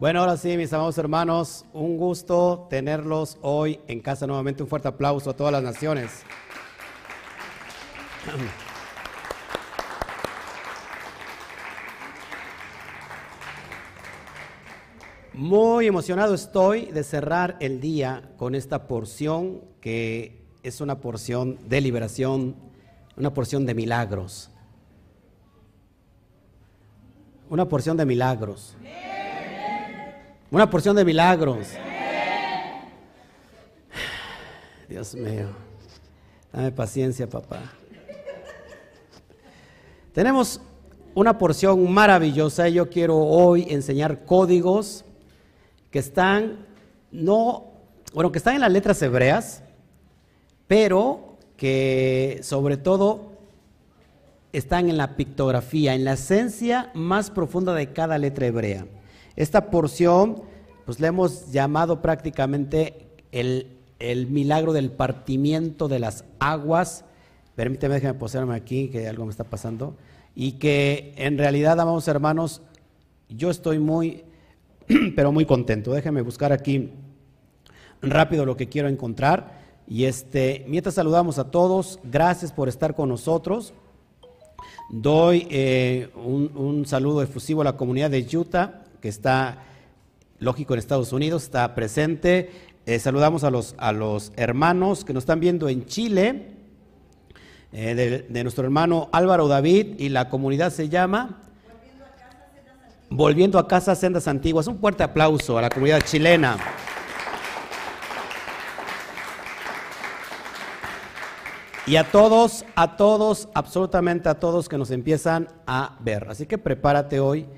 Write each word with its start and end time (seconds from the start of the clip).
Bueno, 0.00 0.20
ahora 0.20 0.38
sí, 0.38 0.56
mis 0.56 0.72
amados 0.72 0.96
hermanos, 0.96 1.66
un 1.74 1.98
gusto 1.98 2.66
tenerlos 2.70 3.36
hoy 3.42 3.80
en 3.86 4.00
casa 4.00 4.26
nuevamente. 4.26 4.62
Un 4.62 4.68
fuerte 4.70 4.88
aplauso 4.88 5.28
a 5.28 5.36
todas 5.36 5.52
las 5.52 5.62
naciones. 5.62 6.22
Muy 15.34 15.86
emocionado 15.86 16.32
estoy 16.32 16.86
de 16.86 17.04
cerrar 17.04 17.58
el 17.60 17.82
día 17.82 18.32
con 18.38 18.54
esta 18.54 18.88
porción 18.88 19.60
que 19.82 20.46
es 20.62 20.80
una 20.80 20.98
porción 21.02 21.58
de 21.68 21.82
liberación, 21.82 22.56
una 23.18 23.34
porción 23.34 23.66
de 23.66 23.74
milagros. 23.74 24.50
Una 27.50 27.68
porción 27.68 27.98
de 27.98 28.06
milagros. 28.06 28.78
Una 30.50 30.68
porción 30.68 30.96
de 30.96 31.04
milagros. 31.04 31.68
Dios 34.88 35.14
mío. 35.14 35.46
Dame 36.52 36.72
paciencia, 36.72 37.28
papá. 37.28 37.60
Tenemos 40.12 40.60
una 41.14 41.38
porción 41.38 41.88
maravillosa 41.92 42.68
y 42.68 42.74
yo 42.74 42.90
quiero 42.90 43.16
hoy 43.16 43.64
enseñar 43.68 44.24
códigos 44.24 45.04
que 45.92 46.00
están, 46.00 46.66
no, 47.12 47.66
bueno, 48.12 48.32
que 48.32 48.38
están 48.38 48.56
en 48.56 48.62
las 48.62 48.72
letras 48.72 49.00
hebreas, 49.02 49.62
pero 50.66 51.36
que 51.56 52.40
sobre 52.42 52.76
todo 52.76 53.34
están 54.52 54.90
en 54.90 54.96
la 54.96 55.14
pictografía, 55.14 55.94
en 55.94 56.02
la 56.02 56.14
esencia 56.14 56.90
más 56.94 57.30
profunda 57.30 57.72
de 57.72 57.92
cada 57.92 58.18
letra 58.18 58.46
hebrea. 58.46 58.84
Esta 59.40 59.70
porción, 59.70 60.42
pues 60.84 61.00
le 61.00 61.06
hemos 61.06 61.50
llamado 61.50 62.02
prácticamente 62.02 63.08
el, 63.32 63.78
el 63.98 64.26
milagro 64.26 64.72
del 64.72 64.90
partimiento 64.90 65.88
de 65.88 65.98
las 65.98 66.24
aguas. 66.38 67.04
Permíteme, 67.54 67.94
déjame 67.94 68.18
posarme 68.18 68.54
aquí, 68.54 68.88
que 68.88 69.08
algo 69.08 69.24
me 69.24 69.30
está 69.30 69.44
pasando. 69.44 69.96
Y 70.34 70.52
que 70.52 71.14
en 71.16 71.38
realidad, 71.38 71.80
amados 71.80 72.06
hermanos, 72.08 72.62
yo 73.28 73.50
estoy 73.50 73.78
muy 73.78 74.24
pero 75.16 75.32
muy 75.32 75.44
contento. 75.44 75.92
Déjenme 75.92 76.22
buscar 76.22 76.52
aquí 76.52 76.90
rápido 78.02 78.44
lo 78.44 78.56
que 78.56 78.68
quiero 78.68 78.88
encontrar. 78.88 79.60
Y 79.86 80.04
este, 80.04 80.64
mientras 80.68 80.94
saludamos 80.94 81.38
a 81.38 81.50
todos, 81.50 81.98
gracias 82.04 82.52
por 82.52 82.68
estar 82.68 82.94
con 82.94 83.08
nosotros. 83.08 83.72
Doy 84.90 85.46
eh, 85.50 86.10
un, 86.14 86.84
saludo 86.86 87.22
efusivo 87.22 87.60
a 87.60 87.64
la 87.64 87.76
comunidad 87.76 88.10
de 88.10 88.26
Utah, 88.36 88.84
que 89.00 89.08
está, 89.08 89.58
lógico, 90.38 90.74
en 90.74 90.78
Estados 90.78 91.12
Unidos, 91.12 91.44
está 91.44 91.74
presente. 91.74 92.50
Eh, 92.86 92.98
saludamos 92.98 93.44
a 93.44 93.50
los, 93.50 93.74
a 93.78 93.92
los 93.92 94.32
hermanos 94.36 95.04
que 95.04 95.12
nos 95.12 95.22
están 95.22 95.40
viendo 95.40 95.68
en 95.68 95.86
Chile, 95.86 96.56
eh, 97.72 97.94
de, 97.94 98.18
de 98.20 98.42
nuestro 98.42 98.64
hermano 98.64 99.08
Álvaro 99.12 99.48
David, 99.48 99.98
y 99.98 100.08
la 100.08 100.28
comunidad 100.28 100.72
se 100.72 100.88
llama 100.88 101.42
Volviendo 103.12 103.58
a 103.58 103.66
casa, 103.66 103.96
sendas 103.96 104.28
antiguas. 104.28 104.68
Un 104.68 104.78
fuerte 104.78 105.02
aplauso 105.02 105.58
a 105.58 105.62
la 105.62 105.68
comunidad 105.68 106.00
chilena. 106.02 106.56
Y 111.88 111.96
a 111.96 112.08
todos, 112.08 112.64
a 112.76 112.96
todos, 112.96 113.48
absolutamente 113.52 114.28
a 114.28 114.38
todos 114.38 114.68
que 114.68 114.78
nos 114.78 114.92
empiezan 114.92 115.48
a 115.66 115.96
ver. 115.98 116.28
Así 116.28 116.46
que 116.46 116.56
prepárate 116.56 117.18
hoy. 117.18 117.48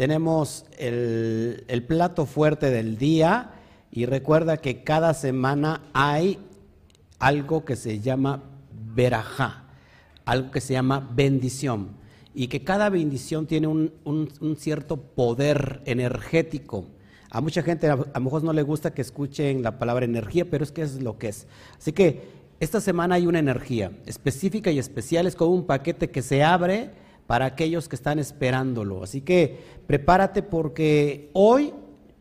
Tenemos 0.00 0.64
el, 0.78 1.84
plato 1.86 2.24
fuerte 2.24 2.70
del 2.70 2.96
día 2.96 3.50
y 3.92 4.06
recuerda 4.06 4.56
que 4.56 4.82
cada 4.82 5.12
semana 5.12 5.82
hay 5.92 6.38
algo 7.18 7.66
que 7.66 7.76
se 7.76 8.00
llama 8.00 8.42
verajá, 8.94 9.66
algo 10.24 10.52
que 10.52 10.62
se 10.62 10.72
llama 10.72 11.06
bendición 11.12 11.90
y 12.34 12.48
que 12.48 12.64
cada 12.64 12.88
bendición 12.88 13.46
tiene 13.46 13.66
un, 13.66 14.56
cierto 14.56 14.96
poder 14.96 15.82
energético. 15.84 16.86
A 17.28 17.42
mucha 17.42 17.62
gente 17.62 17.86
a, 17.90 17.96
lo 17.96 18.20
mejor 18.22 18.42
no 18.42 18.54
le 18.54 18.62
gusta 18.62 18.94
que 18.94 19.02
escuchen 19.02 19.62
la 19.62 19.78
palabra 19.78 20.06
energía, 20.06 20.46
pero 20.50 20.64
es 20.64 20.72
que 20.72 20.80
es 20.80 21.02
lo 21.02 21.18
que 21.18 21.28
es. 21.28 21.46
Así 21.76 21.92
que 21.92 22.22
esta 22.58 22.80
semana 22.80 23.16
hay 23.16 23.26
una 23.26 23.38
energía 23.38 23.92
específica 24.06 24.70
y 24.70 24.78
especial, 24.78 25.26
es 25.26 25.36
como 25.36 25.50
un 25.50 25.66
paquete 25.66 26.08
que 26.08 26.22
se 26.22 26.42
abre 26.42 26.88
para 27.30 27.44
aquellos 27.44 27.88
que 27.88 27.94
están 27.94 28.18
esperándolo. 28.18 29.04
Así 29.04 29.20
que 29.20 29.60
prepárate 29.86 30.42
porque 30.42 31.30
hoy 31.32 31.72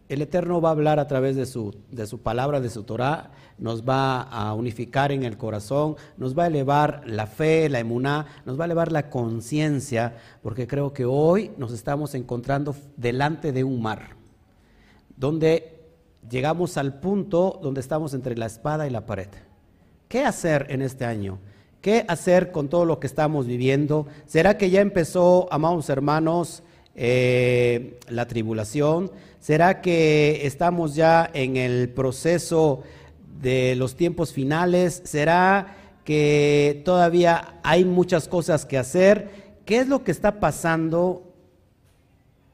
el 0.07 0.21
Eterno 0.21 0.61
va 0.61 0.69
a 0.69 0.73
hablar 0.73 0.99
a 0.99 1.07
través 1.07 1.35
de 1.35 1.47
su, 1.47 1.75
de 1.89 2.05
su 2.05 2.19
palabra, 2.19 2.61
de 2.61 2.69
su 2.69 2.83
Torah, 2.83 3.31
nos 3.57 3.81
va 3.81 4.21
a 4.21 4.53
unificar 4.53 5.11
en 5.11 5.23
el 5.23 5.35
corazón, 5.35 5.95
nos 6.17 6.37
va 6.37 6.43
a 6.43 6.47
elevar 6.47 7.01
la 7.07 7.25
fe, 7.25 7.69
la 7.69 7.79
emuná, 7.79 8.27
nos 8.45 8.59
va 8.59 8.65
a 8.65 8.67
elevar 8.67 8.91
la 8.91 9.09
conciencia, 9.09 10.15
porque 10.43 10.67
creo 10.67 10.93
que 10.93 11.05
hoy 11.05 11.53
nos 11.57 11.73
estamos 11.73 12.13
encontrando 12.13 12.75
delante 12.95 13.51
de 13.51 13.63
un 13.63 13.81
mar, 13.81 14.15
donde 15.17 15.87
llegamos 16.29 16.77
al 16.77 16.99
punto 16.99 17.59
donde 17.63 17.81
estamos 17.81 18.13
entre 18.13 18.37
la 18.37 18.45
espada 18.45 18.85
y 18.85 18.91
la 18.91 19.07
pared. 19.07 19.29
¿Qué 20.07 20.23
hacer 20.23 20.67
en 20.69 20.83
este 20.83 21.05
año? 21.05 21.39
¿Qué 21.81 22.03
hacer 22.09 22.51
con 22.51 22.67
todo 22.67 22.83
lo 22.83 22.99
que 22.99 23.07
estamos 23.07 23.47
viviendo? 23.47 24.05
¿Será 24.25 24.57
que 24.57 24.69
ya 24.69 24.81
empezó, 24.81 25.47
amados 25.49 25.89
hermanos, 25.89 26.61
eh, 26.93 27.97
la 28.09 28.27
tribulación? 28.27 29.09
¿Será 29.39 29.79
que 29.79 30.45
estamos 30.45 30.95
ya 30.95 31.29
en 31.33 31.55
el 31.55 31.87
proceso 31.87 32.83
de 33.41 33.77
los 33.77 33.95
tiempos 33.95 34.33
finales? 34.33 35.01
¿Será 35.05 35.77
que 36.03 36.81
todavía 36.83 37.59
hay 37.63 37.85
muchas 37.85 38.27
cosas 38.27 38.65
que 38.65 38.77
hacer? 38.77 39.29
¿Qué 39.63 39.77
es 39.77 39.87
lo 39.87 40.03
que 40.03 40.11
está 40.11 40.41
pasando 40.41 41.23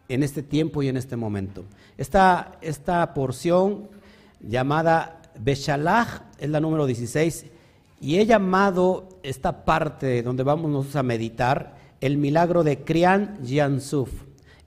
en 0.07 0.21
este 0.21 0.43
tiempo 0.43 0.83
y 0.83 0.87
en 0.87 0.97
este 0.97 1.15
momento? 1.15 1.65
Esta, 1.97 2.59
esta 2.61 3.11
porción 3.15 3.89
llamada 4.39 5.19
Beshalach 5.39 6.21
es 6.37 6.51
la 6.51 6.59
número 6.59 6.85
16 6.85 7.54
y 7.99 8.19
he 8.19 8.25
llamado 8.25 9.09
esta 9.23 9.65
parte 9.65 10.21
donde 10.21 10.43
vamos 10.43 10.95
a 10.95 11.03
meditar 11.03 11.75
el 12.01 12.17
milagro 12.17 12.63
de 12.63 12.83
Krian 12.83 13.39
Yansuf, 13.43 14.09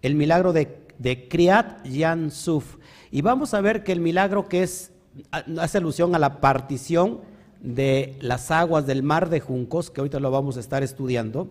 el 0.03 0.15
milagro 0.15 0.53
de, 0.53 0.87
de 0.99 1.29
Kriat 1.29 1.85
Yansuf. 1.85 2.77
Y 3.11 3.23
vamos 3.23 3.55
a 3.55 3.61
ver 3.61 3.85
que 3.85 3.93
el 3.93 4.01
milagro 4.01 4.49
que 4.49 4.63
es 4.63 4.93
hace 5.59 5.79
alusión 5.79 6.15
a 6.15 6.19
la 6.19 6.41
partición 6.41 7.21
de 7.61 8.17
las 8.21 8.51
aguas 8.51 8.87
del 8.87 9.03
mar 9.03 9.29
de 9.29 9.41
Juncos, 9.41 9.91
que 9.91 10.01
ahorita 10.01 10.21
lo 10.21 10.31
vamos 10.31 10.57
a 10.57 10.61
estar 10.61 10.83
estudiando, 10.83 11.51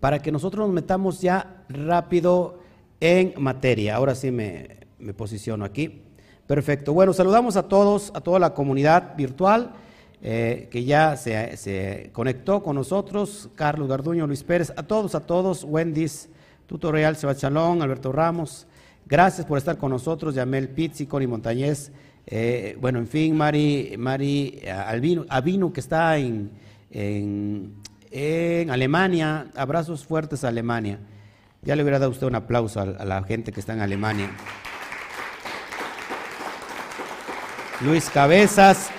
para 0.00 0.20
que 0.20 0.32
nosotros 0.32 0.66
nos 0.66 0.74
metamos 0.74 1.20
ya 1.20 1.64
rápido 1.68 2.60
en 3.00 3.34
materia. 3.38 3.96
Ahora 3.96 4.14
sí 4.14 4.30
me, 4.30 4.86
posiciono 5.16 5.64
aquí. 5.64 6.02
Perfecto. 6.46 6.94
Bueno, 6.94 7.12
saludamos 7.12 7.56
a 7.56 7.64
todos, 7.64 8.10
a 8.14 8.20
toda 8.20 8.38
la 8.38 8.54
comunidad 8.54 9.16
virtual 9.16 9.72
eh, 10.20 10.68
que 10.70 10.84
ya 10.84 11.16
se, 11.16 12.10
conectó 12.12 12.62
con 12.62 12.74
nosotros, 12.76 13.48
Carlos 13.54 13.88
Garduño, 13.88 14.26
Luis 14.26 14.42
Pérez, 14.42 14.72
a 14.76 14.82
todos, 14.82 15.14
a 15.14 15.20
todos, 15.20 15.64
Wendy's, 15.64 16.28
Tutorial, 16.66 17.16
Sebastián 17.16 17.56
Alberto 17.56 18.12
Ramos. 18.12 18.66
Gracias 19.06 19.46
por 19.46 19.58
estar 19.58 19.78
con 19.78 19.90
nosotros, 19.90 20.34
Yamel 20.34 20.68
Pizzi, 20.68 21.06
Connie 21.06 21.26
Montañez. 21.26 21.92
Eh, 22.26 22.76
bueno, 22.80 22.98
en 22.98 23.06
fin, 23.06 23.34
Mari, 23.36 23.94
Mari 23.96 24.60
Albino, 24.68 25.72
que 25.72 25.80
está 25.80 26.18
en, 26.18 26.50
en, 26.90 28.70
Alemania, 28.70 29.46
abrazos 29.54 30.04
fuertes 30.04 30.44
a 30.44 30.48
Alemania. 30.48 30.98
Ya 31.62 31.74
le 31.74 31.82
hubiera 31.82 31.98
dado 31.98 32.10
usted 32.10 32.26
un 32.26 32.34
aplauso 32.34 32.80
a, 32.80 32.86
la 32.86 33.22
gente 33.22 33.50
que 33.52 33.60
está 33.60 33.72
en 33.72 33.80
Alemania. 33.80 34.30
Luis 37.80 38.10
Cabezas, 38.10 38.90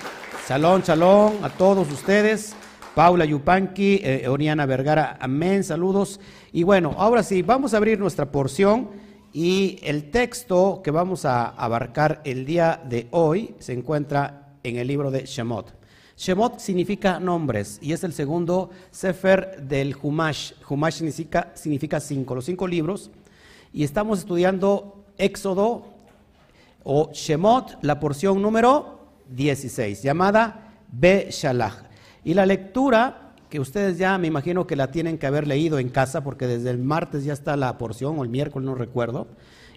Salón, 0.49 0.83
Salón, 0.83 1.33
a 1.43 1.49
todos 1.51 1.91
ustedes. 1.91 2.55
Paula 2.95 3.23
Yupanqui, 3.23 4.01
eh, 4.03 4.27
Oriana 4.27 4.65
Vergara, 4.65 5.15
amén, 5.21 5.63
saludos. 5.63 6.19
Y 6.51 6.63
bueno, 6.63 6.95
ahora 6.97 7.21
sí, 7.21 7.43
vamos 7.43 7.75
a 7.75 7.77
abrir 7.77 7.99
nuestra 7.99 8.31
porción 8.31 8.89
y 9.31 9.77
el 9.83 10.09
texto 10.09 10.81
que 10.83 10.89
vamos 10.89 11.23
a 11.23 11.49
abarcar 11.49 12.21
el 12.25 12.47
día 12.47 12.81
de 12.83 13.07
hoy 13.11 13.53
se 13.59 13.73
encuentra 13.73 14.55
en 14.63 14.77
el 14.77 14.87
libro 14.87 15.11
de 15.11 15.27
Shemot. 15.27 15.71
Shemot 16.17 16.57
significa 16.57 17.19
nombres 17.19 17.77
y 17.79 17.93
es 17.93 18.03
el 18.03 18.13
segundo 18.13 18.71
Sefer 18.89 19.61
del 19.61 19.95
Humash. 20.01 20.53
Humash 20.67 20.95
significa, 20.95 21.51
significa 21.53 21.99
cinco, 21.99 22.33
los 22.33 22.45
cinco 22.45 22.67
libros. 22.67 23.11
Y 23.71 23.83
estamos 23.83 24.17
estudiando 24.17 25.05
Éxodo 25.15 25.85
o 26.83 27.11
Shemot, 27.13 27.77
la 27.83 27.99
porción 27.99 28.41
número 28.41 28.98
16, 29.29 30.01
llamada 30.01 30.75
Be. 30.91 31.29
Y 32.23 32.33
la 32.33 32.45
lectura 32.45 33.33
que 33.49 33.59
ustedes 33.59 33.97
ya 33.97 34.17
me 34.17 34.27
imagino 34.27 34.67
que 34.67 34.75
la 34.75 34.91
tienen 34.91 35.17
que 35.17 35.27
haber 35.27 35.47
leído 35.47 35.79
en 35.79 35.89
casa 35.89 36.23
porque 36.23 36.47
desde 36.47 36.69
el 36.69 36.77
martes 36.77 37.23
ya 37.23 37.33
está 37.33 37.57
la 37.57 37.77
porción 37.77 38.19
o 38.19 38.23
el 38.23 38.29
miércoles 38.29 38.65
no 38.65 38.75
recuerdo. 38.75 39.27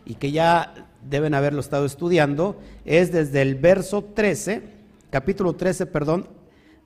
y 0.04 0.16
que 0.16 0.32
ya 0.32 0.88
deben 1.08 1.32
haberlo 1.32 1.60
estado 1.60 1.86
estudiando, 1.86 2.58
es 2.84 3.12
desde 3.12 3.40
el 3.40 3.54
verso 3.54 4.02
13, 4.02 4.62
capítulo 5.10 5.54
13, 5.54 5.86
perdón, 5.86 6.28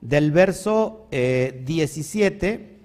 del 0.01 0.31
verso 0.31 1.07
17 1.09 2.47
eh, 2.47 2.77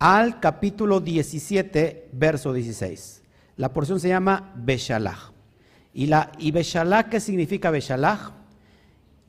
al 0.00 0.40
capítulo 0.40 0.98
17, 0.98 2.08
verso 2.12 2.52
16. 2.52 3.22
La 3.56 3.72
porción 3.72 4.00
se 4.00 4.08
llama 4.08 4.52
Beshalach. 4.56 5.29
Y, 5.92 6.06
la, 6.06 6.32
y 6.38 6.50
Beshalach, 6.50 7.08
¿qué 7.08 7.20
significa 7.20 7.70
Beshalach? 7.70 8.32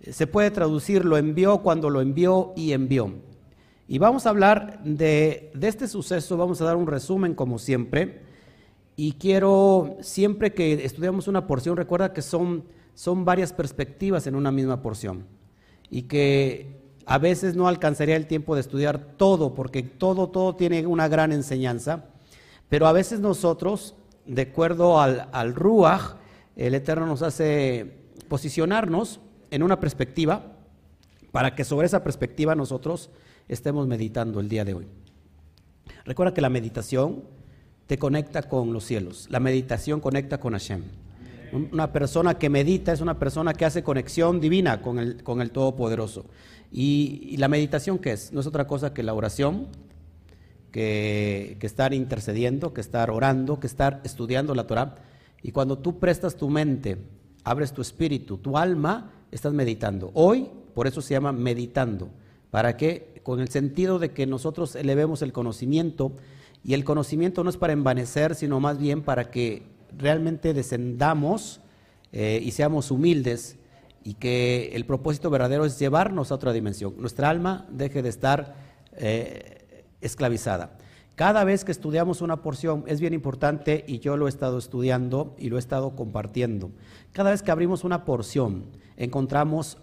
Se 0.09 0.27
puede 0.27 0.51
traducir 0.51 1.05
lo 1.05 1.17
envió 1.17 1.59
cuando 1.59 1.89
lo 1.89 2.01
envió 2.01 2.53
y 2.55 2.73
envió. 2.73 3.13
Y 3.87 3.97
vamos 3.97 4.25
a 4.25 4.29
hablar 4.29 4.83
de, 4.83 5.51
de 5.53 5.67
este 5.67 5.87
suceso, 5.87 6.37
vamos 6.37 6.61
a 6.61 6.65
dar 6.65 6.75
un 6.75 6.87
resumen 6.87 7.35
como 7.35 7.59
siempre 7.59 8.21
y 8.95 9.13
quiero, 9.13 9.97
siempre 10.01 10.53
que 10.53 10.85
estudiamos 10.85 11.27
una 11.27 11.47
porción, 11.47 11.77
recuerda 11.77 12.13
que 12.13 12.21
son, 12.21 12.65
son 12.93 13.25
varias 13.25 13.53
perspectivas 13.53 14.27
en 14.27 14.35
una 14.35 14.51
misma 14.51 14.81
porción. 14.81 15.25
Y 15.89 16.03
que 16.03 16.81
a 17.05 17.17
veces 17.17 17.55
no 17.55 17.67
alcanzaría 17.67 18.15
el 18.15 18.27
tiempo 18.27 18.53
de 18.53 18.61
estudiar 18.61 18.99
todo, 19.17 19.55
porque 19.55 19.81
todo, 19.81 20.29
todo 20.29 20.55
tiene 20.55 20.85
una 20.85 21.07
gran 21.07 21.31
enseñanza. 21.31 22.05
Pero 22.69 22.85
a 22.85 22.91
veces 22.91 23.19
nosotros, 23.19 23.95
de 24.25 24.43
acuerdo 24.43 25.01
al, 25.01 25.27
al 25.31 25.55
Ruach, 25.55 26.17
el 26.55 26.75
Eterno 26.75 27.05
nos 27.05 27.21
hace 27.21 27.93
posicionarnos 28.27 29.19
en 29.49 29.63
una 29.63 29.79
perspectiva 29.79 30.53
para 31.31 31.55
que 31.55 31.63
sobre 31.63 31.87
esa 31.87 32.03
perspectiva 32.03 32.55
nosotros 32.55 33.09
estemos 33.47 33.87
meditando 33.87 34.39
el 34.39 34.49
día 34.49 34.65
de 34.65 34.73
hoy. 34.73 34.87
Recuerda 36.05 36.33
que 36.33 36.41
la 36.41 36.49
meditación 36.49 37.23
te 37.87 37.97
conecta 37.97 38.43
con 38.43 38.73
los 38.73 38.85
cielos. 38.85 39.27
La 39.29 39.39
meditación 39.39 39.99
conecta 39.99 40.39
con 40.39 40.53
Hashem. 40.53 40.81
Una 41.51 41.91
persona 41.91 42.37
que 42.37 42.49
medita 42.49 42.93
es 42.93 43.01
una 43.01 43.19
persona 43.19 43.53
que 43.53 43.65
hace 43.65 43.83
conexión 43.83 44.39
divina 44.39 44.81
con 44.81 44.99
el, 44.99 45.23
con 45.23 45.41
el 45.41 45.51
Todopoderoso. 45.51 46.25
Y, 46.71 47.35
la 47.37 47.49
meditación, 47.49 47.99
¿qué 47.99 48.13
es? 48.13 48.31
No 48.31 48.39
es 48.39 48.47
otra 48.47 48.65
cosa 48.65 48.93
que 48.93 49.03
la 49.03 49.13
oración, 49.13 49.67
que, 50.71 51.57
que, 51.59 51.67
estar 51.67 51.93
intercediendo, 51.93 52.73
que 52.73 52.79
estar 52.79 53.11
orando, 53.11 53.59
que 53.59 53.67
estar 53.67 53.99
estudiando 54.05 54.55
la 54.55 54.67
Torah. 54.67 54.95
Y 55.43 55.51
cuando 55.51 55.77
tú 55.77 55.99
prestas 55.99 56.35
tu 56.35 56.49
mente, 56.49 56.97
abres 57.43 57.73
tu 57.73 57.81
espíritu, 57.81 58.37
tu 58.37 58.57
alma, 58.57 59.11
estás 59.31 59.53
meditando. 59.53 60.11
Hoy, 60.13 60.49
por 60.73 60.87
eso 60.87 61.01
se 61.01 61.13
llama 61.13 61.31
meditando. 61.31 62.09
¿Para 62.49 62.77
qué? 62.77 63.21
Con 63.23 63.39
el 63.39 63.49
sentido 63.49 63.99
de 63.99 64.11
que 64.11 64.25
nosotros 64.25 64.75
elevemos 64.75 65.21
el 65.21 65.31
conocimiento 65.33 66.13
y 66.63 66.73
el 66.73 66.83
conocimiento 66.83 67.43
no 67.43 67.49
es 67.49 67.57
para 67.57 67.73
envanecer, 67.73 68.35
sino 68.35 68.59
más 68.59 68.77
bien 68.77 69.01
para 69.01 69.31
que 69.31 69.63
realmente 69.97 70.53
descendamos 70.53 71.61
eh, 72.11 72.39
y 72.43 72.51
seamos 72.51 72.91
humildes 72.91 73.57
y 74.03 74.15
que 74.15 74.71
el 74.73 74.85
propósito 74.85 75.29
verdadero 75.29 75.65
es 75.65 75.79
llevarnos 75.79 76.31
a 76.31 76.35
otra 76.35 76.53
dimensión. 76.53 76.95
Nuestra 76.97 77.29
alma 77.29 77.67
deje 77.71 78.01
de 78.01 78.09
estar 78.09 78.55
eh, 78.93 79.85
esclavizada. 80.01 80.77
Cada 81.15 81.43
vez 81.43 81.65
que 81.65 81.71
estudiamos 81.71 82.21
una 82.21 82.41
porción 82.41 82.83
es 82.87 82.99
bien 82.99 83.13
importante 83.13 83.83
y 83.87 83.99
yo 83.99 84.17
lo 84.17 84.27
he 84.27 84.29
estado 84.29 84.57
estudiando 84.57 85.35
y 85.37 85.49
lo 85.49 85.57
he 85.57 85.59
estado 85.59 85.95
compartiendo. 85.95 86.71
Cada 87.11 87.31
vez 87.31 87.43
que 87.43 87.51
abrimos 87.51 87.83
una 87.83 88.05
porción 88.05 88.65
encontramos 88.97 89.77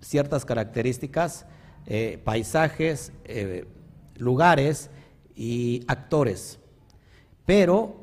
ciertas 0.00 0.44
características, 0.44 1.46
eh, 1.86 2.20
paisajes, 2.24 3.12
lugares, 4.16 4.90
y 5.34 5.84
actores. 5.88 6.58
Pero 7.44 7.96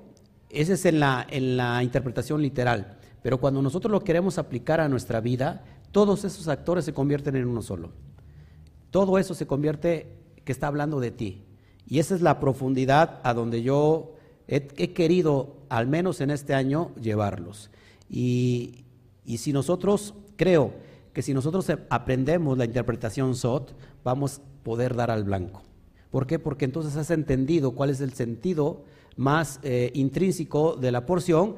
ese 0.50 0.74
es 0.74 0.86
en 0.86 1.00
la, 1.00 1.26
en 1.30 1.58
la 1.58 1.84
interpretación 1.84 2.42
literal. 2.42 2.98
Pero 3.22 3.40
cuando 3.40 3.62
nosotros 3.62 3.92
lo 3.92 4.04
queremos 4.04 4.38
aplicar 4.38 4.80
a 4.80 4.90
nuestra 4.90 5.22
vida, 5.22 5.64
todos 5.92 6.24
esos 6.24 6.48
actores 6.48 6.86
se 6.86 6.94
convierten 6.94 7.36
en 7.36 7.48
uno 7.48 7.62
solo. 7.62 7.92
Todo 8.92 9.18
eso 9.18 9.34
se 9.34 9.48
convierte 9.48 10.18
que 10.44 10.52
está 10.52 10.68
hablando 10.68 11.00
de 11.00 11.12
ti. 11.12 11.44
Y 11.90 12.00
esa 12.00 12.16
es 12.16 12.22
la 12.22 12.40
profundidad 12.40 13.20
a 13.24 13.34
donde 13.34 13.64
yo 13.64 14.14
he, 14.48 14.94
querido, 14.94 15.58
al 15.70 15.88
menos 15.88 16.22
en 16.22 16.30
este 16.30 16.54
año, 16.54 16.92
llevarlos. 17.02 17.72
Y, 18.10 18.86
y, 19.26 19.40
si 19.40 19.52
nosotros, 19.52 20.14
creo 20.36 20.74
que 21.14 21.24
si 21.24 21.34
nosotros 21.34 21.66
aprendemos 21.90 22.58
la 22.58 22.66
interpretación 22.66 23.36
SOT, 23.36 23.72
vamos 24.04 24.40
a 24.40 24.64
poder 24.64 24.96
dar 24.96 25.10
al 25.10 25.24
blanco. 25.24 25.64
¿Por 26.12 26.28
qué? 26.28 26.40
Porque 26.40 26.66
entonces 26.66 26.96
has 26.96 27.12
entendido 27.12 27.72
cuál 27.72 27.90
es 27.90 28.02
el 28.02 28.14
sentido 28.14 28.84
más 29.16 29.60
eh, 29.64 29.92
intrínseco 29.94 30.76
de 30.76 30.92
la 30.92 31.06
porción 31.06 31.58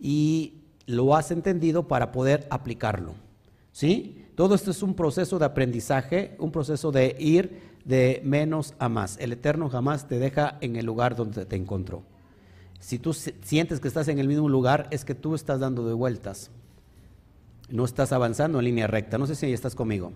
y 0.00 0.54
lo 0.86 1.14
has 1.14 1.30
entendido 1.30 1.86
para 1.86 2.12
poder 2.12 2.46
aplicarlo. 2.50 3.14
¿Sí? 3.72 4.24
Todo 4.34 4.54
esto 4.54 4.70
es 4.70 4.82
un 4.82 4.94
proceso 4.94 5.38
de 5.38 5.44
aprendizaje, 5.44 6.36
un 6.38 6.50
proceso 6.50 6.90
de 6.90 7.16
ir 7.18 7.71
de 7.84 8.20
menos 8.24 8.74
a 8.78 8.88
más. 8.88 9.16
El 9.18 9.32
Eterno 9.32 9.68
jamás 9.68 10.08
te 10.08 10.18
deja 10.18 10.58
en 10.60 10.76
el 10.76 10.86
lugar 10.86 11.16
donde 11.16 11.46
te 11.46 11.56
encontró. 11.56 12.02
Si 12.78 12.98
tú 12.98 13.12
sientes 13.12 13.80
que 13.80 13.88
estás 13.88 14.08
en 14.08 14.18
el 14.18 14.28
mismo 14.28 14.48
lugar, 14.48 14.88
es 14.90 15.04
que 15.04 15.14
tú 15.14 15.34
estás 15.34 15.60
dando 15.60 15.86
de 15.86 15.94
vueltas. 15.94 16.50
No 17.68 17.84
estás 17.84 18.12
avanzando 18.12 18.58
en 18.58 18.64
línea 18.64 18.86
recta. 18.86 19.18
No 19.18 19.26
sé 19.26 19.34
si 19.34 19.46
ahí 19.46 19.52
estás 19.52 19.74
conmigo. 19.74 20.12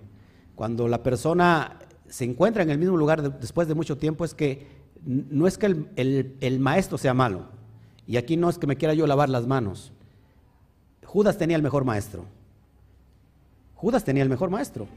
Cuando 0.55 0.89
la 0.89 1.03
persona 1.03 1.79
se 2.09 2.25
encuentra 2.25 2.63
en 2.63 2.71
el 2.71 2.79
mismo 2.79 2.97
lugar 2.97 3.39
después 3.39 3.69
de 3.69 3.75
mucho 3.75 3.97
tiempo 3.97 4.25
es 4.25 4.35
que 4.35 4.67
no 5.05 5.47
es 5.47 5.57
que 5.57 5.67
el, 5.97 6.61
maestro 6.61 6.99
sea 6.99 7.15
malo, 7.15 7.45
y 8.07 8.17
aquí 8.17 8.37
no 8.37 8.51
es 8.51 8.59
que 8.59 8.67
me 8.67 8.77
quiera 8.77 8.93
yo 8.93 9.07
lavar 9.07 9.29
las 9.29 9.47
manos. 9.47 9.93
Judas 11.05 11.39
tenía 11.39 11.57
el 11.57 11.63
mejor 11.63 11.85
maestro. 11.85 12.25
Judas 13.77 14.03
tenía 14.03 14.25
el 14.25 14.29
mejor 14.29 14.51
maestro. 14.51 14.89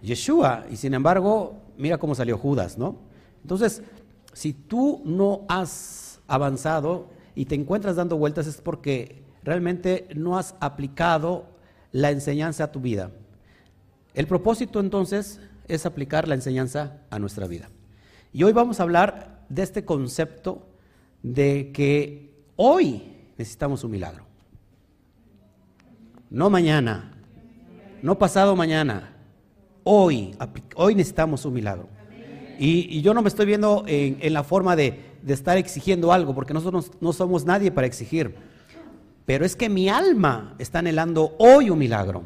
Yeshua, 0.00 0.64
y 0.70 0.76
sin 0.76 0.94
embargo, 0.94 1.56
mira 1.78 1.98
cómo 1.98 2.14
salió 2.14 2.36
Judas, 2.36 2.76
¿no? 2.76 2.96
Entonces, 3.42 3.82
si 4.32 4.52
tú 4.52 5.02
no 5.04 5.46
has 5.48 6.20
avanzado 6.26 7.08
y 7.34 7.46
te 7.46 7.54
encuentras 7.54 7.96
dando 7.96 8.16
vueltas 8.16 8.46
es 8.46 8.60
porque 8.60 9.22
realmente 9.42 10.08
no 10.14 10.36
has 10.36 10.54
aplicado 10.60 11.46
la 11.92 12.10
enseñanza 12.10 12.64
a 12.64 12.72
tu 12.72 12.80
vida. 12.80 13.10
El 14.14 14.26
propósito 14.26 14.80
entonces 14.80 15.40
es 15.68 15.86
aplicar 15.86 16.28
la 16.28 16.34
enseñanza 16.34 16.98
a 17.10 17.18
nuestra 17.18 17.46
vida. 17.46 17.68
Y 18.32 18.42
hoy 18.42 18.52
vamos 18.52 18.80
a 18.80 18.82
hablar 18.82 19.44
de 19.48 19.62
este 19.62 19.84
concepto 19.84 20.66
de 21.22 21.70
que 21.72 22.34
hoy 22.56 23.16
necesitamos 23.36 23.84
un 23.84 23.92
milagro. 23.92 24.24
No 26.30 26.50
mañana, 26.50 27.12
no 28.02 28.18
pasado 28.18 28.54
mañana, 28.54 29.14
hoy, 29.90 30.36
hoy 30.74 30.94
necesitamos 30.94 31.46
un 31.46 31.54
milagro. 31.54 31.88
Y, 32.58 33.00
yo 33.00 33.14
no 33.14 33.22
me 33.22 33.28
estoy 33.28 33.46
viendo 33.46 33.84
en, 33.86 34.32
la 34.34 34.44
forma 34.44 34.76
de, 34.76 35.16
estar 35.26 35.56
exigiendo 35.56 36.12
algo, 36.12 36.34
porque 36.34 36.52
nosotros 36.52 36.92
no 37.00 37.12
somos 37.14 37.46
nadie 37.46 37.70
para 37.70 37.86
exigir. 37.86 38.34
Pero 39.24 39.46
es 39.46 39.56
que 39.56 39.70
mi 39.70 39.88
alma 39.88 40.54
está 40.58 40.80
anhelando 40.80 41.34
hoy 41.38 41.70
un 41.70 41.78
milagro. 41.78 42.22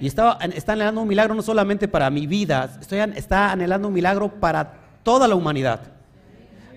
Y 0.00 0.06
está, 0.06 0.38
anhelando 0.40 1.00
un 1.00 1.08
milagro 1.08 1.34
no 1.34 1.42
solamente 1.42 1.88
para 1.88 2.10
mi 2.10 2.26
vida, 2.28 2.78
está 3.16 3.50
anhelando 3.50 3.88
un 3.88 3.94
milagro 3.94 4.40
para 4.40 4.98
toda 5.02 5.26
la 5.26 5.34
humanidad. 5.34 5.80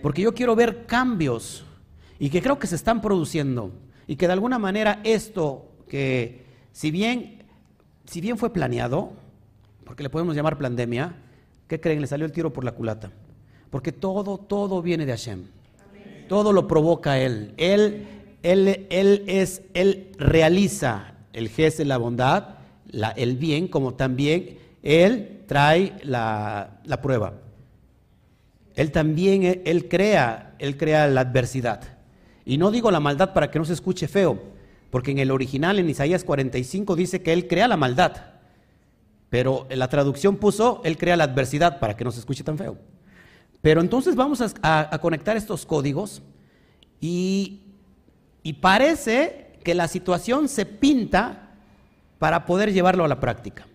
Porque 0.01 0.23
yo 0.23 0.33
quiero 0.33 0.55
ver 0.55 0.85
cambios 0.87 1.63
y 2.17 2.29
que 2.29 2.41
creo 2.41 2.57
que 2.57 2.67
se 2.67 2.75
están 2.75 3.01
produciendo. 3.01 3.71
Y 4.07 4.15
que 4.15 4.25
de 4.25 4.33
alguna 4.33 4.57
manera 4.57 4.99
esto, 5.03 5.69
que 5.87 6.45
si 6.71 6.89
bien, 6.89 7.43
si 8.05 8.21
bien 8.21 8.37
fue 8.37 8.51
planeado, 8.51 9.13
porque 9.85 10.03
le 10.03 10.09
podemos 10.09 10.35
llamar 10.35 10.57
pandemia, 10.57 11.15
¿qué 11.67 11.79
creen? 11.79 12.01
Le 12.01 12.07
salió 12.07 12.25
el 12.25 12.31
tiro 12.31 12.51
por 12.51 12.63
la 12.63 12.73
culata. 12.73 13.11
Porque 13.69 13.91
todo, 13.91 14.37
todo 14.37 14.81
viene 14.81 15.05
de 15.05 15.11
Hashem. 15.11 15.43
Todo 16.27 16.51
lo 16.51 16.67
provoca 16.67 17.19
Él. 17.19 17.53
Él, 17.57 18.07
él, 18.43 18.87
él 18.89 19.23
es, 19.27 19.61
Él 19.73 20.11
realiza 20.17 21.13
el 21.33 21.49
gesto 21.49 21.83
de 21.83 21.89
la 21.89 21.97
bondad 21.97 22.55
el 23.15 23.37
bien, 23.37 23.67
como 23.67 23.93
también 23.93 24.57
Él 24.83 25.41
trae 25.47 25.93
la, 26.03 26.99
prueba. 27.01 27.33
Él 28.75 28.91
también, 28.91 29.61
Él 29.65 29.87
crea, 29.87 30.55
Él 30.59 30.77
crea 30.77 31.07
la 31.07 31.21
adversidad. 31.21 31.81
Y 32.45 32.57
no 32.57 32.71
digo 32.71 32.91
la 32.91 32.99
maldad 32.99 33.33
para 33.33 33.49
que 33.49 33.59
no 33.59 33.65
se 33.65 33.73
escuche 33.73 34.07
feo, 34.07 34.41
porque 34.91 35.11
en 35.11 35.19
el 35.19 35.31
original, 35.31 35.79
en 35.79 35.89
Isaías 35.89 36.23
45, 36.23 36.95
dice 36.95 37.21
que 37.21 37.33
Él 37.33 37.47
crea 37.47 37.67
la 37.67 37.77
maldad. 37.77 38.34
Pero 39.29 39.67
la 39.69 39.87
traducción 39.87 40.37
puso, 40.37 40.81
Él 40.83 40.97
crea 40.97 41.17
la 41.17 41.25
adversidad 41.25 41.79
para 41.79 41.95
que 41.95 42.03
no 42.03 42.11
se 42.11 42.19
escuche 42.19 42.43
tan 42.43 42.57
feo. 42.57 42.77
Pero 43.61 43.81
entonces 43.81 44.15
vamos 44.15 44.43
a, 44.61 44.99
conectar 45.01 45.35
estos 45.35 45.65
códigos 45.65 46.21
y, 47.01 47.63
y 48.43 48.53
parece 48.53 49.59
que 49.63 49.73
la 49.73 49.87
situación 49.87 50.47
se 50.47 50.65
pinta 50.65 51.55
para 52.19 52.45
poder 52.45 52.71
llevarlo 52.71 53.03
a 53.03 53.07
la 53.07 53.19
práctica. 53.19 53.65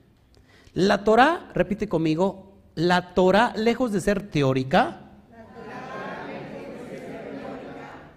La 0.72 1.02
Torah, 1.02 1.50
repite 1.54 1.88
conmigo, 1.88 2.52
la 2.76 3.12
Torah, 3.14 3.52
lejos 3.56 3.90
de 3.90 4.00
ser 4.00 4.30
teórica, 4.30 5.00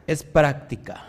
es 0.05 0.23
práctica. 0.23 1.05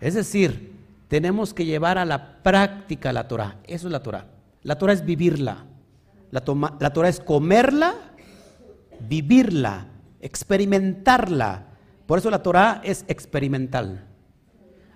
Es 0.00 0.14
decir, 0.14 0.76
tenemos 1.08 1.52
que 1.52 1.64
llevar 1.64 1.98
a 1.98 2.04
la 2.04 2.42
práctica 2.42 3.12
la 3.12 3.28
Torah. 3.28 3.56
Eso 3.64 3.88
es 3.88 3.92
la 3.92 4.02
Torah. 4.02 4.26
La 4.68 4.76
Torah 4.76 4.92
es 4.92 5.02
vivirla. 5.02 5.64
La, 6.30 6.42
la 6.78 6.92
Torah 6.92 7.08
es 7.08 7.20
comerla, 7.20 7.94
vivirla, 9.00 9.86
experimentarla. 10.20 11.68
Por 12.04 12.18
eso 12.18 12.28
la 12.28 12.42
Torah 12.42 12.82
es 12.84 13.06
experimental. 13.08 14.04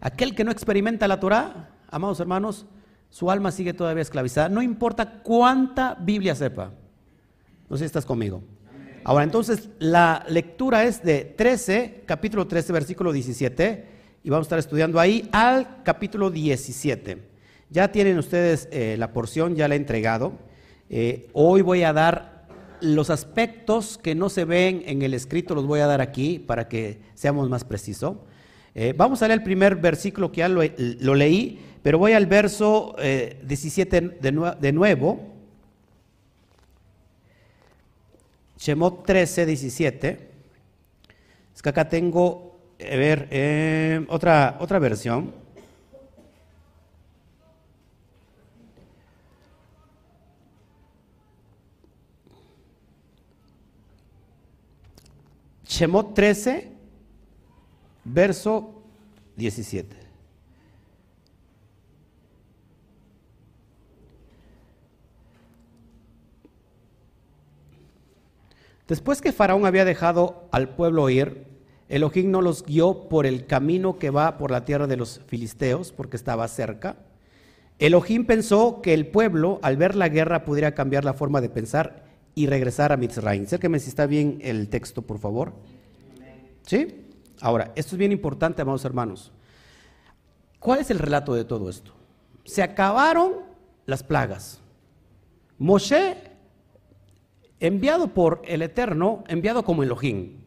Aquel 0.02 0.34
que 0.34 0.44
no 0.44 0.50
experimenta 0.50 1.08
la 1.08 1.18
Torah, 1.20 1.70
amados 1.90 2.20
hermanos, 2.20 2.66
su 3.08 3.30
alma 3.30 3.50
sigue 3.50 3.72
todavía 3.72 4.02
esclavizada. 4.02 4.50
No 4.50 4.60
importa 4.60 5.22
cuánta 5.22 5.94
Biblia 5.98 6.34
sepa. 6.34 6.72
No 7.70 7.78
sé 7.78 7.84
si 7.84 7.86
estás 7.86 8.04
conmigo. 8.04 8.42
Ahora, 9.04 9.24
entonces, 9.24 9.70
la 9.78 10.22
lectura 10.28 10.84
es 10.84 11.02
de 11.02 11.24
13, 11.24 12.04
capítulo 12.04 12.46
13, 12.46 12.74
versículo 12.74 13.10
17, 13.10 13.88
y 14.22 14.28
vamos 14.28 14.44
a 14.44 14.48
estar 14.48 14.58
estudiando 14.58 15.00
ahí 15.00 15.30
al 15.32 15.82
capítulo 15.82 16.30
17. 16.30 17.31
Ya 17.72 17.90
tienen 17.90 18.18
ustedes 18.18 18.68
eh, 18.70 18.96
la 18.98 19.14
porción, 19.14 19.56
ya 19.56 19.66
la 19.66 19.74
he 19.74 19.78
entregado. 19.78 20.34
Eh, 20.90 21.30
hoy 21.32 21.62
voy 21.62 21.84
a 21.84 21.94
dar 21.94 22.46
los 22.82 23.08
aspectos 23.08 23.96
que 23.96 24.14
no 24.14 24.28
se 24.28 24.44
ven 24.44 24.82
en 24.84 25.00
el 25.00 25.14
escrito, 25.14 25.54
los 25.54 25.66
voy 25.66 25.80
a 25.80 25.86
dar 25.86 26.02
aquí 26.02 26.38
para 26.38 26.68
que 26.68 27.00
seamos 27.14 27.48
más 27.48 27.64
precisos. 27.64 28.16
Eh, 28.74 28.92
vamos 28.94 29.22
a 29.22 29.28
leer 29.28 29.38
el 29.38 29.42
primer 29.42 29.76
versículo 29.76 30.30
que 30.30 30.40
ya 30.40 30.50
lo, 30.50 31.14
leí, 31.14 31.64
pero 31.82 31.96
voy 31.96 32.12
al 32.12 32.26
verso 32.26 32.94
17 33.42 34.18
de, 34.20 34.72
nuevo. 34.72 35.32
Shemot 38.58 39.06
13, 39.06 39.46
17. 39.46 40.28
Es 41.54 41.62
que 41.62 41.68
acá 41.70 41.88
tengo, 41.88 42.58
a 42.78 42.96
ver, 42.96 44.04
otra, 44.10 44.58
otra 44.60 44.78
versión. 44.78 45.41
Shemot 55.72 56.12
13, 56.12 56.70
verso 58.04 58.82
17. 59.36 59.96
Después 68.86 69.22
que 69.22 69.32
Faraón 69.32 69.64
había 69.64 69.86
dejado 69.86 70.46
al 70.52 70.74
pueblo 70.74 71.08
ir, 71.08 71.46
Elohim 71.88 72.30
no 72.30 72.42
los 72.42 72.66
guió 72.66 73.08
por 73.08 73.24
el 73.24 73.46
camino 73.46 73.98
que 73.98 74.10
va 74.10 74.36
por 74.36 74.50
la 74.50 74.66
tierra 74.66 74.86
de 74.86 74.98
los 74.98 75.22
filisteos, 75.26 75.90
porque 75.90 76.18
estaba 76.18 76.46
cerca. 76.48 76.96
Elohim 77.78 78.26
pensó 78.26 78.82
que 78.82 78.92
el 78.92 79.06
pueblo, 79.06 79.58
al 79.62 79.78
ver 79.78 79.94
la 79.94 80.10
guerra, 80.10 80.44
pudiera 80.44 80.74
cambiar 80.74 81.06
la 81.06 81.14
forma 81.14 81.40
de 81.40 81.48
pensar 81.48 82.11
y 82.34 82.46
regresar 82.46 82.92
a 82.92 82.96
Mitzrayim. 82.96 83.46
Cérqueme 83.46 83.78
si 83.78 83.88
está 83.88 84.06
bien 84.06 84.38
el 84.42 84.68
texto, 84.68 85.02
por 85.02 85.18
favor. 85.18 85.52
¿Sí? 86.62 87.06
Ahora, 87.40 87.72
esto 87.74 87.94
es 87.94 87.98
bien 87.98 88.12
importante, 88.12 88.62
amados 88.62 88.84
hermanos. 88.84 89.32
¿Cuál 90.58 90.80
es 90.80 90.90
el 90.90 90.98
relato 90.98 91.34
de 91.34 91.44
todo 91.44 91.68
esto? 91.68 91.92
Se 92.44 92.62
acabaron 92.62 93.34
las 93.86 94.02
plagas. 94.02 94.60
Moshe 95.58 96.16
enviado 97.58 98.08
por 98.08 98.42
el 98.44 98.62
Eterno, 98.62 99.24
enviado 99.28 99.64
como 99.64 99.82
Elohim. 99.82 100.38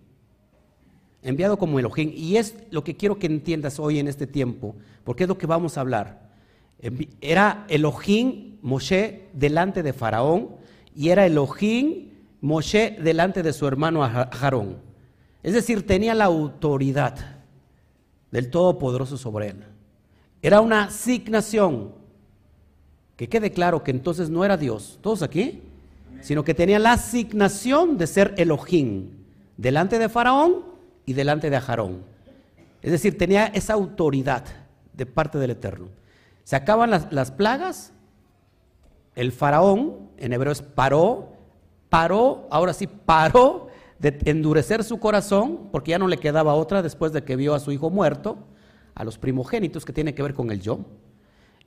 Enviado 1.21 1.57
como 1.57 1.79
Elohim. 1.79 2.11
Y 2.15 2.37
es 2.37 2.55
lo 2.71 2.83
que 2.83 2.95
quiero 2.95 3.19
que 3.19 3.27
entiendas 3.27 3.79
hoy 3.79 3.99
en 3.99 4.07
este 4.07 4.27
tiempo, 4.27 4.75
porque 5.03 5.23
es 5.23 5.29
lo 5.29 5.37
que 5.37 5.47
vamos 5.47 5.77
a 5.77 5.81
hablar. 5.81 6.31
Era 7.21 7.65
Elohim 7.69 8.57
Moshe 8.61 9.29
delante 9.33 9.83
de 9.83 9.93
Faraón 9.93 10.55
y 10.95 11.09
era 11.09 11.25
Elohim 11.25 12.09
Moshe 12.41 12.97
delante 13.01 13.43
de 13.43 13.53
su 13.53 13.67
hermano 13.67 14.03
Aarón. 14.03 14.77
Es 15.43 15.53
decir, 15.53 15.85
tenía 15.85 16.15
la 16.15 16.25
autoridad 16.25 17.43
del 18.31 18.49
Todopoderoso 18.49 19.17
sobre 19.17 19.49
él. 19.49 19.63
Era 20.41 20.61
una 20.61 20.85
asignación. 20.85 21.93
Que 23.15 23.29
quede 23.29 23.51
claro 23.51 23.83
que 23.83 23.91
entonces 23.91 24.29
no 24.29 24.43
era 24.43 24.57
Dios. 24.57 24.99
¿Todos 25.01 25.21
aquí? 25.21 25.61
sino 26.25 26.43
que 26.43 26.55
tenía 26.55 26.79
la 26.79 26.93
asignación 26.93 27.99
de 27.99 28.07
ser 28.07 28.33
Elohim 28.37 29.11
delante 29.57 29.99
de 29.99 30.09
Faraón 30.09 30.65
y 31.05 31.13
delante 31.13 31.51
de 31.51 31.55
Ajarón. 31.55 32.01
Es 32.81 32.91
decir, 32.91 33.15
tenía 33.15 33.45
esa 33.45 33.73
autoridad 33.73 34.43
de 34.93 35.05
parte 35.05 35.37
del 35.37 35.51
Eterno. 35.51 35.89
Se 36.43 36.55
acaban 36.55 36.89
las, 36.89 37.31
plagas, 37.31 37.93
el 39.13 39.31
Faraón, 39.31 40.04
en 40.17 40.33
hebreo 40.33 40.51
es 40.51 40.61
paró, 40.61 41.33
paró, 41.89 42.47
ahora 42.51 42.73
sí 42.73 42.87
paró 42.87 43.67
de 43.99 44.17
endurecer 44.25 44.83
su 44.83 44.99
corazón, 44.99 45.69
porque 45.71 45.91
ya 45.91 45.99
no 45.99 46.07
le 46.07 46.17
quedaba 46.17 46.53
otra 46.53 46.81
después 46.81 47.13
de 47.13 47.23
que 47.23 47.35
vio 47.35 47.53
a 47.53 47.59
su 47.59 47.71
hijo 47.71 47.89
muerto, 47.89 48.37
a 48.93 49.03
los 49.03 49.17
primogénitos 49.17 49.85
que 49.85 49.93
tiene 49.93 50.13
que 50.13 50.23
ver 50.23 50.33
con 50.33 50.51
el 50.51 50.61
yo. 50.61 50.79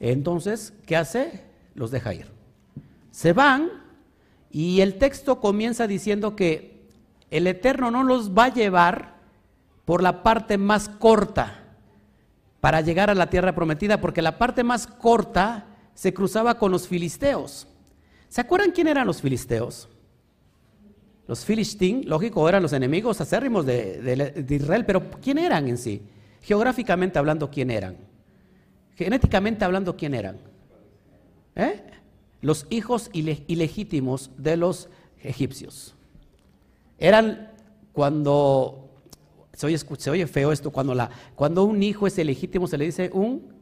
Entonces, 0.00 0.72
¿qué 0.86 0.96
hace? 0.96 1.44
Los 1.74 1.90
deja 1.90 2.14
ir. 2.14 2.26
Se 3.10 3.32
van 3.32 3.70
y 4.50 4.80
el 4.80 4.98
texto 4.98 5.40
comienza 5.40 5.86
diciendo 5.86 6.36
que 6.36 6.86
el 7.30 7.46
Eterno 7.46 7.90
no 7.90 8.04
los 8.04 8.36
va 8.36 8.44
a 8.44 8.54
llevar 8.54 9.16
por 9.84 10.02
la 10.02 10.22
parte 10.22 10.58
más 10.58 10.88
corta 10.88 11.64
para 12.60 12.80
llegar 12.80 13.10
a 13.10 13.14
la 13.14 13.30
tierra 13.30 13.54
prometida, 13.54 14.00
porque 14.00 14.22
la 14.22 14.38
parte 14.38 14.64
más 14.64 14.86
corta 14.86 15.66
se 15.94 16.12
cruzaba 16.12 16.58
con 16.58 16.72
los 16.72 16.88
filisteos. 16.88 17.68
¿Se 18.28 18.40
acuerdan 18.40 18.72
quién 18.72 18.88
eran 18.88 19.06
los 19.06 19.20
filisteos? 19.20 19.88
Los 21.26 21.44
filistín, 21.44 22.04
lógico, 22.06 22.48
eran 22.48 22.62
los 22.62 22.72
enemigos 22.72 23.20
acérrimos 23.20 23.66
de, 23.66 24.46
Israel, 24.48 24.84
pero 24.86 25.10
¿quién 25.22 25.38
eran 25.38 25.68
en 25.68 25.76
sí? 25.76 26.02
Geográficamente 26.42 27.18
hablando, 27.18 27.50
¿quién 27.50 27.70
eran? 27.70 27.96
Genéticamente 28.96 29.64
hablando, 29.64 29.96
¿quién 29.96 30.14
eran? 30.14 30.38
¿Eh? 31.54 31.82
los 32.40 32.66
hijos 32.70 33.10
ilegítimos 33.12 34.30
de 34.36 34.56
los 34.56 34.88
egipcios. 35.22 35.94
Eran 36.98 37.52
cuando, 37.92 38.90
se 39.52 40.10
oye, 40.10 40.26
feo 40.26 40.52
esto, 40.52 40.70
cuando, 40.70 40.94
la, 40.94 41.10
cuando 41.34 41.64
un 41.64 41.82
hijo 41.82 42.06
es 42.06 42.18
ilegítimo 42.18 42.66
se 42.66 42.78
le 42.78 42.84
dice 42.84 43.10
un, 43.12 43.52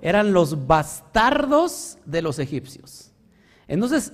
eran 0.00 0.32
los 0.32 0.66
bastardos 0.66 1.98
de 2.04 2.22
los 2.22 2.38
egipcios. 2.38 3.11
Entonces, 3.72 4.12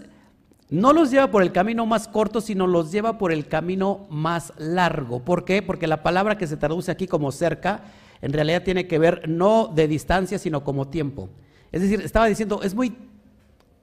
no 0.70 0.92
los 0.92 1.10
lleva 1.10 1.32
por 1.32 1.42
el 1.42 1.50
camino 1.50 1.84
más 1.84 2.06
corto, 2.06 2.40
sino 2.40 2.68
los 2.68 2.92
lleva 2.92 3.18
por 3.18 3.32
el 3.32 3.48
camino 3.48 4.06
más 4.08 4.52
largo. 4.56 5.18
¿Por 5.24 5.44
qué? 5.44 5.62
Porque 5.62 5.88
la 5.88 6.04
palabra 6.04 6.38
que 6.38 6.46
se 6.46 6.56
traduce 6.56 6.92
aquí 6.92 7.08
como 7.08 7.32
cerca, 7.32 7.82
en 8.22 8.32
realidad 8.32 8.62
tiene 8.62 8.86
que 8.86 9.00
ver 9.00 9.28
no 9.28 9.66
de 9.74 9.88
distancia, 9.88 10.38
sino 10.38 10.62
como 10.62 10.86
tiempo. 10.86 11.28
Es 11.72 11.82
decir, 11.82 12.00
estaba 12.02 12.26
diciendo, 12.26 12.62
es 12.62 12.76
muy 12.76 12.94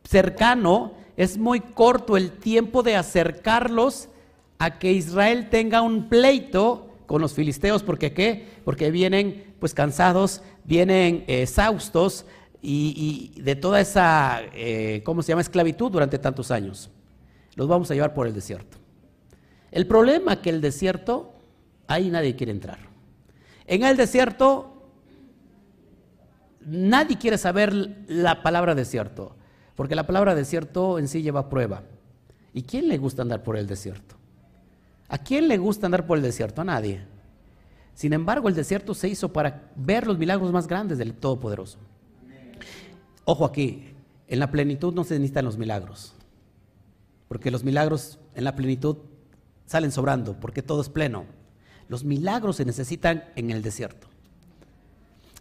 cercano, 0.06 0.94
es 1.18 1.38
muy 1.38 1.60
corto 1.60 2.16
el 2.16 2.32
tiempo 2.32 2.82
de 2.82 2.96
acercarlos 2.96 4.08
a 4.60 4.80
que 4.80 4.94
Israel 4.94 5.50
tenga 5.50 5.82
un 5.82 6.08
pleito 6.08 6.88
con 7.06 7.22
los 7.22 7.34
filisteos, 7.34 7.84
porque 7.84 8.14
qué? 8.14 8.48
Porque 8.64 8.92
vienen 8.92 9.56
pues 9.60 9.74
cansados, 9.74 10.42
vienen 10.64 11.26
exhaustos 11.28 12.26
y, 12.68 13.42
de 13.42 13.56
toda 13.56 13.80
esa, 13.80 14.42
eh, 14.54 15.02
¿cómo 15.06 15.22
se 15.22 15.30
llama?, 15.30 15.42
esclavitud 15.42 15.92
durante 15.92 16.18
tantos 16.18 16.52
años. 16.52 16.90
Los 17.56 17.68
vamos 17.68 17.90
a 17.92 17.94
llevar 17.94 18.14
por 18.14 18.28
el 18.28 18.34
desierto. 18.34 18.78
El 19.72 19.88
problema 19.88 20.34
es 20.34 20.40
que 20.40 20.50
el 20.50 20.62
desierto, 20.62 21.34
ahí 21.88 22.10
nadie 22.10 22.36
quiere 22.36 22.52
entrar. 22.52 22.80
En 23.68 23.84
el 23.84 23.98
desierto, 23.98 24.90
nadie 26.62 27.18
quiere 27.18 27.38
saber 27.38 27.74
la 28.08 28.42
palabra 28.42 28.76
desierto. 28.76 29.36
Porque 29.76 29.96
la 29.96 30.08
palabra 30.08 30.36
desierto 30.36 31.00
en 31.00 31.08
sí 31.08 31.22
lleva 31.22 31.50
prueba. 31.50 31.84
¿Y 32.54 32.64
quién 32.64 32.88
le 32.88 32.98
gusta 32.98 33.22
andar 33.22 33.44
por 33.44 33.58
el 33.58 33.68
desierto? 33.68 34.16
¿A 35.10 35.18
quién 35.18 35.48
le 35.48 35.58
gusta 35.58 35.88
andar 35.88 36.08
por 36.08 36.18
el 36.18 36.24
desierto? 36.24 36.62
A 36.62 36.66
nadie. 36.66 37.02
Sin 37.94 38.14
embargo, 38.14 38.50
el 38.50 38.56
desierto 38.56 38.94
se 38.94 39.10
hizo 39.10 39.32
para 39.32 39.70
ver 39.76 40.08
los 40.08 40.18
milagros 40.18 40.52
más 40.52 40.68
grandes 40.68 40.98
del 40.98 41.14
Todopoderoso. 41.14 41.78
Ojo 43.26 43.46
aquí, 43.46 43.96
en 44.28 44.40
la 44.40 44.52
plenitud 44.52 44.94
no 44.94 45.04
se 45.04 45.16
necesitan 45.16 45.46
los 45.46 45.58
milagros. 45.58 46.14
Porque 47.28 47.52
los 47.52 47.64
milagros 47.64 48.20
en 48.36 48.44
la 48.44 48.56
plenitud 48.56 48.98
salen 49.66 49.92
sobrando, 49.92 50.40
porque 50.40 50.62
todo 50.62 50.82
es 50.82 50.90
pleno. 50.90 51.26
Los 51.90 52.04
milagros 52.04 52.58
se 52.58 52.66
necesitan 52.66 53.26
en 53.36 53.52
el 53.52 53.62
desierto. 53.62 54.08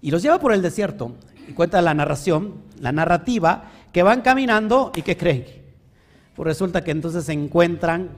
Y 0.00 0.10
los 0.10 0.22
lleva 0.22 0.40
por 0.40 0.52
el 0.52 0.62
desierto, 0.62 1.14
y 1.48 1.52
cuenta 1.52 1.80
la 1.82 1.94
narración, 1.94 2.62
la 2.80 2.92
narrativa, 2.92 3.70
que 3.92 4.02
van 4.02 4.22
caminando 4.22 4.92
y 4.94 5.02
que 5.02 5.16
creen. 5.16 5.44
Pues 6.34 6.46
resulta 6.46 6.82
que 6.82 6.90
entonces 6.90 7.24
se 7.24 7.32
encuentran 7.32 8.10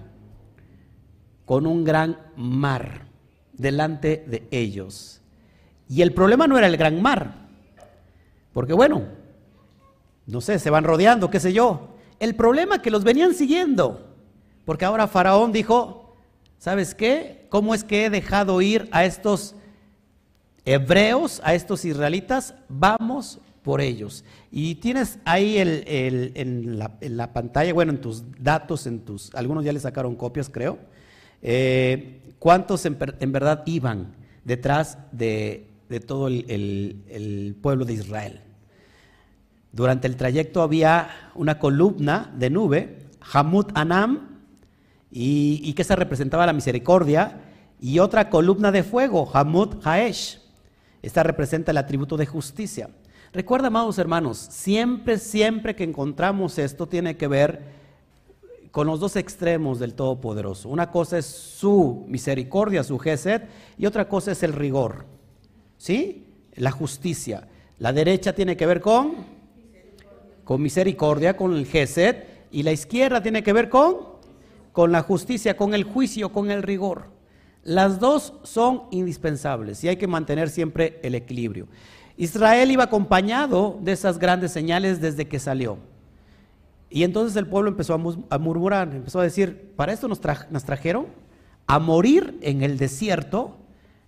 con 1.45 1.67
un 1.67 1.85
gran 1.85 2.19
mar 2.37 3.07
delante 3.53 4.25
de 4.27 4.47
ellos. 4.51 5.21
Y 5.89 6.03
el 6.03 6.13
problema 6.13 6.47
no 6.47 6.59
era 6.59 6.67
el 6.67 6.77
gran 6.77 7.01
mar, 7.01 7.47
porque 8.53 8.73
bueno, 8.73 9.05
no 10.27 10.41
sé, 10.41 10.59
se 10.59 10.71
van 10.71 10.85
rodeando, 10.85 11.31
qué 11.31 11.41
sé 11.41 11.53
yo. 11.53 11.97
El 12.19 12.35
problema 12.35 12.83
que 12.83 12.91
los 12.91 13.05
venían 13.05 13.35
siguiendo, 13.35 14.15
porque 14.65 14.85
ahora 14.85 15.07
Faraón 15.07 15.53
dijo, 15.53 16.17
¿sabes 16.59 16.95
qué? 16.95 17.47
¿Cómo 17.51 17.75
es 17.75 17.85
que 17.85 18.07
he 18.07 18.11
dejado 18.11 18.61
ir 18.61 18.89
a 18.91 19.05
estos 19.05 19.55
hebreos, 20.65 21.41
a 21.45 21.55
estos 21.55 21.85
israelitas? 21.85 22.55
Vamos 22.69 23.39
por 23.63 23.81
ellos. 23.81 24.25
Y 24.53 24.77
tienes 24.77 25.19
ahí 25.25 25.59
el, 25.59 25.83
en, 26.37 26.79
la, 26.79 27.33
pantalla, 27.33 27.75
bueno, 27.75 27.93
en 27.93 28.01
tus 28.01 28.23
datos, 28.41 28.87
en 28.87 29.01
tus, 29.01 29.35
algunos 29.35 29.65
ya 29.65 29.73
le 29.73 29.81
sacaron 29.81 30.15
copias, 30.15 30.49
creo, 30.49 30.79
eh, 31.43 32.21
cuántos 32.39 32.87
en, 32.87 32.97
verdad 33.33 33.65
iban 33.67 34.15
detrás 34.45 34.99
de, 35.11 35.67
todo 36.07 36.29
el, 36.29 37.57
pueblo 37.61 37.85
de 37.85 37.95
Israel. 37.95 38.41
Durante 39.77 40.09
el 40.09 40.17
trayecto 40.17 40.63
había 40.63 41.31
una 41.35 41.59
columna 41.59 42.33
de 42.35 42.49
nube, 42.49 42.97
Hamut 43.35 43.73
Anam, 43.75 44.41
y, 45.11 45.71
que 45.75 45.85
se 45.85 45.95
representaba 45.95 46.47
la 46.47 46.55
misericordia, 46.55 47.43
y 47.79 47.99
otra 47.99 48.31
columna 48.31 48.73
de 48.73 48.83
fuego, 48.83 49.31
Hamut 49.35 49.87
Haesh. 49.87 50.41
Esta 51.03 51.23
representa 51.23 51.73
el 51.73 51.77
atributo 51.77 52.17
de 52.17 52.25
justicia. 52.25 52.89
Recuerda, 53.35 53.67
amados 53.67 53.99
hermanos, 53.99 54.39
siempre, 54.39 55.19
siempre 55.19 55.77
que 55.77 55.85
encontramos 55.85 56.59
esto 56.59 56.89
tiene 56.89 57.19
que 57.19 57.29
ver 57.29 57.61
con 58.71 58.87
los 58.87 58.99
dos 58.99 59.17
extremos 59.17 59.79
del 59.79 59.93
Todopoderoso. 59.93 60.71
Una 60.71 60.91
cosa 60.91 61.19
es 61.19 61.27
su 61.27 62.07
misericordia, 62.09 62.83
su 62.83 62.99
gesed, 62.99 63.43
y 63.77 63.85
otra 63.85 64.09
cosa 64.09 64.33
es 64.33 64.43
el 64.43 64.55
rigor. 64.55 65.05
¿Sí? 65.77 66.29
La 66.55 66.71
justicia. 66.71 67.47
La 67.79 67.93
derecha 67.93 68.33
tiene 68.33 68.57
que 68.57 68.65
ver 68.65 68.81
con 68.81 69.36
con 70.47 70.63
misericordia, 70.63 71.37
con 71.37 71.55
el 71.55 71.67
gesed, 71.67 72.25
y 72.51 72.63
la 72.63 72.73
izquierda 72.73 73.23
tiene 73.23 73.43
que 73.43 73.53
ver 73.53 73.69
con 73.69 74.17
con 74.77 74.93
la 74.93 75.01
justicia, 75.01 75.57
con 75.57 75.73
el 75.73 75.85
juicio, 75.85 76.33
con 76.33 76.51
el 76.51 76.63
rigor. 76.63 77.07
Las 77.63 77.99
dos 77.99 78.35
son 78.43 78.83
indispensables 78.91 79.83
y 79.83 79.89
hay 79.89 79.97
que 79.97 80.07
mantener 80.07 80.51
siempre 80.51 81.01
el 81.03 81.15
equilibrio. 81.15 81.67
Israel 82.19 82.71
iba 82.71 82.85
acompañado 82.85 83.79
de 83.81 83.93
esas 83.93 84.19
grandes 84.19 84.53
señales 84.53 85.01
desde 85.01 85.29
que 85.29 85.39
salió. 85.39 85.79
Y 86.91 87.05
entonces 87.05 87.35
el 87.39 87.47
pueblo 87.47 87.71
empezó 87.71 87.95
a 88.29 88.39
murmurar, 88.39 88.95
empezó 88.95 89.21
a 89.21 89.23
decir, 89.23 89.73
¿para 89.77 89.95
esto 89.95 90.09
nos, 90.09 90.21
trajeron? 90.21 91.07
¿A 91.67 91.79
morir 91.79 92.39
en 92.43 92.63
el 92.63 92.77
desierto? 92.77 93.57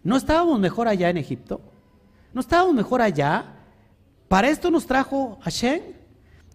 ¿No 0.04 0.18
estábamos 0.18 0.60
mejor 0.60 0.86
allá 0.86 1.08
en 1.08 1.16
Egipto? 1.16 1.62
¿No 2.34 2.42
estábamos 2.42 2.74
mejor 2.74 3.00
allá? 3.00 3.54
¿Para 4.28 4.50
esto 4.50 4.70
nos 4.70 4.84
trajo 4.84 5.38
Hashem? 5.40 5.80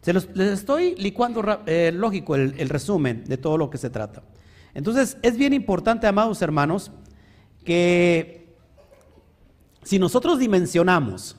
Se 0.03 0.13
les 0.13 0.27
estoy 0.37 0.93
licuando 0.95 1.41
eh, 1.65 1.91
lógico 1.91 2.35
el 2.35 2.69
resumen 2.69 3.23
de 3.25 3.37
todo 3.37 3.57
lo 3.57 3.71
que 3.71 3.79
se 3.79 3.89
trata. 3.89 4.21
Entonces 4.75 5.17
es 5.23 5.37
bien 5.37 5.53
importante, 5.53 6.05
amados 6.05 6.41
hermanos, 6.43 6.91
que 7.65 8.53
si 9.81 9.97
nosotros 9.97 10.37
dimensionamos 10.37 11.37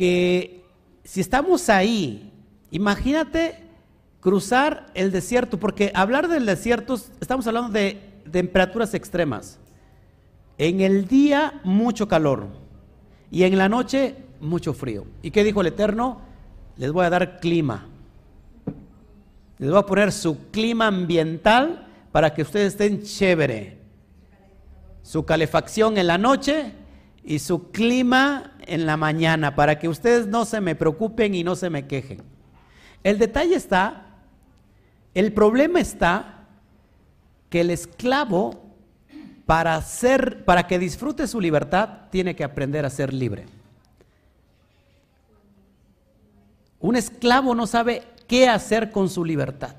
que 0.00 0.64
si 1.04 1.20
estamos 1.20 1.68
ahí, 1.68 2.32
imagínate 2.70 3.56
cruzar 4.20 4.86
el 4.94 5.12
desierto, 5.12 5.60
porque 5.60 5.92
hablar 5.94 6.26
del 6.26 6.46
desierto, 6.46 6.98
estamos 7.20 7.46
hablando 7.46 7.70
de, 7.70 8.00
temperaturas 8.30 8.94
extremas. 8.94 9.58
En 10.56 10.80
el 10.80 11.06
día 11.06 11.60
mucho 11.64 12.08
calor 12.08 12.46
y 13.30 13.42
en 13.42 13.58
la 13.58 13.68
noche 13.68 14.16
mucho 14.40 14.72
frío. 14.72 15.04
¿Y 15.20 15.32
qué 15.32 15.44
dijo 15.44 15.60
el 15.60 15.66
Eterno? 15.66 16.22
Les 16.80 16.90
voy 16.92 17.04
a 17.04 17.10
dar 17.10 17.40
clima. 17.40 17.86
Les 19.58 19.68
voy 19.68 19.78
a 19.78 19.84
poner 19.84 20.12
su 20.12 20.50
clima 20.50 20.86
ambiental 20.86 21.86
para 22.10 22.32
que 22.32 22.40
ustedes 22.40 22.72
estén 22.72 23.02
chévere. 23.02 23.76
Su 25.02 25.26
calefacción 25.26 25.98
en 25.98 26.06
la 26.06 26.16
noche 26.16 26.72
y 27.22 27.40
su 27.40 27.70
clima 27.70 28.54
en 28.60 28.86
la 28.86 28.96
mañana 28.96 29.54
para 29.54 29.78
que 29.78 29.90
ustedes 29.90 30.26
no 30.26 30.46
se 30.46 30.62
me 30.62 30.74
preocupen 30.74 31.34
y 31.34 31.44
no 31.44 31.54
se 31.54 31.68
me 31.68 31.86
quejen. 31.86 32.22
El 33.04 33.18
detalle 33.18 33.56
está, 33.56 34.06
el 35.12 35.34
problema 35.34 35.80
está 35.80 36.46
que 37.50 37.60
el 37.60 37.68
esclavo 37.68 38.58
para 39.44 39.82
ser 39.82 40.46
para 40.46 40.66
que 40.66 40.78
disfrute 40.78 41.26
su 41.26 41.42
libertad 41.42 42.08
tiene 42.10 42.34
que 42.34 42.42
aprender 42.44 42.86
a 42.86 42.90
ser 42.90 43.12
libre. 43.12 43.59
Un 46.80 46.96
esclavo 46.96 47.54
no 47.54 47.66
sabe 47.66 48.02
qué 48.26 48.48
hacer 48.48 48.90
con 48.90 49.08
su 49.08 49.24
libertad. 49.24 49.76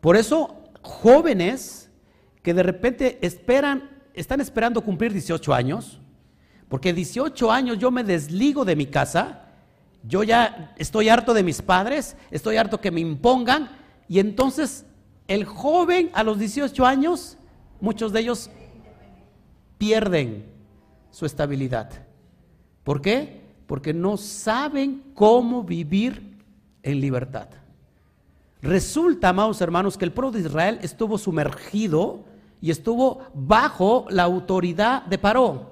Por 0.00 0.16
eso 0.16 0.64
jóvenes 0.82 1.90
que 2.42 2.54
de 2.54 2.62
repente 2.62 3.18
esperan 3.20 3.98
están 4.18 4.40
esperando 4.40 4.82
cumplir 4.82 5.12
18 5.12 5.54
años, 5.54 6.00
porque 6.68 6.92
18 6.92 7.52
años 7.52 7.78
yo 7.78 7.90
me 7.90 8.02
desligo 8.02 8.64
de 8.64 8.74
mi 8.74 8.86
casa, 8.86 9.44
yo 10.02 10.22
ya 10.24 10.74
estoy 10.76 11.08
harto 11.08 11.34
de 11.34 11.44
mis 11.44 11.62
padres, 11.62 12.16
estoy 12.30 12.56
harto 12.56 12.80
que 12.80 12.90
me 12.90 13.00
impongan, 13.00 13.70
y 14.08 14.18
entonces 14.18 14.84
el 15.28 15.44
joven 15.44 16.10
a 16.14 16.24
los 16.24 16.38
18 16.38 16.84
años, 16.84 17.36
muchos 17.80 18.12
de 18.12 18.20
ellos 18.20 18.50
pierden 19.78 20.46
su 21.10 21.24
estabilidad. 21.24 21.90
¿Por 22.82 23.00
qué? 23.00 23.37
Porque 23.68 23.94
no 23.94 24.16
saben 24.16 25.12
cómo 25.14 25.62
vivir 25.62 26.42
en 26.82 27.00
libertad. 27.00 27.46
Resulta, 28.62 29.28
amados 29.28 29.60
hermanos, 29.60 29.96
que 29.96 30.04
el 30.06 30.12
pueblo 30.12 30.32
de 30.32 30.40
Israel 30.40 30.80
estuvo 30.82 31.16
sumergido 31.18 32.24
y 32.60 32.72
estuvo 32.72 33.22
bajo 33.34 34.06
la 34.10 34.24
autoridad 34.24 35.04
de 35.04 35.18
Paró, 35.18 35.70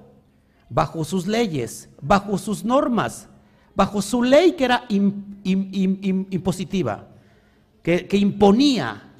bajo 0.69 1.03
sus 1.03 1.27
leyes, 1.27 1.89
bajo 2.01 2.37
sus 2.37 2.63
normas, 2.63 3.27
bajo 3.75 4.01
su 4.01 4.23
ley 4.23 4.53
que 4.53 4.65
era 4.65 4.85
impositiva, 5.43 7.07
que, 7.81 8.07
que 8.07 8.17
imponía. 8.17 9.11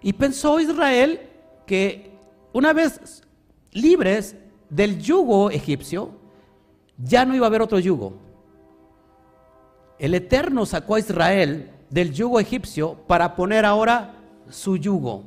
Y 0.00 0.12
pensó 0.12 0.58
Israel 0.60 1.20
que 1.66 2.16
una 2.52 2.72
vez 2.72 3.22
libres 3.72 4.36
del 4.70 4.98
yugo 5.02 5.50
egipcio, 5.50 6.24
ya 6.98 7.24
no 7.24 7.34
iba 7.34 7.46
a 7.46 7.48
haber 7.48 7.62
otro 7.62 7.78
yugo. 7.78 8.14
El 9.98 10.14
Eterno 10.14 10.66
sacó 10.66 10.96
a 10.96 10.98
Israel 10.98 11.70
del 11.90 12.12
yugo 12.12 12.40
egipcio 12.40 12.94
para 13.06 13.34
poner 13.34 13.64
ahora 13.64 14.14
su 14.48 14.76
yugo. 14.76 15.24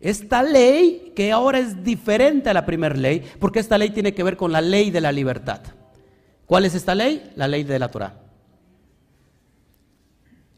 Esta 0.00 0.42
ley, 0.42 1.12
que 1.14 1.30
ahora 1.30 1.58
es 1.58 1.84
diferente 1.84 2.50
a 2.50 2.54
la 2.54 2.66
primera 2.66 2.94
ley, 2.94 3.22
porque 3.38 3.60
esta 3.60 3.78
ley 3.78 3.90
tiene 3.90 4.14
que 4.14 4.24
ver 4.24 4.36
con 4.36 4.50
la 4.50 4.60
ley 4.60 4.90
de 4.90 5.00
la 5.00 5.12
libertad. 5.12 5.60
¿Cuál 6.46 6.64
es 6.64 6.74
esta 6.74 6.94
ley? 6.94 7.32
La 7.36 7.46
ley 7.46 7.62
de 7.62 7.78
la 7.78 7.88
Torah. 7.88 8.14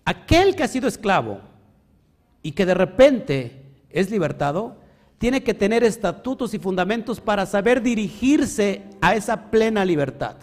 Aquel 0.05 0.55
que 0.57 0.63
ha 0.63 0.69
sido 0.69 0.89
esclavo 0.89 1.41
y 2.43 2.53
que 2.53 2.67
de 2.67 2.75
repente 2.75 3.65
es 3.91 4.11
libertado, 4.11 4.77
tiene 5.25 5.43
que 5.43 5.55
tener 5.55 5.83
estatutos 5.83 6.53
y 6.53 6.59
fundamentos 6.59 7.19
para 7.19 7.47
saber 7.47 7.81
dirigirse 7.81 8.83
a 9.01 9.15
esa 9.15 9.51
plena 9.51 9.83
libertad. 9.83 10.37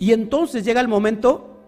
Y 0.00 0.12
entonces 0.12 0.64
llega 0.64 0.80
el 0.80 0.88
momento 0.88 1.60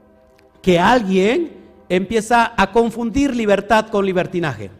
que 0.60 0.80
alguien 0.80 1.52
empieza 1.88 2.52
a 2.60 2.72
confundir 2.72 3.36
libertad 3.36 3.90
con 3.90 4.04
libertinaje. 4.04 4.72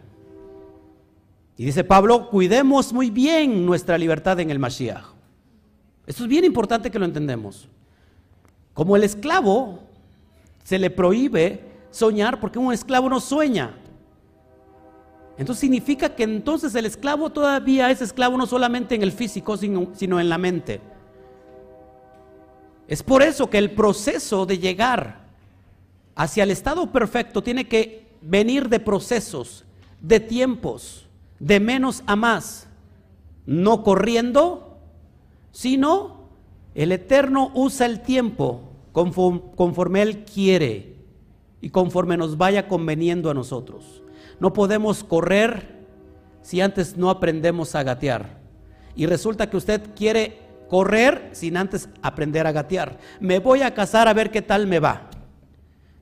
Y 1.55 1.63
dice 1.63 1.85
Pablo, 1.85 2.29
cuidemos 2.29 2.91
muy 2.91 3.09
bien 3.11 3.65
nuestra 3.65 3.97
libertad 3.97 4.37
en 4.41 4.51
el 4.51 4.59
Mashiach. 4.59 5.05
Esto 6.05 6.23
es 6.23 6.27
bien 6.29 6.43
importante 6.43 6.91
que 6.91 6.99
lo 6.99 7.05
entendemos. 7.05 7.69
Como 8.73 8.97
el 8.97 9.05
esclavo 9.05 9.79
se 10.65 10.77
le 10.77 10.89
prohíbe 10.89 11.63
soñar 11.91 12.41
porque 12.41 12.59
un 12.59 12.73
esclavo 12.73 13.07
no 13.07 13.21
sueña. 13.21 13.73
Entonces 15.37 15.61
significa 15.61 16.15
que 16.15 16.23
entonces 16.23 16.73
el 16.75 16.85
esclavo 16.85 17.29
todavía 17.29 17.91
es 17.91 18.01
esclavo 18.01 18.37
no 18.37 18.45
solamente 18.45 18.95
en 18.95 19.03
el 19.03 19.11
físico, 19.11 19.57
sino, 19.57 19.89
sino 19.93 20.19
en 20.19 20.29
la 20.29 20.37
mente. 20.37 20.79
Es 22.87 23.03
por 23.03 23.21
eso 23.21 23.49
que 23.49 23.57
el 23.57 23.71
proceso 23.71 24.45
de 24.45 24.59
llegar 24.59 25.25
hacia 26.15 26.43
el 26.43 26.51
estado 26.51 26.91
perfecto 26.91 27.43
tiene 27.43 27.67
que 27.67 28.07
venir 28.21 28.69
de 28.69 28.79
procesos, 28.79 29.65
de 29.99 30.19
tiempos 30.19 31.05
de 31.39 31.59
menos 31.59 32.03
a 32.05 32.15
más, 32.15 32.67
no 33.45 33.83
corriendo, 33.83 34.77
sino 35.51 36.25
el 36.73 36.91
Eterno 36.91 37.51
usa 37.53 37.85
el 37.85 38.01
tiempo 38.01 38.61
conforme, 38.91 40.01
Él 40.01 40.25
quiere 40.25 40.95
y 41.61 41.69
conforme 41.69 42.17
nos 42.17 42.37
vaya 42.37 42.67
conveniendo 42.67 43.29
a 43.29 43.33
nosotros. 43.33 44.01
No 44.39 44.53
podemos 44.53 45.03
correr 45.03 45.75
si 46.41 46.61
antes 46.61 46.97
no 46.97 47.09
aprendemos 47.09 47.75
a 47.75 47.83
gatear. 47.83 48.37
Y 48.95 49.05
resulta 49.05 49.49
que 49.49 49.57
usted 49.57 49.81
quiere 49.95 50.39
correr 50.69 51.29
sin 51.33 51.57
antes 51.57 51.89
aprender 52.01 52.47
a 52.47 52.51
gatear. 52.51 52.97
Me 53.19 53.39
voy 53.39 53.61
a 53.61 53.73
casar 53.73 54.07
a 54.07 54.13
ver 54.13 54.31
qué 54.31 54.41
tal 54.41 54.67
me 54.67 54.79
va. 54.79 55.09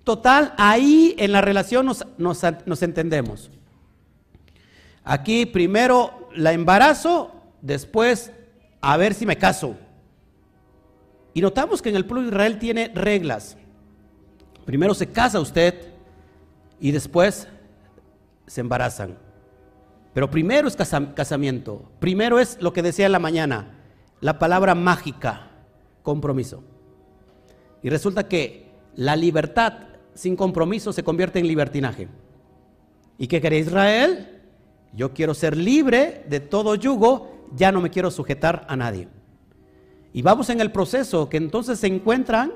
Total, 0.03 0.53
ahí 0.57 1.15
en 1.17 1.31
la 1.31 1.41
relación 1.41 1.85
nos, 1.85 2.05
nos 2.17 2.83
entendemos. 2.83 3.49
Aquí 5.03 5.45
primero 5.45 6.29
la 6.35 6.53
embarazo, 6.53 7.31
después 7.61 8.31
a 8.81 8.97
ver 8.97 9.13
si 9.13 9.25
me 9.25 9.37
caso. 9.37 9.75
Y 11.33 11.41
notamos 11.41 11.81
que 11.81 11.89
en 11.89 11.95
el 11.95 12.05
pueblo 12.05 12.23
de 12.23 12.29
Israel 12.29 12.59
tiene 12.59 12.91
reglas. 12.93 13.57
Primero 14.65 14.93
se 14.93 15.07
casa 15.07 15.39
usted 15.39 15.89
y 16.79 16.91
después 16.91 17.47
se 18.53 18.61
embarazan. 18.61 19.17
Pero 20.13 20.29
primero 20.29 20.67
es 20.67 20.77
casamiento. 21.15 21.89
Primero 21.99 22.37
es 22.37 22.61
lo 22.61 22.71
que 22.71 22.83
decía 22.83 23.07
en 23.07 23.11
la 23.11 23.17
mañana, 23.17 23.79
la 24.21 24.37
palabra 24.37 24.75
mágica, 24.75 25.49
compromiso. 26.03 26.63
Y 27.81 27.89
resulta 27.89 28.27
que 28.27 28.67
la 28.95 29.15
libertad 29.15 29.73
sin 30.13 30.35
compromiso 30.35 30.93
se 30.93 31.03
convierte 31.03 31.39
en 31.39 31.47
libertinaje. 31.47 32.09
¿Y 33.17 33.25
qué 33.25 33.41
quiere 33.41 33.57
Israel? 33.57 34.43
Yo 34.93 35.15
quiero 35.15 35.33
ser 35.33 35.57
libre 35.57 36.23
de 36.29 36.39
todo 36.39 36.75
yugo, 36.75 37.47
ya 37.55 37.71
no 37.71 37.81
me 37.81 37.89
quiero 37.89 38.11
sujetar 38.11 38.67
a 38.69 38.75
nadie. 38.75 39.07
Y 40.13 40.21
vamos 40.21 40.51
en 40.51 40.61
el 40.61 40.71
proceso 40.71 41.27
que 41.27 41.37
entonces 41.37 41.79
se 41.79 41.87
encuentran 41.87 42.51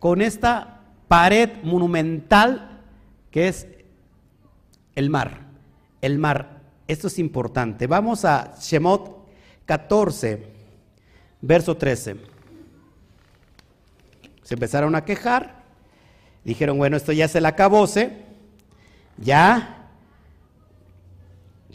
con 0.00 0.22
esta 0.22 0.80
pared 1.06 1.50
monumental 1.62 2.80
que 3.30 3.46
es 3.46 3.68
el 5.00 5.10
mar. 5.10 5.40
El 6.00 6.18
mar. 6.18 6.60
Esto 6.86 7.08
es 7.08 7.18
importante. 7.18 7.86
Vamos 7.86 8.24
a 8.24 8.54
Shemot 8.60 9.26
14, 9.66 10.46
verso 11.40 11.76
13. 11.76 12.16
Se 14.42 14.54
empezaron 14.54 14.94
a 14.94 15.04
quejar. 15.04 15.64
Dijeron, 16.44 16.78
bueno, 16.78 16.96
esto 16.96 17.12
ya 17.12 17.28
se 17.28 17.40
la 17.40 17.50
acabóse. 17.50 18.24
Ya. 19.16 19.88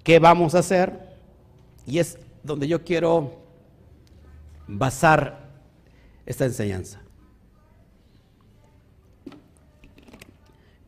¿Qué 0.03 0.19
vamos 0.19 0.55
a 0.55 0.59
hacer? 0.59 1.15
Y 1.85 1.99
es 1.99 2.17
donde 2.43 2.67
yo 2.67 2.83
quiero 2.83 3.41
basar 4.67 5.49
esta 6.25 6.45
enseñanza. 6.45 7.01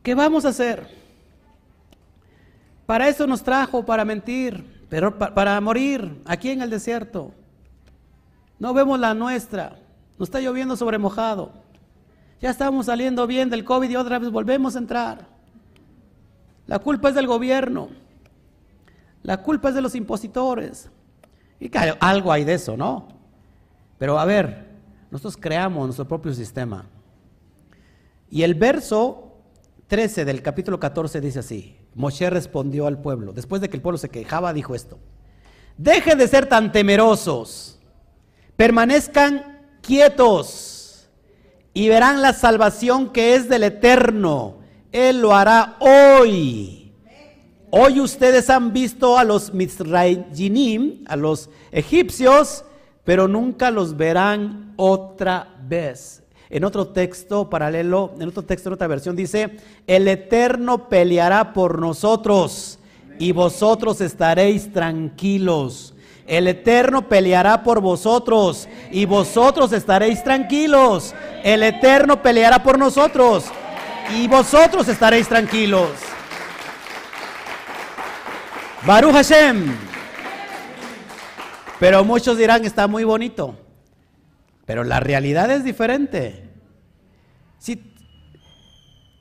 ¿Qué 0.02 0.14
vamos 0.14 0.44
a 0.44 0.48
hacer? 0.48 0.97
Para 2.88 3.06
eso 3.06 3.26
nos 3.26 3.42
trajo, 3.42 3.84
para 3.84 4.02
mentir, 4.06 4.86
pero 4.88 5.18
para 5.18 5.60
morir 5.60 6.22
aquí 6.24 6.48
en 6.48 6.62
el 6.62 6.70
desierto. 6.70 7.34
No 8.58 8.72
vemos 8.72 8.98
la 8.98 9.12
nuestra. 9.12 9.78
Nos 10.18 10.28
está 10.28 10.40
lloviendo 10.40 10.74
sobre 10.74 10.96
mojado. 10.96 11.52
Ya 12.40 12.48
estamos 12.48 12.86
saliendo 12.86 13.26
bien 13.26 13.50
del 13.50 13.62
COVID 13.62 13.90
y 13.90 13.96
otra 13.96 14.18
vez 14.18 14.30
volvemos 14.30 14.74
a 14.74 14.78
entrar. 14.78 15.26
La 16.66 16.78
culpa 16.78 17.10
es 17.10 17.14
del 17.14 17.26
gobierno. 17.26 17.90
La 19.22 19.42
culpa 19.42 19.68
es 19.68 19.74
de 19.74 19.82
los 19.82 19.94
impositores. 19.94 20.88
Y 21.60 21.70
algo 22.00 22.32
hay 22.32 22.44
de 22.44 22.54
eso, 22.54 22.74
¿no? 22.74 23.08
Pero 23.98 24.18
a 24.18 24.24
ver, 24.24 24.66
nosotros 25.10 25.36
creamos 25.36 25.84
nuestro 25.84 26.08
propio 26.08 26.32
sistema. 26.32 26.86
Y 28.30 28.44
el 28.44 28.54
verso 28.54 29.27
13 29.88 30.26
del 30.26 30.42
capítulo 30.42 30.78
14 30.78 31.20
dice 31.20 31.38
así. 31.38 31.76
Moshe 31.94 32.28
respondió 32.28 32.86
al 32.86 33.00
pueblo. 33.00 33.32
Después 33.32 33.62
de 33.62 33.70
que 33.70 33.76
el 33.76 33.82
pueblo 33.82 33.96
se 33.96 34.10
quejaba, 34.10 34.52
dijo 34.52 34.74
esto. 34.74 34.98
Dejen 35.78 36.18
de 36.18 36.28
ser 36.28 36.46
tan 36.46 36.72
temerosos. 36.72 37.80
Permanezcan 38.54 39.62
quietos 39.80 41.08
y 41.72 41.88
verán 41.88 42.20
la 42.20 42.34
salvación 42.34 43.12
que 43.12 43.34
es 43.34 43.48
del 43.48 43.62
Eterno. 43.62 44.58
Él 44.92 45.22
lo 45.22 45.34
hará 45.34 45.76
hoy. 45.80 46.92
Hoy 47.70 48.00
ustedes 48.00 48.50
han 48.50 48.72
visto 48.74 49.18
a 49.18 49.24
los 49.24 49.54
Mizrayinim, 49.54 51.04
a 51.06 51.16
los 51.16 51.48
egipcios, 51.70 52.64
pero 53.04 53.26
nunca 53.26 53.70
los 53.70 53.96
verán 53.96 54.74
otra 54.76 55.56
vez. 55.62 56.17
En 56.50 56.64
otro 56.64 56.88
texto 56.88 57.50
paralelo, 57.50 58.12
en 58.18 58.28
otro 58.28 58.42
texto, 58.42 58.68
en 58.68 58.74
otra 58.74 58.86
versión, 58.86 59.14
dice, 59.14 59.56
el 59.86 60.08
Eterno 60.08 60.88
peleará 60.88 61.52
por 61.52 61.78
nosotros 61.78 62.78
y 63.18 63.32
vosotros 63.32 64.00
estaréis 64.00 64.72
tranquilos. 64.72 65.94
El 66.26 66.46
Eterno 66.46 67.08
peleará 67.08 67.62
por 67.62 67.80
vosotros 67.80 68.68
y 68.90 69.04
vosotros 69.04 69.72
estaréis 69.72 70.22
tranquilos. 70.24 71.14
El 71.42 71.62
Eterno 71.62 72.22
peleará 72.22 72.62
por 72.62 72.78
nosotros 72.78 73.46
y 74.14 74.26
vosotros 74.28 74.88
estaréis 74.88 75.28
tranquilos. 75.28 75.90
Baruch 78.86 79.12
Hashem. 79.12 79.76
Pero 81.78 82.04
muchos 82.04 82.36
dirán, 82.38 82.64
está 82.64 82.86
muy 82.86 83.04
bonito. 83.04 83.54
Pero 84.68 84.84
la 84.84 85.00
realidad 85.00 85.50
es 85.50 85.64
diferente. 85.64 86.44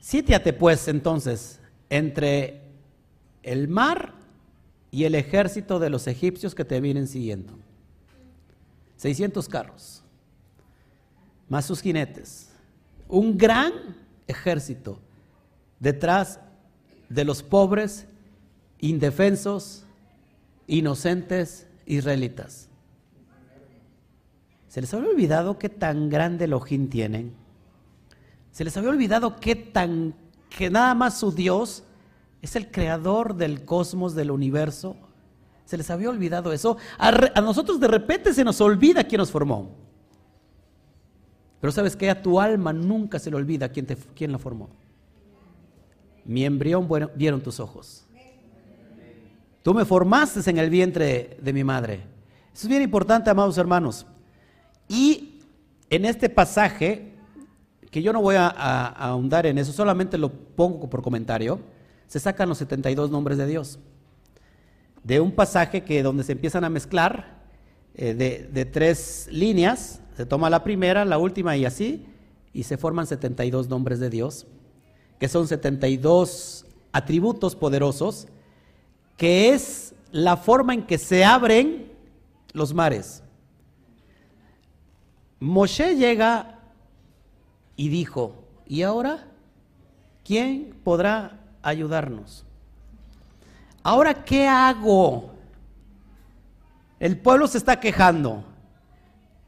Sítiate 0.02 0.52
pues 0.52 0.90
entonces 0.90 1.62
entre 1.90 2.64
el 3.44 3.70
mar 3.70 4.14
y 4.92 5.06
el 5.06 5.16
ejército 5.16 5.80
de 5.80 5.90
los 5.90 6.06
egipcios 6.08 6.54
que 6.54 6.66
te 6.66 6.82
vienen 6.82 7.08
siguiendo. 7.08 7.58
600 8.98 9.48
carros, 9.48 10.04
más 11.48 11.64
sus 11.64 11.82
jinetes. 11.82 12.50
Un 13.08 13.38
gran 13.38 13.72
ejército 14.28 15.00
detrás 15.80 16.42
de 17.08 17.24
los 17.24 17.42
pobres, 17.42 18.06
indefensos, 18.80 19.86
inocentes 20.68 21.68
israelitas. 21.86 22.67
¿Se 24.68 24.82
les 24.82 24.94
había 24.94 25.10
olvidado 25.10 25.58
qué 25.58 25.70
tan 25.70 26.10
grande 26.10 26.52
ojín 26.54 26.90
tienen? 26.90 27.34
¿Se 28.52 28.64
les 28.64 28.76
había 28.76 28.90
olvidado 28.90 29.38
qué 29.38 29.56
tan 29.56 30.16
que 30.50 30.70
nada 30.70 30.94
más 30.94 31.20
su 31.20 31.32
Dios 31.32 31.84
es 32.42 32.56
el 32.56 32.70
creador 32.70 33.36
del 33.36 33.66
cosmos, 33.66 34.16
del 34.16 34.32
universo? 34.32 34.96
¿Se 35.66 35.78
les 35.78 35.90
había 35.90 36.10
olvidado 36.10 36.52
eso? 36.52 36.78
A, 36.98 37.42
nosotros 37.42 37.80
de 37.80 37.88
repente 37.88 38.34
se 38.34 38.44
nos 38.44 38.60
olvida 38.62 39.04
quién 39.04 39.20
nos 39.20 39.32
formó. 39.32 39.70
Pero 41.60 41.72
sabes 41.72 41.96
que 41.96 42.10
a 42.10 42.22
tu 42.22 42.40
alma 42.40 42.72
nunca 42.72 43.20
se 43.20 43.30
le 43.30 43.38
olvida 43.38 43.70
quién, 43.70 43.86
te, 43.86 43.96
quién 43.96 44.32
la 44.32 44.38
formó. 44.38 44.70
Mi 46.26 46.46
embrión 46.46 46.88
vieron 47.16 47.42
tus 47.42 47.60
ojos. 47.60 48.06
Tú 49.64 49.74
me 49.74 49.86
formaste 49.86 50.50
en 50.50 50.58
el 50.58 50.70
vientre 50.70 51.38
de 51.42 51.54
mi 51.54 51.64
madre. 51.64 51.96
Eso 52.54 52.66
es 52.66 52.68
bien 52.68 52.82
importante, 52.82 53.30
amados 53.30 53.58
hermanos. 53.58 54.06
Y 54.88 55.42
en 55.90 56.06
este 56.06 56.30
pasaje, 56.30 57.14
que 57.92 58.02
yo 58.02 58.14
no 58.14 58.22
voy 58.22 58.36
a, 58.36 58.48
ahondar 58.48 59.46
en 59.46 59.58
eso, 59.58 59.72
solamente 59.72 60.18
lo 60.18 60.32
pongo 60.32 60.90
por 60.90 61.02
comentario, 61.02 61.60
se 62.08 62.20
sacan 62.20 62.50
los 62.50 62.58
72 62.60 63.12
nombres 63.12 63.38
de 63.38 63.48
Dios. 63.48 63.80
De 65.04 65.20
un 65.20 65.32
pasaje 65.32 65.84
que 65.84 66.04
donde 66.04 66.24
se 66.24 66.34
empiezan 66.34 66.64
a 66.64 66.70
mezclar 66.70 67.38
eh, 67.96 68.14
de, 68.14 68.50
de 68.52 68.66
tres 68.66 69.28
líneas, 69.32 70.02
se 70.16 70.26
toma 70.26 70.50
la 70.50 70.64
primera, 70.64 71.06
la 71.06 71.18
última 71.18 71.56
y 71.58 71.66
así, 71.66 72.06
y 72.54 72.64
se 72.64 72.78
forman 72.78 73.08
72 73.08 73.70
nombres 73.70 74.00
de 74.00 74.10
Dios, 74.10 74.48
que 75.20 75.28
son 75.28 75.48
72 75.48 76.66
atributos 76.92 77.56
poderosos, 77.56 78.28
que 79.16 79.50
es 79.54 79.94
la 80.12 80.38
forma 80.38 80.74
en 80.74 80.86
que 80.86 80.98
se 80.98 81.24
abren 81.24 81.92
los 82.54 82.74
mares. 82.74 83.24
Moshe 85.40 85.96
llega 85.96 86.60
y 87.76 87.90
dijo, 87.90 88.44
¿y 88.66 88.82
ahora 88.82 89.26
quién 90.26 90.76
podrá 90.84 91.40
ayudarnos? 91.62 92.44
¿Ahora 93.84 94.26
qué 94.26 94.48
hago? 94.48 95.32
El 97.00 97.18
pueblo 97.20 97.48
se 97.48 97.58
está 97.58 97.80
quejando. 97.80 98.44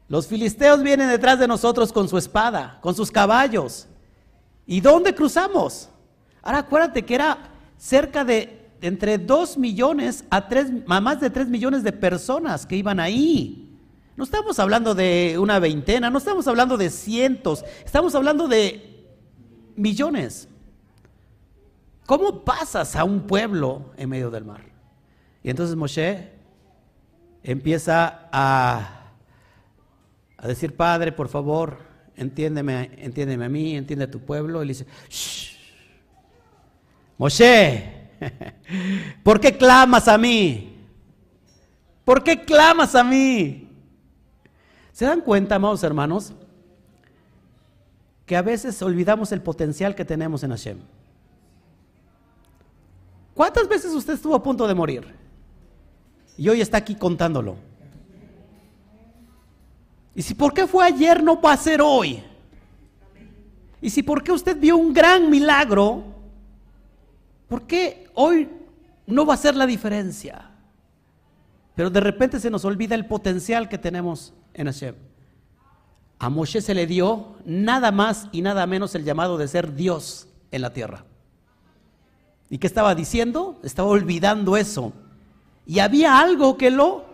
Los 0.08 0.26
filisteos 0.26 0.82
vienen 0.82 1.08
detrás 1.08 1.38
de 1.38 1.46
nosotros 1.48 1.92
con 1.92 2.08
su 2.08 2.16
espada, 2.16 2.78
con 2.80 2.94
sus 2.94 3.10
caballos. 3.10 3.86
¿Y 4.66 4.80
dónde 4.80 5.14
cruzamos? 5.14 5.88
Ahora 6.42 6.58
acuérdate 6.58 7.04
que 7.04 7.14
era 7.14 7.38
cerca 7.76 8.24
de 8.24 8.70
entre 8.80 9.18
2 9.18 9.58
millones 9.58 10.24
a, 10.30 10.48
a 10.88 11.00
más 11.00 11.20
de 11.20 11.30
3 11.30 11.48
millones 11.48 11.82
de 11.82 11.92
personas 11.92 12.64
que 12.64 12.76
iban 12.76 12.98
ahí. 12.98 13.69
No 14.16 14.24
estamos 14.24 14.58
hablando 14.58 14.94
de 14.94 15.36
una 15.38 15.58
veintena, 15.58 16.10
no 16.10 16.18
estamos 16.18 16.46
hablando 16.46 16.76
de 16.76 16.90
cientos, 16.90 17.64
estamos 17.84 18.14
hablando 18.14 18.48
de 18.48 19.06
millones. 19.76 20.48
¿Cómo 22.06 22.44
pasas 22.44 22.96
a 22.96 23.04
un 23.04 23.26
pueblo 23.26 23.92
en 23.96 24.08
medio 24.08 24.30
del 24.30 24.44
mar? 24.44 24.64
Y 25.42 25.50
entonces 25.50 25.76
Moshe 25.76 26.32
empieza 27.42 28.28
a, 28.32 29.12
a 30.36 30.48
decir, 30.48 30.76
Padre, 30.76 31.12
por 31.12 31.28
favor, 31.28 31.78
entiéndeme, 32.16 32.90
entiéndeme 32.98 33.44
a 33.44 33.48
mí, 33.48 33.76
entiende 33.76 34.04
a 34.04 34.10
tu 34.10 34.20
pueblo. 34.20 34.62
Y 34.62 34.66
le 34.66 34.72
dice, 34.72 34.86
Shh, 35.08 35.56
Moshe, 37.16 38.10
¿por 39.22 39.40
qué 39.40 39.56
clamas 39.56 40.08
a 40.08 40.18
mí? 40.18 40.78
¿Por 42.04 42.22
qué 42.24 42.44
clamas 42.44 42.94
a 42.94 43.04
mí? 43.04 43.69
¿Se 45.00 45.06
dan 45.06 45.22
cuenta, 45.22 45.54
amados 45.54 45.82
hermanos, 45.82 46.34
que 48.26 48.36
a 48.36 48.42
veces 48.42 48.82
olvidamos 48.82 49.32
el 49.32 49.40
potencial 49.40 49.94
que 49.94 50.04
tenemos 50.04 50.42
en 50.42 50.50
Hashem? 50.50 50.76
¿Cuántas 53.32 53.66
veces 53.66 53.94
usted 53.94 54.12
estuvo 54.12 54.34
a 54.34 54.42
punto 54.42 54.68
de 54.68 54.74
morir? 54.74 55.06
Y 56.36 56.50
hoy 56.50 56.60
está 56.60 56.76
aquí 56.76 56.96
contándolo. 56.96 57.56
Y 60.14 60.20
si 60.20 60.34
por 60.34 60.52
qué 60.52 60.66
fue 60.66 60.84
ayer 60.84 61.22
no 61.22 61.40
va 61.40 61.54
a 61.54 61.56
ser 61.56 61.80
hoy. 61.80 62.22
Y 63.80 63.88
si 63.88 64.02
por 64.02 64.22
qué 64.22 64.32
usted 64.32 64.60
vio 64.60 64.76
un 64.76 64.92
gran 64.92 65.30
milagro, 65.30 66.04
¿por 67.48 67.62
qué 67.62 68.06
hoy 68.12 68.50
no 69.06 69.24
va 69.24 69.32
a 69.32 69.38
ser 69.38 69.56
la 69.56 69.64
diferencia? 69.64 70.50
Pero 71.74 71.88
de 71.88 72.00
repente 72.00 72.38
se 72.38 72.50
nos 72.50 72.66
olvida 72.66 72.94
el 72.94 73.06
potencial 73.06 73.66
que 73.66 73.78
tenemos 73.78 74.34
en 74.54 74.66
Hashem. 74.66 74.94
A 76.18 76.28
Moshe 76.28 76.60
se 76.60 76.74
le 76.74 76.86
dio 76.86 77.36
nada 77.44 77.92
más 77.92 78.28
y 78.30 78.42
nada 78.42 78.66
menos 78.66 78.94
el 78.94 79.04
llamado 79.04 79.38
de 79.38 79.48
ser 79.48 79.74
Dios 79.74 80.28
en 80.50 80.62
la 80.62 80.72
tierra. 80.72 81.04
¿Y 82.50 82.58
qué 82.58 82.66
estaba 82.66 82.94
diciendo? 82.94 83.58
Estaba 83.62 83.88
olvidando 83.88 84.56
eso. 84.56 84.92
Y 85.66 85.78
había 85.78 86.20
algo 86.20 86.58
que 86.58 86.70
lo 86.70 87.04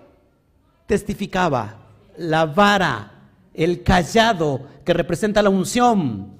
testificaba, 0.87 1.77
la 2.17 2.47
vara, 2.47 3.13
el 3.53 3.83
callado 3.83 4.67
que 4.85 4.95
representa 4.95 5.43
la 5.43 5.51
unción, 5.51 6.33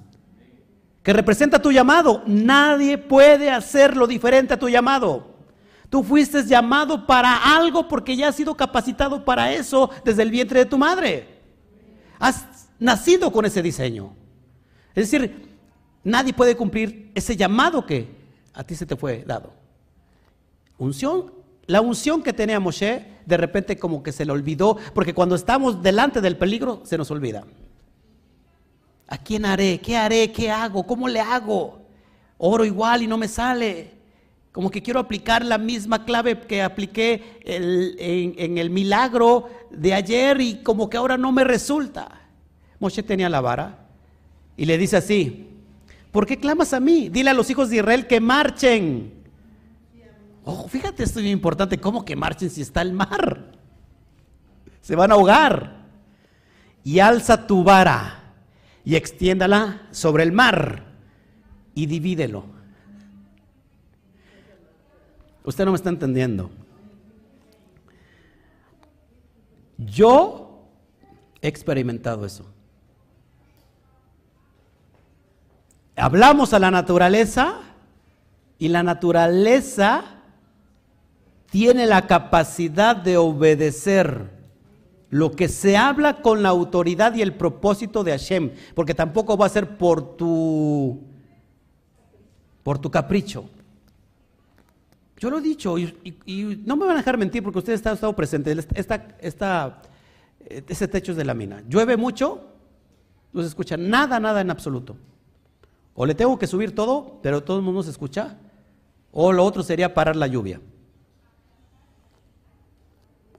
que 1.03 1.13
representa 1.13 1.61
tu 1.61 1.71
llamado. 1.71 2.23
Nadie 2.25 2.97
puede 2.97 3.49
hacerlo 3.49 4.07
diferente 4.07 4.55
a 4.55 4.59
tu 4.59 4.67
llamado. 4.67 5.36
Tú 5.89 6.03
fuiste 6.03 6.43
llamado 6.43 7.05
para 7.05 7.55
algo 7.55 7.87
porque 7.87 8.15
ya 8.15 8.29
has 8.29 8.35
sido 8.35 8.55
capacitado 8.55 9.23
para 9.23 9.53
eso 9.53 9.89
desde 10.03 10.23
el 10.23 10.31
vientre 10.31 10.59
de 10.59 10.65
tu 10.65 10.77
madre. 10.77 11.39
Has 12.19 12.69
nacido 12.79 13.31
con 13.31 13.45
ese 13.45 13.61
diseño. 13.61 14.13
Es 14.93 15.09
decir, 15.09 15.47
nadie 16.03 16.33
puede 16.33 16.57
cumplir 16.57 17.11
ese 17.15 17.37
llamado 17.37 17.85
que 17.85 18.09
a 18.53 18.63
ti 18.63 18.75
se 18.75 18.85
te 18.85 18.95
fue 18.95 19.23
dado. 19.25 19.53
Unción, 20.77 21.31
la 21.67 21.81
unción 21.81 22.21
que 22.21 22.33
tenía 22.33 22.59
Moshe, 22.59 23.05
de 23.25 23.37
repente 23.37 23.77
como 23.77 24.03
que 24.03 24.11
se 24.11 24.25
le 24.25 24.31
olvidó, 24.31 24.77
porque 24.93 25.13
cuando 25.13 25.35
estamos 25.35 25.81
delante 25.81 26.21
del 26.21 26.37
peligro 26.37 26.81
se 26.83 26.97
nos 26.97 27.11
olvida. 27.11 27.45
¿A 29.07 29.17
quién 29.17 29.45
haré? 29.45 29.79
¿Qué 29.79 29.95
haré? 29.95 30.31
¿Qué 30.31 30.51
hago? 30.51 30.85
¿Cómo 30.85 31.07
le 31.07 31.21
hago? 31.21 31.81
Oro 32.37 32.65
igual 32.65 33.03
y 33.03 33.07
no 33.07 33.17
me 33.17 33.27
sale. 33.27 33.96
Como 34.57 34.71
que 34.71 34.81
quiero 34.81 34.99
aplicar 34.99 35.45
la 35.45 35.59
misma 35.59 36.03
clave 36.03 36.39
que 36.39 36.63
apliqué 36.63 37.39
en, 37.45 38.57
el 38.57 38.71
milagro 38.71 39.47
de 39.69 39.93
ayer 39.93 40.41
y 40.41 40.63
como 40.63 40.89
que 40.89 40.97
ahora 40.97 41.15
no 41.15 41.31
me 41.31 41.43
resulta. 41.43 42.21
Moshe 42.79 43.03
tenía 43.03 43.29
la 43.29 43.39
vara 43.39 43.85
y 44.57 44.65
le 44.65 44.79
dice 44.79 44.97
así, 44.97 45.47
¿por 46.11 46.25
qué 46.25 46.39
clamas 46.39 46.73
a 46.73 46.79
mí? 46.79 47.07
Dile 47.07 47.29
a 47.29 47.33
los 47.35 47.51
hijos 47.51 47.69
de 47.69 47.75
Israel 47.75 48.07
que 48.07 48.19
marchen. 48.19 49.13
Ojo, 50.43 50.67
fíjate, 50.67 51.03
esto 51.03 51.19
es 51.19 51.25
muy 51.25 51.33
importante, 51.33 51.77
¿cómo 51.77 52.03
que 52.03 52.15
marchen 52.15 52.49
si 52.49 52.63
está 52.63 52.81
el 52.81 52.93
mar? 52.93 53.51
Se 54.81 54.95
van 54.95 55.11
a 55.11 55.13
ahogar. 55.13 55.85
Y 56.83 56.97
alza 56.97 57.45
tu 57.45 57.63
vara 57.63 58.23
y 58.83 58.95
extiéndala 58.95 59.83
sobre 59.91 60.23
el 60.23 60.31
mar 60.31 60.83
y 61.75 61.85
divídelo. 61.85 62.56
Usted 65.47 65.63
no 65.63 65.71
me 65.71 65.77
está 65.77 65.87
entendiendo. 65.87 66.49
Yo 69.77 70.67
he 71.41 71.47
experimentado 71.47 72.25
eso. 72.25 72.43
Hablamos 75.95 76.53
a 76.53 76.59
la 76.59 76.69
naturaleza 76.69 77.61
y 78.59 78.67
la 78.67 78.83
naturaleza 78.83 80.03
tiene 81.49 81.85
la 81.85 82.07
capacidad 82.07 82.97
de 82.97 83.15
obedecer 83.15 84.29
lo 85.09 85.31
que 85.31 85.47
se 85.47 85.77
habla 85.77 86.21
con 86.21 86.43
la 86.43 86.49
autoridad 86.49 87.15
y 87.15 87.21
el 87.21 87.33
propósito 87.33 88.03
de 88.03 88.11
Hashem, 88.11 88.51
porque 88.75 88.93
tampoco 88.93 89.37
va 89.37 89.45
a 89.45 89.49
ser 89.49 89.77
por 89.77 90.17
tu 90.17 91.03
por 92.63 92.79
tu 92.79 92.91
capricho. 92.91 93.49
Yo 95.17 95.31
lo 95.31 95.39
he 95.39 95.41
dicho 95.41 95.77
y, 95.77 96.61
no 96.65 96.75
me 96.75 96.85
van 96.85 96.95
a 96.95 96.99
dejar 96.99 97.17
mentir 97.17 97.41
porque 97.43 97.59
ustedes 97.59 97.85
han 97.85 97.95
estado 97.95 98.15
presentes. 98.15 98.67
Esta, 98.75 99.81
ese 100.47 100.87
techo 100.87 101.11
es 101.11 101.17
de 101.17 101.25
la 101.25 101.33
mina. 101.33 101.63
Llueve 101.67 101.97
mucho, 101.97 102.45
no 103.33 103.41
se 103.41 103.47
escucha 103.47 103.77
nada, 103.77 104.19
nada 104.19 104.41
en 104.41 104.51
absoluto. 104.51 104.95
O 105.95 106.05
le 106.05 106.13
tengo 106.13 106.37
que 106.37 106.45
subir 106.45 106.75
todo, 106.75 107.19
pero 107.23 107.43
todo 107.43 107.57
el 107.57 107.63
mundo 107.63 107.81
se 107.81 107.89
escucha. 107.89 108.37
O 109.11 109.31
lo 109.31 109.43
otro 109.43 109.63
sería 109.63 109.95
parar 109.95 110.15
la 110.15 110.27
lluvia. 110.27 110.61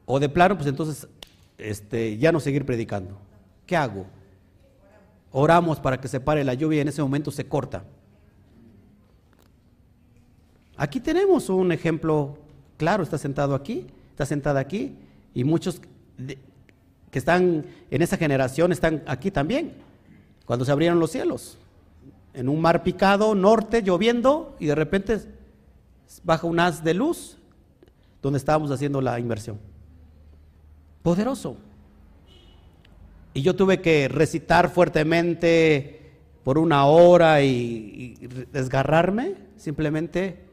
O 0.05 0.19
de 0.19 0.29
plano, 0.29 0.57
pues 0.57 0.67
entonces 0.67 1.07
este, 1.59 2.19
ya 2.19 2.33
no 2.33 2.41
seguir 2.41 2.67
predicando. 2.67 3.17
¿Qué 3.67 3.77
hago? 3.77 4.07
Oramos 5.31 5.79
para 5.79 6.01
que 6.01 6.09
se 6.09 6.19
pare 6.19 6.43
la 6.43 6.55
lluvia 6.55 6.79
y 6.79 6.81
en 6.81 6.89
ese 6.89 7.03
momento 7.03 7.31
se 7.31 7.47
corta. 7.47 7.85
Aquí 10.79 11.01
tenemos 11.01 11.51
un 11.51 11.73
ejemplo 11.73 12.39
claro, 12.79 13.03
está 13.03 13.19
sentado 13.19 13.55
aquí, 13.55 13.87
está 14.11 14.25
sentada 14.25 14.61
aquí, 14.61 14.97
y 15.35 15.45
muchos 15.45 15.83
que 17.11 17.19
están 17.19 17.67
en 17.91 18.03
esa 18.03 18.17
generación 18.17 18.73
están 18.73 19.03
aquí 19.07 19.31
también, 19.31 19.75
cuando 20.47 20.65
se 20.65 20.73
abrieron 20.73 20.99
los 20.99 21.11
cielos 21.11 21.59
en 22.39 22.49
un 22.49 22.61
mar 22.61 22.85
picado, 22.85 23.35
norte, 23.35 23.83
lloviendo, 23.83 24.55
y 24.61 24.67
de 24.67 24.75
repente 24.77 25.19
baja 26.23 26.47
un 26.47 26.61
haz 26.61 26.85
de 26.85 26.95
luz 26.95 27.37
donde 28.23 28.39
estábamos 28.39 28.71
haciendo 28.71 29.01
la 29.01 29.19
inversión. 29.19 29.59
Poderoso. 31.03 31.57
Y 33.35 33.43
yo 33.43 33.57
tuve 33.57 33.81
que 33.81 34.09
recitar 34.09 34.71
fuertemente 34.71 36.13
por 36.45 36.59
una 36.59 36.87
hora 36.87 37.43
y, 37.43 38.15
desgarrarme, 38.53 39.35
simplemente 39.57 40.48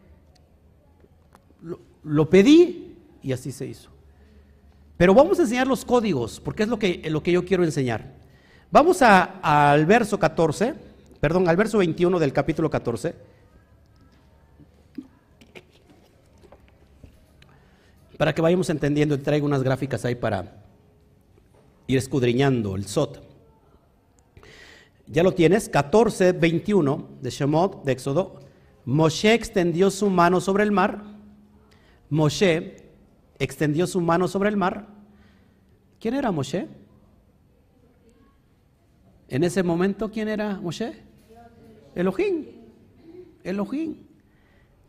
lo, 2.05 2.29
pedí 2.29 2.95
y 3.21 3.33
así 3.33 3.51
se 3.51 3.65
hizo. 3.67 3.89
Pero 4.97 5.13
vamos 5.13 5.39
a 5.39 5.41
enseñar 5.41 5.67
los 5.67 5.83
códigos, 5.83 6.39
porque 6.39 6.63
es 6.63 6.69
lo 6.69 6.79
que, 6.79 7.01
lo 7.09 7.21
que 7.21 7.31
yo 7.31 7.43
quiero 7.43 7.63
enseñar. 7.63 8.13
Vamos 8.71 9.01
al 9.01 9.85
verso 9.85 10.17
14 10.17 10.95
perdón, 11.25 11.49
al 11.49 11.57
verso 11.57 11.79
21 11.79 12.19
del 12.19 12.31
capítulo 12.31 12.69
14. 12.69 13.15
Para 18.15 18.35
que 18.35 18.43
vayamos 18.43 18.69
entendiendo, 18.69 19.19
traigo 19.19 19.47
unas 19.47 19.63
gráficas 19.63 20.05
ahí 20.05 20.13
para 20.13 20.63
ir 21.87 21.97
escudriñando 21.97 22.75
el 22.75 22.85
SOT. 22.85 23.21
Ya 25.07 25.23
lo 25.23 25.33
tienes, 25.33 25.67
14, 25.67 26.33
21 26.33 27.09
de 27.23 27.29
Shemot, 27.31 27.83
de 27.83 27.93
Éxodo. 27.93 28.41
Moshe 28.85 29.33
extendió 29.33 29.89
su 29.89 30.11
mano 30.11 30.39
sobre 30.39 30.63
el 30.63 30.71
mar. 30.71 31.14
Moshe 32.15 32.77
extendió 33.39 33.85
su 33.87 33.99
mano 33.99 34.29
sobre 34.29 34.47
el 34.47 34.55
mar. 34.55 34.87
¿Quién 35.99 36.13
era 36.13 36.31
Moshe? 36.31 36.69
En 39.27 39.43
ese 39.43 39.63
momento, 39.63 40.09
¿quién 40.09 40.29
era 40.29 40.57
Moshe? 40.61 41.03
Elohim. 41.93 42.45
Elohim. 43.43 43.97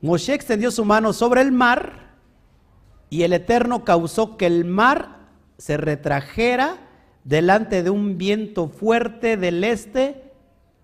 Moshe 0.00 0.34
extendió 0.34 0.70
su 0.70 0.84
mano 0.84 1.12
sobre 1.12 1.40
el 1.40 1.50
mar 1.50 2.14
y 3.10 3.22
el 3.22 3.32
Eterno 3.32 3.84
causó 3.84 4.36
que 4.36 4.46
el 4.46 4.64
mar 4.64 5.26
se 5.58 5.76
retrajera 5.76 6.76
delante 7.24 7.82
de 7.82 7.90
un 7.90 8.18
viento 8.18 8.68
fuerte 8.68 9.36
del 9.36 9.64
este 9.64 10.30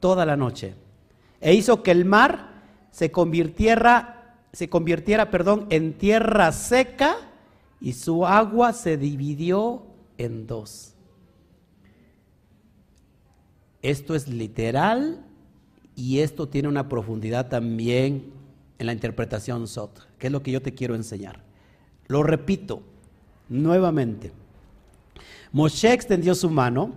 toda 0.00 0.26
la 0.26 0.36
noche. 0.36 0.74
E 1.40 1.54
hizo 1.54 1.84
que 1.84 1.92
el 1.92 2.04
mar 2.04 2.62
se 2.90 3.12
convirtiera, 3.12 4.21
se 4.52 4.68
convirtiera 4.68 5.30
perdón, 5.30 5.66
en 5.70 5.94
tierra 5.94 6.52
seca 6.52 7.16
y 7.80 7.94
su 7.94 8.26
agua 8.26 8.72
se 8.72 8.96
dividió 8.96 9.82
en 10.18 10.46
dos. 10.46 10.94
Esto 13.82 14.14
es 14.14 14.28
literal 14.28 15.24
y 15.96 16.20
esto 16.20 16.48
tiene 16.48 16.68
una 16.68 16.88
profundidad 16.88 17.48
también 17.48 18.32
en 18.78 18.86
la 18.86 18.92
interpretación 18.92 19.66
SOT, 19.66 20.00
que 20.18 20.28
es 20.28 20.32
lo 20.32 20.42
que 20.42 20.52
yo 20.52 20.62
te 20.62 20.74
quiero 20.74 20.94
enseñar. 20.94 21.42
Lo 22.06 22.22
repito 22.22 22.82
nuevamente. 23.48 24.32
Moshe 25.50 25.92
extendió 25.92 26.34
su 26.34 26.50
mano 26.50 26.92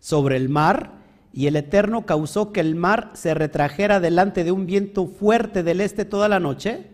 sobre 0.00 0.36
el 0.36 0.48
mar, 0.48 0.97
y 1.38 1.46
el 1.46 1.54
Eterno 1.54 2.04
causó 2.04 2.50
que 2.50 2.58
el 2.58 2.74
mar 2.74 3.12
se 3.14 3.32
retrajera 3.32 4.00
delante 4.00 4.42
de 4.42 4.50
un 4.50 4.66
viento 4.66 5.06
fuerte 5.06 5.62
del 5.62 5.80
este 5.80 6.04
toda 6.04 6.28
la 6.28 6.40
noche, 6.40 6.88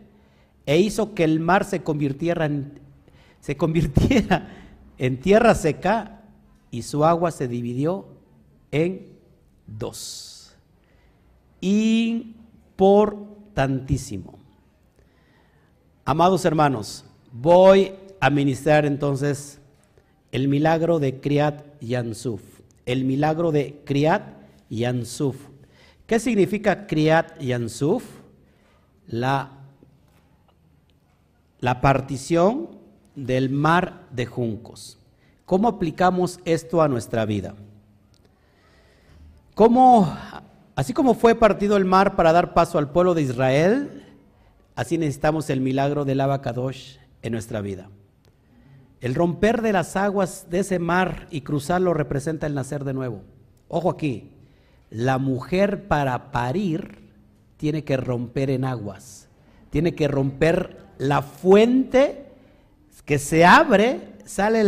e 0.67 0.79
hizo 0.79 1.15
que 1.15 1.25
el 1.25 1.41
mar 1.41 1.65
se 1.65 1.83
convirtiera 1.83 2.45
en, 2.45 2.79
se 3.41 3.57
convirtiera 3.57 4.51
en 4.99 5.19
tierra 5.19 5.55
seca, 5.55 6.21
y 6.71 6.83
su 6.83 7.07
agua 7.07 7.31
se 7.31 7.49
dividió 7.49 8.07
en 8.71 9.15
dos. 9.67 10.55
Importantísimo. 11.63 14.39
Amados 16.05 16.45
hermanos, 16.45 17.07
voy 17.33 17.95
a 18.21 18.29
ministrar 18.29 18.85
entonces 18.85 19.59
el 20.33 20.49
milagro 20.49 20.99
de 20.99 21.19
Kriat 21.19 21.65
Yansuf. 21.81 22.43
El 22.85 23.07
milagro 23.07 23.51
de 23.51 23.81
Kriat 23.87 24.34
Yansuf. 24.71 25.37
¿Qué 26.07 26.19
significa 26.19 26.87
Kriat 26.87 27.39
Yansuf? 27.41 28.05
La, 29.07 29.53
la 31.61 31.81
partición 31.81 32.71
del 33.15 33.51
mar 33.51 34.07
de 34.11 34.27
juncos. 34.27 34.99
¿Cómo 35.45 35.69
aplicamos 35.69 36.41
esto 36.45 36.83
a 36.83 36.89
nuestra 36.89 37.25
vida? 37.27 37.55
¿Cómo, 39.55 40.13
así 40.75 40.93
como 40.93 41.15
fue 41.15 41.35
partido 41.35 41.77
el 41.77 41.85
mar 41.85 42.17
para 42.17 42.33
dar 42.33 42.55
paso 42.55 42.79
al 42.79 42.91
pueblo 42.91 43.15
de 43.15 43.23
Israel, 43.23 44.05
así 44.75 44.99
necesitamos 44.99 45.49
el 45.51 45.61
milagro 45.61 46.05
del 46.05 46.21
Abacadosh 46.21 46.97
en 47.23 47.33
nuestra 47.33 47.61
vida. 47.61 47.89
El 49.01 49.15
romper 49.15 49.63
de 49.63 49.73
las 49.73 49.97
aguas 49.97 50.49
de 50.51 50.61
ese 50.61 50.79
mar 50.79 51.29
y 51.31 51.43
cruzarlo 51.43 51.95
representa 51.95 52.47
el 52.47 52.55
nacer 52.55 52.85
de 52.85 52.95
nuevo. 52.95 53.23
Ojo 53.69 53.91
aquí, 53.91 54.34
la 54.95 55.19
mujer 55.19 55.89
para 55.89 56.31
parir 56.31 57.11
tiene 57.57 57.83
que 57.83 57.97
romper 57.97 58.49
en 58.49 58.65
aguas, 58.65 59.29
tiene 59.71 59.97
que 59.97 60.07
romper 60.07 60.79
la 60.99 61.21
fuente 61.21 62.27
que 63.05 63.19
se 63.19 63.45
abre, 63.45 64.13
sale 64.25 64.65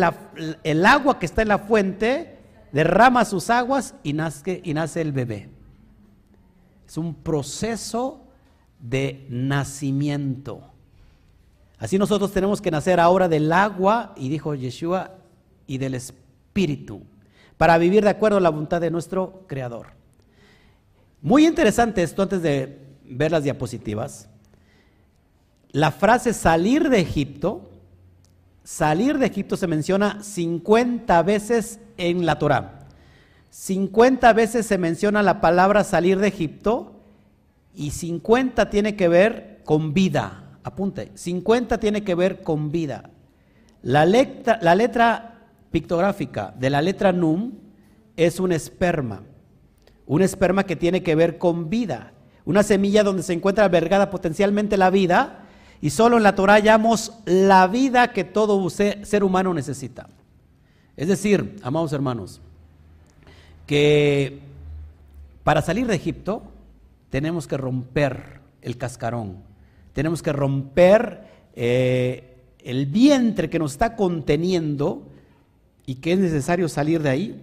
el 0.64 0.84
agua 0.84 1.20
que 1.20 1.26
está 1.26 1.42
en 1.42 1.48
la 1.48 1.60
fuente, 1.60 2.38
derrama 2.72 3.24
sus 3.24 3.50
aguas 3.50 3.94
y 4.02 4.14
nace, 4.14 4.60
y 4.64 4.74
nace 4.74 5.00
el 5.00 5.12
bebé. 5.12 5.48
Es 6.88 6.98
un 6.98 7.14
proceso 7.14 8.24
de 8.80 9.28
nacimiento. 9.30 10.60
Así 11.78 11.98
nosotros 11.98 12.32
tenemos 12.32 12.60
que 12.60 12.72
nacer 12.72 12.98
ahora 12.98 13.28
del 13.28 13.52
agua, 13.52 14.12
y 14.16 14.28
dijo 14.28 14.56
Yeshua, 14.56 15.12
y 15.68 15.78
del 15.78 15.94
espíritu, 15.94 17.02
para 17.56 17.78
vivir 17.78 18.02
de 18.02 18.10
acuerdo 18.10 18.38
a 18.38 18.40
la 18.40 18.50
voluntad 18.50 18.80
de 18.80 18.90
nuestro 18.90 19.44
Creador. 19.46 19.95
Muy 21.26 21.44
interesante 21.44 22.04
esto 22.04 22.22
antes 22.22 22.40
de 22.40 22.78
ver 23.02 23.32
las 23.32 23.42
diapositivas. 23.42 24.28
La 25.72 25.90
frase 25.90 26.32
salir 26.32 26.88
de 26.88 27.00
Egipto, 27.00 27.68
salir 28.62 29.18
de 29.18 29.26
Egipto 29.26 29.56
se 29.56 29.66
menciona 29.66 30.22
50 30.22 31.20
veces 31.24 31.80
en 31.96 32.26
la 32.26 32.38
Torah. 32.38 32.86
50 33.50 34.32
veces 34.34 34.66
se 34.66 34.78
menciona 34.78 35.20
la 35.24 35.40
palabra 35.40 35.82
salir 35.82 36.20
de 36.20 36.28
Egipto 36.28 36.94
y 37.74 37.90
50 37.90 38.70
tiene 38.70 38.94
que 38.94 39.08
ver 39.08 39.62
con 39.64 39.94
vida. 39.94 40.60
Apunte, 40.62 41.10
50 41.12 41.80
tiene 41.80 42.04
que 42.04 42.14
ver 42.14 42.42
con 42.44 42.70
vida. 42.70 43.10
La 43.82 44.06
letra, 44.06 44.60
la 44.62 44.76
letra 44.76 45.40
pictográfica 45.72 46.54
de 46.56 46.70
la 46.70 46.80
letra 46.80 47.10
Num 47.10 47.50
es 48.14 48.38
un 48.38 48.52
esperma. 48.52 49.24
Un 50.06 50.22
esperma 50.22 50.64
que 50.64 50.76
tiene 50.76 51.02
que 51.02 51.14
ver 51.14 51.38
con 51.38 51.68
vida. 51.68 52.12
Una 52.44 52.62
semilla 52.62 53.02
donde 53.02 53.22
se 53.22 53.32
encuentra 53.32 53.64
albergada 53.64 54.10
potencialmente 54.10 54.76
la 54.76 54.90
vida. 54.90 55.44
Y 55.80 55.90
solo 55.90 56.16
en 56.16 56.22
la 56.22 56.34
Torah 56.34 56.54
hallamos 56.54 57.12
la 57.24 57.66
vida 57.66 58.12
que 58.12 58.24
todo 58.24 58.68
ser 58.70 59.24
humano 59.24 59.52
necesita. 59.52 60.08
Es 60.96 61.08
decir, 61.08 61.56
amados 61.62 61.92
hermanos, 61.92 62.40
que 63.66 64.40
para 65.44 65.60
salir 65.60 65.86
de 65.86 65.96
Egipto 65.96 66.42
tenemos 67.10 67.46
que 67.46 67.58
romper 67.58 68.40
el 68.62 68.78
cascarón, 68.78 69.36
tenemos 69.92 70.22
que 70.22 70.32
romper 70.32 71.20
eh, 71.54 72.36
el 72.58 72.86
vientre 72.86 73.50
que 73.50 73.58
nos 73.58 73.72
está 73.72 73.94
conteniendo 73.94 75.06
y 75.84 75.96
que 75.96 76.12
es 76.12 76.18
necesario 76.18 76.68
salir 76.68 77.02
de 77.02 77.10
ahí 77.10 77.42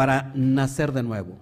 para 0.00 0.32
nacer 0.34 0.92
de 0.92 1.02
nuevo. 1.02 1.36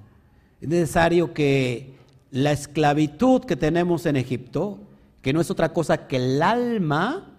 Es 0.61 0.68
necesario 0.68 1.33
que 1.33 1.94
la 2.33 2.51
esclavitud 2.51 3.44
que 3.44 3.55
tenemos 3.55 4.05
en 4.05 4.16
Egipto, 4.16 4.81
que 5.23 5.33
no 5.33 5.40
es 5.40 5.49
otra 5.53 5.73
cosa 5.73 6.09
que 6.09 6.16
el 6.16 6.42
alma 6.42 7.37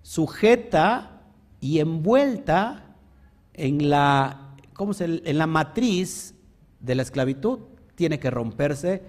sujeta 0.00 1.20
y 1.60 1.80
envuelta 1.80 2.94
en 3.52 3.90
la, 3.90 4.54
¿cómo 4.72 4.94
se, 4.94 5.20
en 5.22 5.36
la 5.36 5.46
matriz 5.46 6.34
de 6.80 6.94
la 6.94 7.02
esclavitud, 7.02 7.58
tiene 7.94 8.18
que 8.18 8.30
romperse 8.30 9.02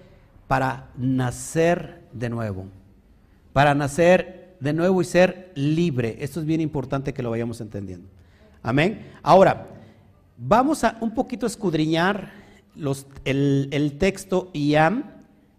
para 0.46 0.90
nacer 0.98 2.02
de 2.12 2.28
nuevo, 2.28 2.66
para 3.54 3.74
nacer 3.74 4.58
de 4.60 4.74
nuevo 4.74 5.00
y 5.00 5.06
ser 5.06 5.52
libre. 5.54 6.18
Esto 6.20 6.40
es 6.40 6.44
bien 6.44 6.60
importante 6.60 7.14
que 7.14 7.22
lo 7.22 7.30
vayamos 7.30 7.62
entendiendo. 7.62 8.10
Amén. 8.62 9.10
Ahora, 9.22 9.73
vamos 10.36 10.84
a 10.84 10.98
un 11.00 11.14
poquito 11.14 11.46
escudriñar 11.46 12.32
los, 12.74 13.06
el, 13.24 13.96
texto 13.98 14.50
Yam, 14.52 15.04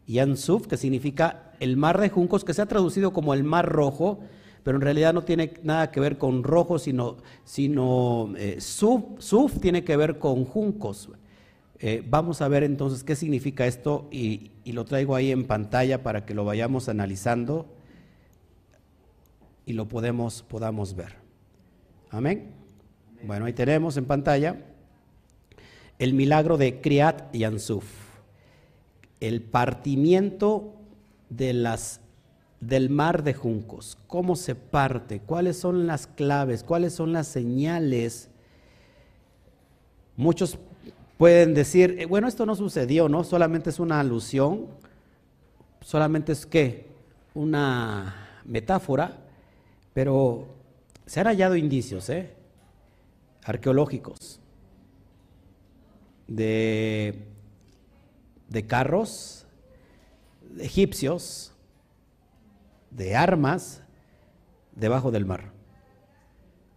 Yansuf, 0.08 0.68
que 0.68 0.78
significa 0.78 1.52
el 1.60 1.78
mar 1.78 2.00
de 2.00 2.10
juncos, 2.10 2.44
que 2.44 2.54
se 2.54 2.62
ha 2.62 2.66
traducido 2.66 3.14
como 3.14 3.34
el 3.34 3.44
mar 3.44 3.68
rojo, 3.68 4.20
pero 4.64 4.78
en 4.78 4.82
realidad 4.82 5.14
no 5.14 5.24
tiene 5.24 5.54
nada 5.64 5.92
que 5.92 6.00
ver 6.00 6.18
con 6.18 6.44
rojo, 6.44 6.80
sino, 6.80 7.18
sino 7.44 8.34
eh, 8.38 8.60
suf, 8.60 9.60
tiene 9.62 9.84
que 9.84 9.96
ver 9.96 10.20
con 10.20 10.44
juncos. 10.44 11.10
Eh, 11.80 12.04
vamos 12.08 12.42
a 12.42 12.48
ver 12.48 12.64
entonces 12.64 13.04
qué 13.04 13.16
significa 13.16 13.68
esto 13.68 14.08
y, 14.12 14.52
lo 14.66 14.86
traigo 14.86 15.16
ahí 15.16 15.32
en 15.32 15.46
pantalla 15.46 16.04
para 16.04 16.26
que 16.26 16.34
lo 16.34 16.44
vayamos 16.44 16.90
analizando 16.90 17.68
y 19.66 19.74
lo 19.74 19.88
podemos, 19.88 20.42
podamos 20.44 20.96
ver. 20.96 21.16
Amén. 22.10 22.64
Bueno, 23.26 23.46
ahí 23.46 23.54
tenemos 23.54 23.98
en 23.98 24.06
pantalla 24.06 24.58
el 25.98 26.14
milagro 26.14 26.58
de 26.58 26.80
Kriat 26.80 27.34
y 27.34 27.44
Ansuf, 27.44 27.86
el 29.20 29.42
partimiento 29.42 30.76
de 31.30 31.54
las 31.54 32.02
del 32.60 32.90
mar 32.90 33.24
de 33.24 33.34
juncos, 33.34 33.98
cómo 34.08 34.36
se 34.36 34.54
parte, 34.56 35.20
cuáles 35.20 35.58
son 35.58 35.88
las 35.88 36.08
claves, 36.08 36.64
cuáles 36.64 36.94
son 36.94 37.14
las 37.14 37.28
señales. 37.28 38.30
Muchos 40.18 40.58
pueden 41.18 41.54
decir, 41.54 41.96
eh, 42.00 42.06
bueno, 42.06 42.28
esto 42.28 42.46
no 42.46 42.56
sucedió, 42.56 43.10
¿no? 43.10 43.24
Solamente 43.24 43.72
es 43.72 43.80
una 43.80 44.00
alusión, 44.00 44.68
solamente 45.82 46.32
es 46.32 46.46
que 46.46 46.86
una 47.34 48.42
metáfora, 48.46 49.18
pero 49.94 50.46
se 51.06 51.20
han 51.20 51.28
hallado 51.28 51.56
indicios 51.56 52.10
¿eh? 52.10 52.35
Arqueológicos 53.46 54.41
de, 56.27 57.27
de 58.50 58.67
carros 58.67 59.48
egipcios 60.60 61.54
de 62.91 63.15
armas 63.15 63.81
debajo 64.73 65.12
del 65.12 65.25
mar. 65.25 65.52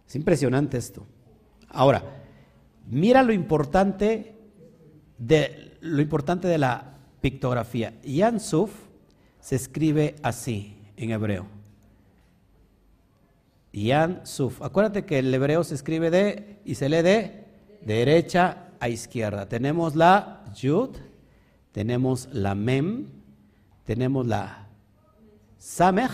Es 0.07 0.15
impresionante 0.15 0.77
esto. 0.77 1.05
Ahora, 1.69 2.03
mira 2.87 3.23
lo 3.23 3.33
importante 3.33 4.35
de 5.17 5.77
lo 5.81 6.01
importante 6.01 6.47
de 6.47 6.57
la 6.57 6.97
pictografía. 7.21 7.99
Yansuf 8.03 8.71
se 9.39 9.55
escribe 9.55 10.15
así 10.23 10.77
en 10.97 11.11
hebreo. 11.11 11.58
Yansuf. 13.73 14.61
Acuérdate 14.61 15.05
que 15.05 15.19
el 15.19 15.33
hebreo 15.33 15.63
se 15.63 15.75
escribe 15.75 16.09
de 16.09 16.59
y 16.65 16.75
se 16.75 16.89
lee 16.89 17.01
de 17.01 17.45
derecha 17.81 18.69
a 18.79 18.89
izquierda. 18.89 19.47
Tenemos 19.47 19.95
la 19.95 20.45
Yud, 20.55 20.89
tenemos 21.71 22.29
la 22.31 22.55
Mem, 22.55 23.07
tenemos 23.85 24.25
la 24.25 24.67
Samech, 25.57 26.11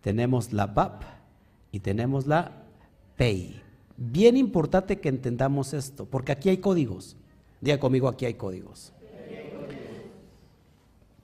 tenemos 0.00 0.52
la 0.52 0.66
Bab 0.66 1.00
y 1.72 1.80
tenemos 1.80 2.26
la 2.26 2.52
Pei. 3.16 3.60
Bien 3.96 4.36
importante 4.36 5.00
que 5.00 5.08
entendamos 5.08 5.72
esto, 5.72 6.04
porque 6.04 6.32
aquí 6.32 6.48
hay 6.48 6.58
códigos. 6.58 7.16
Diga 7.60 7.78
conmigo, 7.78 8.08
aquí 8.08 8.26
hay 8.26 8.34
códigos. 8.34 8.92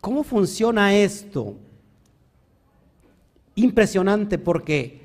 ¿Cómo 0.00 0.22
funciona 0.22 0.94
esto? 0.94 1.56
Impresionante 3.54 4.38
porque 4.38 4.99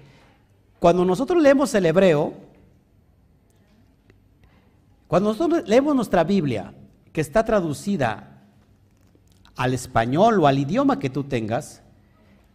cuando 0.85 1.03
nosotros 1.03 1.41
leemos 1.41 1.73
el 1.73 1.87
hebreo, 1.87 2.31
Cuando 5.07 5.29
nosotros 5.29 5.67
leemos 5.67 5.95
nuestra 5.95 6.23
Biblia, 6.23 6.75
que 7.11 7.21
está 7.21 7.43
traducida 7.43 8.43
al 9.55 9.73
español 9.73 10.39
o 10.39 10.45
al 10.45 10.59
idioma 10.59 10.99
que 10.99 11.09
tú 11.09 11.23
tengas, 11.23 11.81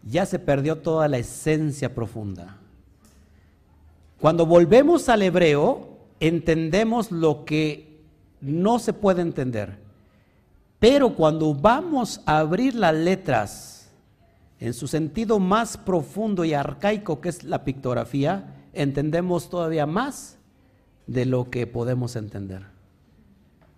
ya 0.04 0.26
se 0.26 0.38
perdió 0.38 0.78
toda 0.78 1.08
la 1.08 1.18
esencia 1.18 1.92
profunda. 1.92 2.56
Cuando 4.20 4.46
volvemos 4.46 5.08
al 5.08 5.22
hebreo, 5.22 5.98
entendemos 6.20 7.10
lo 7.10 7.44
que 7.44 7.98
no 8.40 8.78
se 8.78 8.92
puede 8.92 9.22
entender. 9.22 9.76
Pero 10.78 11.16
cuando 11.16 11.52
vamos 11.52 12.20
a 12.26 12.38
abrir 12.38 12.76
las 12.76 12.94
letras 12.94 13.79
en 14.60 14.74
su 14.74 14.86
sentido 14.86 15.38
más 15.38 15.78
profundo 15.78 16.44
y 16.44 16.52
arcaico, 16.52 17.20
que 17.22 17.30
es 17.30 17.44
la 17.44 17.64
pictografía, 17.64 18.68
entendemos 18.74 19.48
todavía 19.48 19.86
más 19.86 20.38
de 21.06 21.24
lo 21.24 21.50
que 21.50 21.66
podemos 21.66 22.14
entender. 22.14 22.66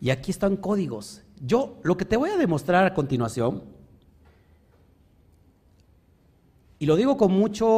Y 0.00 0.10
aquí 0.10 0.32
están 0.32 0.56
códigos. 0.56 1.22
Yo 1.40 1.78
lo 1.84 1.96
que 1.96 2.04
te 2.04 2.16
voy 2.16 2.30
a 2.30 2.36
demostrar 2.36 2.84
a 2.84 2.94
continuación, 2.94 3.62
y 6.80 6.86
lo 6.86 6.96
digo 6.96 7.16
con 7.16 7.32
mucho 7.32 7.68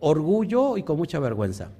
orgullo 0.00 0.76
y 0.76 0.84
con 0.84 0.96
mucha 0.96 1.18
vergüenza. 1.18 1.70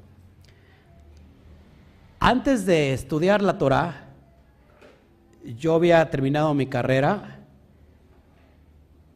Antes 2.18 2.66
de 2.66 2.92
estudiar 2.92 3.42
la 3.42 3.58
Torah, 3.58 4.08
yo 5.44 5.74
había 5.74 6.10
terminado 6.10 6.52
mi 6.52 6.66
carrera 6.66 7.33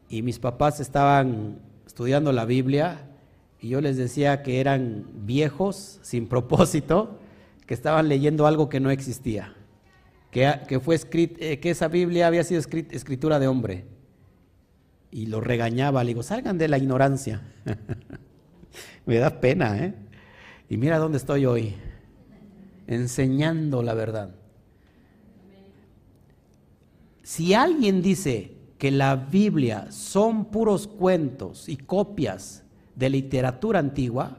y 0.09 0.23
mis 0.23 0.39
papás 0.39 0.79
estaban 0.79 1.59
estudiando 1.85 2.31
la 2.31 2.45
Biblia 2.45 3.05
y 3.61 3.69
yo 3.69 3.81
les 3.81 3.97
decía 3.97 4.41
que 4.41 4.59
eran 4.59 5.05
viejos, 5.25 5.99
sin 6.01 6.27
propósito, 6.27 7.19
que 7.67 7.73
estaban 7.73 8.09
leyendo 8.09 8.47
algo 8.47 8.69
que 8.69 8.79
no 8.79 8.89
existía, 8.89 9.53
que, 10.31 10.79
fue 10.79 10.99
eh, 11.13 11.59
que 11.59 11.69
esa 11.69 11.87
Biblia 11.87 12.27
había 12.27 12.43
sido 12.43 12.59
escritura 12.59 13.37
de 13.39 13.47
hombre. 13.47 13.85
Y 15.11 15.25
lo 15.25 15.41
regañaba, 15.41 16.03
le 16.03 16.09
digo, 16.09 16.23
salgan 16.23 16.57
de 16.57 16.67
la 16.67 16.77
ignorancia. 16.77 17.41
Me 19.05 19.17
da 19.17 19.41
pena, 19.41 19.77
¿eh? 19.83 19.93
Y 20.69 20.77
mira 20.77 20.99
dónde 20.99 21.17
estoy 21.17 21.47
hoy 21.47 21.75
enseñando 22.85 23.81
la 23.81 23.95
verdad. 23.95 24.35
Si 27.23 27.55
alguien 27.55 28.01
dice 28.03 28.58
que 28.79 28.91
la 28.91 29.17
Biblia 29.17 29.91
son 29.91 30.45
puros 30.45 30.87
cuentos 30.87 31.67
y 31.67 31.75
copias 31.75 32.63
de 32.95 33.09
literatura 33.09 33.77
antigua, 33.77 34.37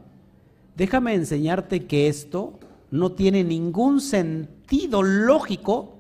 déjame 0.77 1.15
enseñarte 1.15 1.87
que 1.87 2.09
esto 2.09 2.59
no 2.91 3.13
tiene 3.13 3.45
ningún 3.45 4.01
sentido 4.01 5.03
lógico 5.03 5.99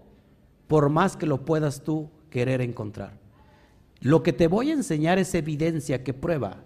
por 0.66 0.88
más 0.88 1.18
que 1.18 1.26
lo 1.26 1.44
puedas 1.44 1.84
tú 1.84 2.08
querer 2.30 2.62
encontrar. 2.62 3.18
Lo 4.00 4.22
que 4.22 4.32
te 4.32 4.48
voy 4.48 4.70
a 4.70 4.74
enseñar 4.74 5.18
es 5.18 5.34
evidencia 5.34 6.02
que 6.02 6.14
prueba 6.14 6.62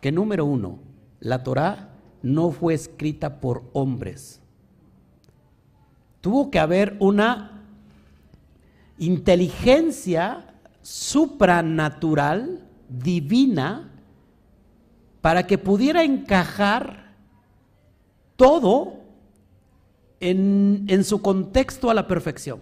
que 0.00 0.12
número 0.12 0.44
uno, 0.44 0.78
la 1.18 1.42
Torah 1.42 1.90
no 2.22 2.52
fue 2.52 2.74
escrita 2.74 3.40
por 3.40 3.64
hombres, 3.72 4.40
tuvo 6.20 6.52
que 6.52 6.60
haber 6.60 6.96
una 7.00 7.64
inteligencia 8.98 10.45
supranatural, 10.86 12.64
divina, 12.88 13.90
para 15.20 15.46
que 15.46 15.58
pudiera 15.58 16.04
encajar 16.04 17.14
todo 18.36 19.00
en, 20.20 20.84
en, 20.88 21.02
su 21.02 21.20
contexto 21.22 21.90
a 21.90 21.94
la 21.94 22.06
perfección. 22.06 22.60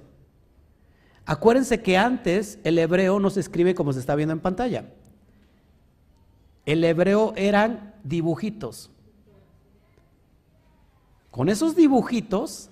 Acuérdense 1.27 1.83
que 1.83 1.99
antes 1.99 2.59
el 2.64 2.79
hebreo 2.79 3.20
no 3.20 3.29
se 3.29 3.41
escribe 3.41 3.75
como 3.75 3.93
se 3.93 4.01
está 4.01 4.14
viendo 4.14 4.33
en 4.33 4.41
pantalla. 4.41 4.87
El 6.64 6.83
hebreo 6.85 7.35
eran 7.37 7.95
dibujitos. 8.05 8.91
Con 11.31 11.49
esos 11.49 11.77
dibujitos 11.77 12.70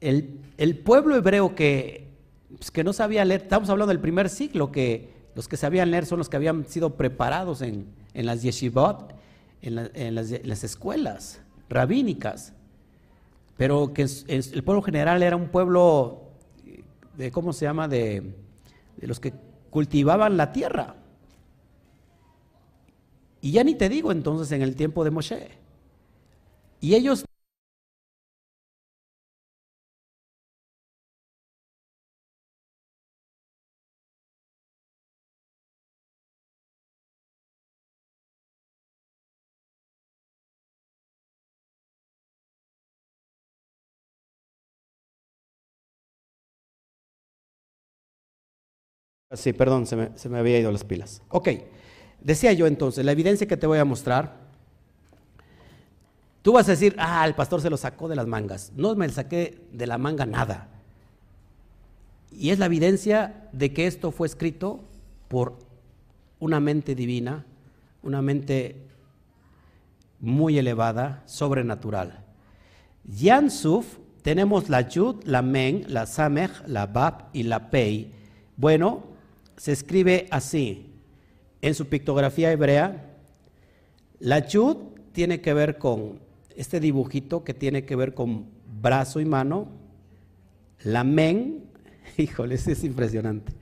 el, 0.00 0.78
pueblo 0.84 1.16
hebreo 1.16 1.54
que, 1.54 2.07
pues, 2.56 2.70
que 2.70 2.84
no 2.84 2.92
sabía 2.92 3.24
leer, 3.24 3.42
estamos 3.42 3.68
hablando 3.68 3.88
del 3.88 4.00
primer 4.00 4.28
siglo, 4.28 4.72
que 4.72 5.12
los 5.34 5.48
que 5.48 5.56
sabían 5.56 5.90
leer 5.90 6.06
son 6.06 6.18
los 6.18 6.28
que 6.28 6.36
habían 6.36 6.66
sido 6.66 6.96
preparados 6.96 7.62
en, 7.62 7.86
las 8.14 8.42
yeshivot, 8.42 9.14
en, 9.62 10.14
las, 10.14 10.64
escuelas 10.64 11.40
rabínicas, 11.68 12.54
pero 13.56 13.92
que 13.92 14.06
el 14.28 14.64
pueblo 14.64 14.82
general 14.82 15.22
era 15.22 15.36
un 15.36 15.48
pueblo, 15.48 16.22
de, 17.16 17.30
¿cómo 17.30 17.52
se 17.52 17.66
llama?, 17.66 17.88
de, 17.88 18.34
de 18.96 19.06
los 19.06 19.20
que 19.20 19.32
cultivaban 19.70 20.36
la 20.36 20.52
tierra. 20.52 20.96
Y 23.40 23.52
ya 23.52 23.62
ni 23.62 23.74
te 23.74 23.88
digo 23.88 24.10
entonces 24.10 24.50
en 24.52 24.62
el 24.62 24.74
tiempo 24.74 25.04
de 25.04 25.10
Moshe. 25.10 25.50
Y 26.80 26.94
ellos 26.94 27.24
Sí, 49.32 49.52
perdón, 49.52 49.86
se 49.86 49.96
me, 49.96 50.10
se 50.16 50.28
me 50.28 50.38
había 50.38 50.58
ido 50.58 50.72
las 50.72 50.84
pilas. 50.84 51.22
Ok, 51.28 51.48
decía 52.20 52.52
yo 52.52 52.66
entonces, 52.66 53.04
la 53.04 53.12
evidencia 53.12 53.46
que 53.46 53.58
te 53.58 53.66
voy 53.66 53.78
a 53.78 53.84
mostrar, 53.84 54.36
tú 56.40 56.52
vas 56.52 56.66
a 56.68 56.72
decir, 56.72 56.94
ah, 56.98 57.26
el 57.26 57.34
pastor 57.34 57.60
se 57.60 57.68
lo 57.68 57.76
sacó 57.76 58.08
de 58.08 58.16
las 58.16 58.26
mangas. 58.26 58.72
No 58.74 58.94
me 58.94 59.08
saqué 59.10 59.60
de 59.70 59.86
la 59.86 59.98
manga 59.98 60.24
nada. 60.24 60.68
Y 62.32 62.50
es 62.50 62.58
la 62.58 62.66
evidencia 62.66 63.48
de 63.52 63.72
que 63.72 63.86
esto 63.86 64.12
fue 64.12 64.26
escrito 64.26 64.80
por 65.28 65.58
una 66.38 66.58
mente 66.58 66.94
divina, 66.94 67.44
una 68.02 68.22
mente 68.22 68.76
muy 70.20 70.58
elevada, 70.58 71.22
sobrenatural. 71.26 72.24
Yansuf, 73.04 73.98
tenemos 74.22 74.70
la 74.70 74.88
Yud, 74.88 75.22
la 75.24 75.42
Men, 75.42 75.84
la 75.88 76.06
Samech, 76.06 76.66
la 76.66 76.86
Bab 76.86 77.28
y 77.34 77.42
la 77.42 77.70
Pei. 77.70 78.12
Bueno, 78.56 79.17
se 79.58 79.72
escribe 79.72 80.26
así. 80.30 80.94
En 81.60 81.74
su 81.74 81.86
pictografía 81.86 82.52
hebrea, 82.52 83.16
la 84.20 84.46
yud 84.46 84.76
tiene 85.12 85.40
que 85.40 85.52
ver 85.52 85.78
con 85.78 86.20
este 86.56 86.80
dibujito 86.80 87.44
que 87.44 87.52
tiene 87.52 87.84
que 87.84 87.96
ver 87.96 88.14
con 88.14 88.46
brazo 88.80 89.20
y 89.20 89.24
mano. 89.24 89.68
La 90.84 91.02
men, 91.02 91.64
híjole, 92.16 92.54
es 92.54 92.84
impresionante. 92.84 93.52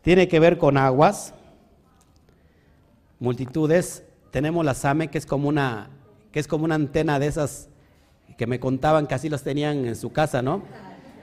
Tiene 0.00 0.26
que 0.28 0.40
ver 0.40 0.58
con 0.58 0.76
aguas, 0.78 1.34
multitudes. 3.18 4.04
Tenemos 4.30 4.64
la 4.64 4.74
same, 4.74 5.08
que 5.08 5.18
es 5.18 5.26
como 5.26 5.48
una, 5.48 5.90
que 6.32 6.40
es 6.40 6.48
como 6.48 6.64
una 6.64 6.74
antena 6.74 7.18
de 7.18 7.26
esas 7.26 7.68
que 8.38 8.46
me 8.46 8.58
contaban 8.58 9.06
que 9.06 9.14
así 9.14 9.28
las 9.28 9.42
tenían 9.42 9.84
en 9.84 9.96
su 9.96 10.12
casa, 10.12 10.42
¿no? 10.42 10.62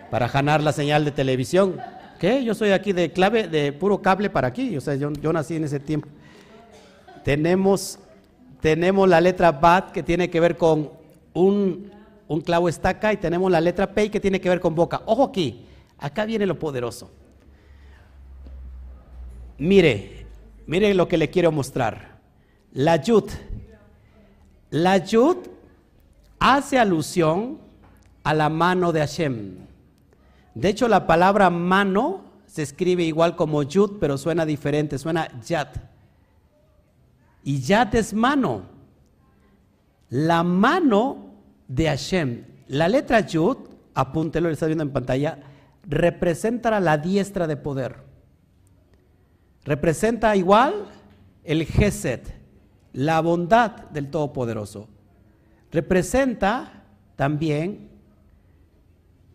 Para 0.10 0.30
janar 0.30 0.62
la 0.62 0.72
señal 0.72 1.04
de 1.06 1.12
televisión. 1.12 1.78
¿Qué? 2.22 2.44
Yo 2.44 2.54
soy 2.54 2.70
aquí 2.70 2.94
de 2.94 3.12
clave, 3.12 3.48
de 3.48 3.74
puro 3.74 4.00
cable 4.00 4.30
para 4.30 4.50
aquí. 4.50 4.78
O 4.78 4.82
sea, 4.82 4.94
yo, 4.94 5.10
nací 5.34 5.56
en 5.56 5.64
ese 5.64 5.80
tiempo. 5.80 6.08
Tenemos, 7.24 7.98
tenemos 8.60 9.10
la 9.10 9.20
letra 9.20 9.52
BAT 9.52 9.92
que 9.92 10.04
tiene 10.04 10.30
que 10.30 10.40
ver 10.40 10.56
con 10.56 10.92
un, 11.34 11.92
un 12.28 12.42
clavo 12.42 12.70
estaca 12.70 13.12
y 13.12 13.18
tenemos 13.18 13.52
la 13.52 13.60
letra 13.60 13.92
P 13.92 14.12
que 14.12 14.20
tiene 14.20 14.40
que 14.40 14.50
ver 14.50 14.60
con 14.60 14.76
boca. 14.76 15.02
Ojo 15.08 15.24
aquí, 15.24 15.66
acá 15.98 16.26
viene 16.26 16.46
lo 16.46 16.60
poderoso. 16.60 17.10
Mire, 19.58 20.28
mire 20.68 20.94
lo 20.94 21.08
que 21.08 21.18
le 21.18 21.32
quiero 21.32 21.52
mostrar. 21.52 22.20
La 22.72 22.98
yud. 22.98 23.32
La 24.70 24.98
yud 24.98 25.38
hace 26.38 26.78
alusión 26.78 27.58
a 28.24 28.36
la 28.36 28.48
mano 28.50 28.92
de 28.92 29.00
Hashem. 29.00 29.71
De 30.54 30.70
hecho, 30.70 30.88
la 30.88 31.08
palabra 31.08 31.50
mano 31.50 32.26
se 32.46 32.62
escribe 32.62 33.04
igual 33.04 33.36
como 33.36 33.64
yud, 33.64 33.98
pero 34.00 34.18
suena 34.18 34.46
diferente, 34.46 34.98
suena 34.98 35.28
yat. 35.42 35.78
Y 37.44 37.62
yat 37.62 37.96
es 37.96 38.14
mano. 38.14 38.64
La 40.10 40.44
mano 40.44 41.32
de 41.68 41.88
Hashem. 41.88 42.46
La 42.68 42.90
letra 42.90 43.22
yud, 43.22 43.58
apúntelo, 43.94 44.50
lo 44.50 44.54
está 44.54 44.66
viendo 44.66 44.84
en 44.84 44.92
pantalla, 44.92 45.40
representa 45.88 46.78
la 46.80 46.98
diestra 46.98 47.48
de 47.48 47.56
poder. 47.58 47.96
Representa 49.64 50.36
igual 50.36 50.88
el 51.44 51.66
Geset, 51.66 52.36
la 52.94 53.22
bondad 53.22 53.90
del 53.92 54.10
Todopoderoso. 54.10 54.88
Representa 55.72 56.84
también 57.16 57.90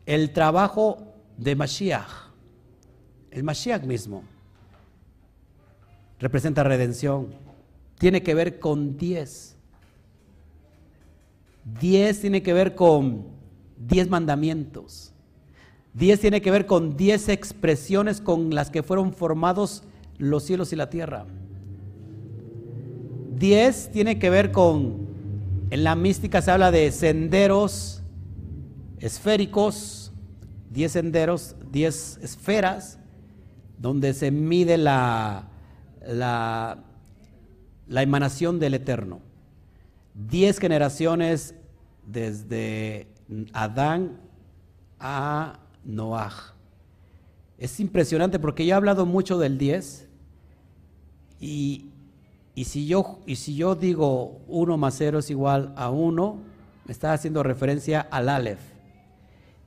el 0.04 0.32
trabajo 0.32 1.05
de 1.36 1.54
Mashiach, 1.54 2.30
el 3.30 3.42
Mashiach 3.42 3.82
mismo, 3.82 4.24
representa 6.18 6.62
redención, 6.62 7.28
tiene 7.98 8.22
que 8.22 8.34
ver 8.34 8.58
con 8.58 8.96
diez. 8.96 9.56
Diez 11.80 12.20
tiene 12.20 12.42
que 12.42 12.52
ver 12.52 12.74
con 12.74 13.26
diez 13.76 14.08
mandamientos. 14.08 15.12
Diez 15.92 16.20
tiene 16.20 16.42
que 16.42 16.50
ver 16.50 16.66
con 16.66 16.96
diez 16.96 17.28
expresiones 17.28 18.20
con 18.20 18.54
las 18.54 18.70
que 18.70 18.82
fueron 18.82 19.12
formados 19.12 19.82
los 20.18 20.44
cielos 20.44 20.72
y 20.72 20.76
la 20.76 20.90
tierra. 20.90 21.26
Diez 23.34 23.90
tiene 23.90 24.18
que 24.18 24.30
ver 24.30 24.52
con, 24.52 25.08
en 25.70 25.84
la 25.84 25.94
mística 25.94 26.40
se 26.40 26.50
habla 26.50 26.70
de 26.70 26.92
senderos 26.92 28.02
esféricos, 28.98 30.05
diez 30.76 30.92
senderos, 30.92 31.56
diez 31.72 32.18
esferas, 32.22 32.98
donde 33.78 34.12
se 34.12 34.30
mide 34.30 34.76
la, 34.76 35.48
la, 36.06 36.84
la 37.88 38.02
emanación 38.02 38.60
del 38.60 38.74
Eterno. 38.74 39.20
Diez 40.14 40.58
generaciones 40.58 41.54
desde 42.06 43.08
Adán 43.54 44.20
a 45.00 45.60
Noah. 45.82 46.54
Es 47.56 47.80
impresionante 47.80 48.38
porque 48.38 48.66
yo 48.66 48.74
he 48.74 48.76
hablado 48.76 49.06
mucho 49.06 49.38
del 49.38 49.56
10 49.56 50.10
y, 51.40 51.86
si, 52.66 52.86
yo, 52.86 53.20
y 53.24 53.36
si 53.36 53.56
yo 53.56 53.76
digo 53.76 54.42
1 54.46 54.76
más 54.76 54.94
0 54.98 55.20
es 55.20 55.30
igual 55.30 55.72
a 55.74 55.88
1, 55.88 56.38
me 56.84 56.92
está 56.92 57.14
haciendo 57.14 57.42
referencia 57.42 58.02
al 58.02 58.28
Aleph. 58.28 58.75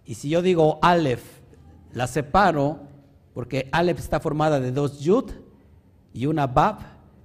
Y 0.09 0.15
si 0.15 0.27
yo 0.27 0.41
digo 0.41 0.79
Aleph, 0.81 1.21
la 1.93 2.07
separo 2.07 2.79
porque 3.35 3.69
Aleph 3.71 3.99
está 3.99 4.19
formada 4.19 4.59
de 4.59 4.71
dos 4.71 5.01
Yud 5.01 5.29
y 6.15 6.25
una 6.25 6.47
Bab, 6.47 6.79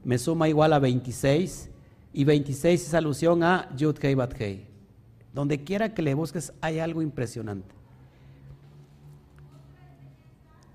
me 0.04 0.18
suma 0.18 0.50
igual 0.50 0.74
a 0.74 0.78
26 0.78 1.70
y 2.12 2.24
26 2.24 2.86
es 2.86 2.92
alusión 2.92 3.42
a 3.42 3.74
Yud 3.74 3.96
Kei 3.96 4.14
Bat 4.14 4.34
Kei. 4.34 4.66
Donde 5.32 5.64
quiera 5.64 5.94
que 5.94 6.02
le 6.02 6.12
busques 6.12 6.52
hay 6.60 6.78
algo 6.78 7.00
impresionante. 7.00 7.74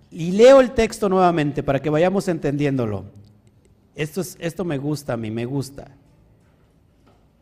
Y 0.10 0.32
leo 0.32 0.62
el 0.62 0.72
texto 0.72 1.10
nuevamente 1.10 1.62
para 1.62 1.80
que 1.80 1.91
vayamos 1.91 2.28
entendiéndolo. 2.28 3.05
Esto, 3.93 4.22
es, 4.22 4.36
esto 4.39 4.66
me 4.66 4.80
gusta 4.80 5.14
a 5.14 5.18
mí, 5.18 5.30
me 5.30 5.45
gusta. 5.45 5.91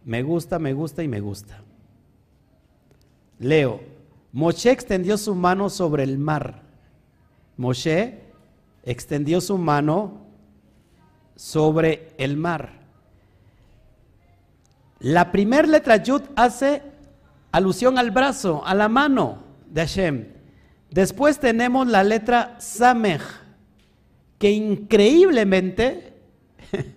Me 0.04 0.24
gusta, 0.24 0.60
me 0.60 0.74
gusta 0.74 1.04
y 1.04 1.08
me 1.08 1.22
gusta. 1.22 1.64
Leo. 3.40 3.97
Moshe 4.32 4.72
extendió 4.72 5.18
su 5.18 5.36
mano 5.36 5.70
sobre 5.70 6.04
el 6.04 6.18
mar. 6.18 6.64
Moshe 7.58 8.22
extendió 8.84 9.42
su 9.42 9.58
mano 9.58 10.26
sobre 11.36 12.14
el 12.18 12.38
mar. 12.38 12.78
La 15.00 15.32
primera 15.32 15.68
letra 15.68 15.98
Yud 15.98 16.22
hace 16.36 16.82
alusión 17.52 17.98
al 17.98 18.12
brazo, 18.12 18.66
a 18.66 18.74
la 18.74 18.90
mano 18.90 19.44
de 19.70 19.82
Hashem. 19.82 20.28
Después 20.90 21.40
tenemos 21.40 21.88
la 21.88 22.04
letra 22.04 22.56
Samech, 22.60 23.22
que 24.40 24.52
increíblemente 24.52 26.14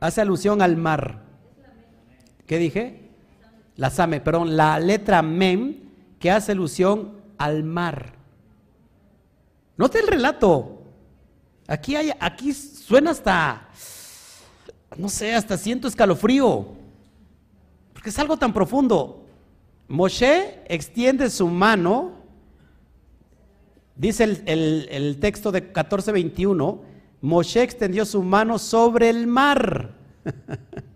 hace 0.00 0.20
alusión 0.20 0.62
al 0.62 0.76
mar. 0.76 1.22
¿Qué 2.46 2.58
dije? 2.58 3.03
La 3.76 3.90
Samech, 3.90 4.22
perdón, 4.22 4.56
la 4.56 4.78
letra 4.78 5.22
Mem, 5.22 5.76
que 6.18 6.30
hace 6.30 6.52
alusión 6.52 7.20
al 7.38 7.64
mar. 7.64 8.14
Note 9.76 9.98
el 9.98 10.06
relato. 10.06 10.82
Aquí, 11.66 11.96
hay, 11.96 12.12
aquí 12.20 12.52
suena 12.52 13.10
hasta, 13.10 13.68
no 14.96 15.08
sé, 15.08 15.34
hasta 15.34 15.56
siento 15.56 15.88
escalofrío, 15.88 16.68
porque 17.92 18.10
es 18.10 18.18
algo 18.18 18.36
tan 18.36 18.52
profundo. 18.52 19.24
Moshe 19.88 20.62
extiende 20.66 21.30
su 21.30 21.48
mano, 21.48 22.12
dice 23.96 24.24
el, 24.46 25.18
texto 25.20 25.50
de 25.52 25.72
14:21, 25.72 26.80
Moshe 27.22 27.62
extendió 27.62 28.04
su 28.04 28.22
mano 28.22 28.58
sobre 28.58 29.08
el 29.08 29.26
mar. 29.26 29.94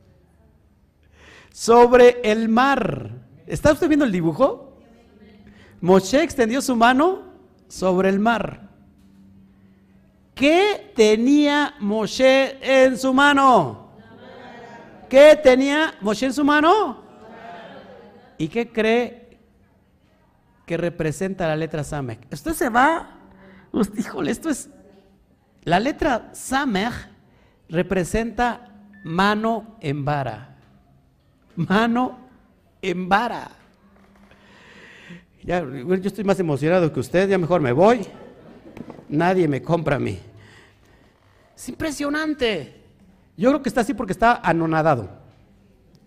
sobre 1.58 2.20
el 2.22 2.48
mar. 2.48 3.10
¿Está 3.44 3.72
usted 3.72 3.88
viendo 3.88 4.04
el 4.04 4.12
dibujo? 4.12 4.78
Moshe 5.80 6.22
extendió 6.22 6.62
su 6.62 6.76
mano 6.76 7.24
sobre 7.66 8.10
el 8.10 8.20
mar. 8.20 8.68
¿Qué 10.36 10.92
tenía 10.94 11.74
Moshe 11.80 12.58
en 12.62 12.96
su 12.96 13.12
mano? 13.12 13.90
¿Qué 15.08 15.36
tenía 15.42 15.94
Moshe 16.00 16.26
en 16.26 16.32
su 16.32 16.44
mano? 16.44 17.02
¿Y 18.38 18.46
qué 18.46 18.70
cree 18.70 19.40
que 20.64 20.76
representa 20.76 21.48
la 21.48 21.56
letra 21.56 21.82
Samech? 21.82 22.20
Usted 22.32 22.52
se 22.52 22.68
va, 22.68 23.18
usted, 23.72 23.98
híjole, 23.98 24.30
esto 24.30 24.48
es, 24.48 24.70
la 25.64 25.80
letra 25.80 26.28
Samech 26.34 26.94
representa 27.68 28.70
mano 29.02 29.76
en 29.80 30.04
vara, 30.04 30.57
mano 31.58 32.16
en 32.80 33.08
vara. 33.08 33.50
Ya, 35.42 35.60
yo 35.60 35.94
estoy 35.94 36.24
más 36.24 36.38
emocionado 36.38 36.92
que 36.92 37.00
usted, 37.00 37.28
ya 37.28 37.38
mejor 37.38 37.60
me 37.60 37.72
voy. 37.72 38.06
Nadie 39.08 39.48
me 39.48 39.62
compra 39.62 39.96
a 39.96 39.98
mí. 39.98 40.18
Es 41.56 41.68
impresionante. 41.68 42.74
Yo 43.36 43.50
creo 43.50 43.62
que 43.62 43.68
está 43.68 43.80
así 43.80 43.94
porque 43.94 44.12
está 44.12 44.36
anonadado. 44.36 45.08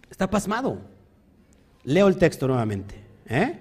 Está 0.10 0.30
pasmado. 0.30 0.80
Leo 1.84 2.08
el 2.08 2.18
texto 2.18 2.48
nuevamente. 2.48 2.96
¿eh? 3.26 3.60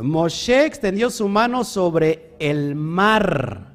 Moshe 0.00 0.66
extendió 0.66 1.10
su 1.10 1.28
mano 1.28 1.64
sobre 1.64 2.34
el 2.38 2.74
mar. 2.74 3.72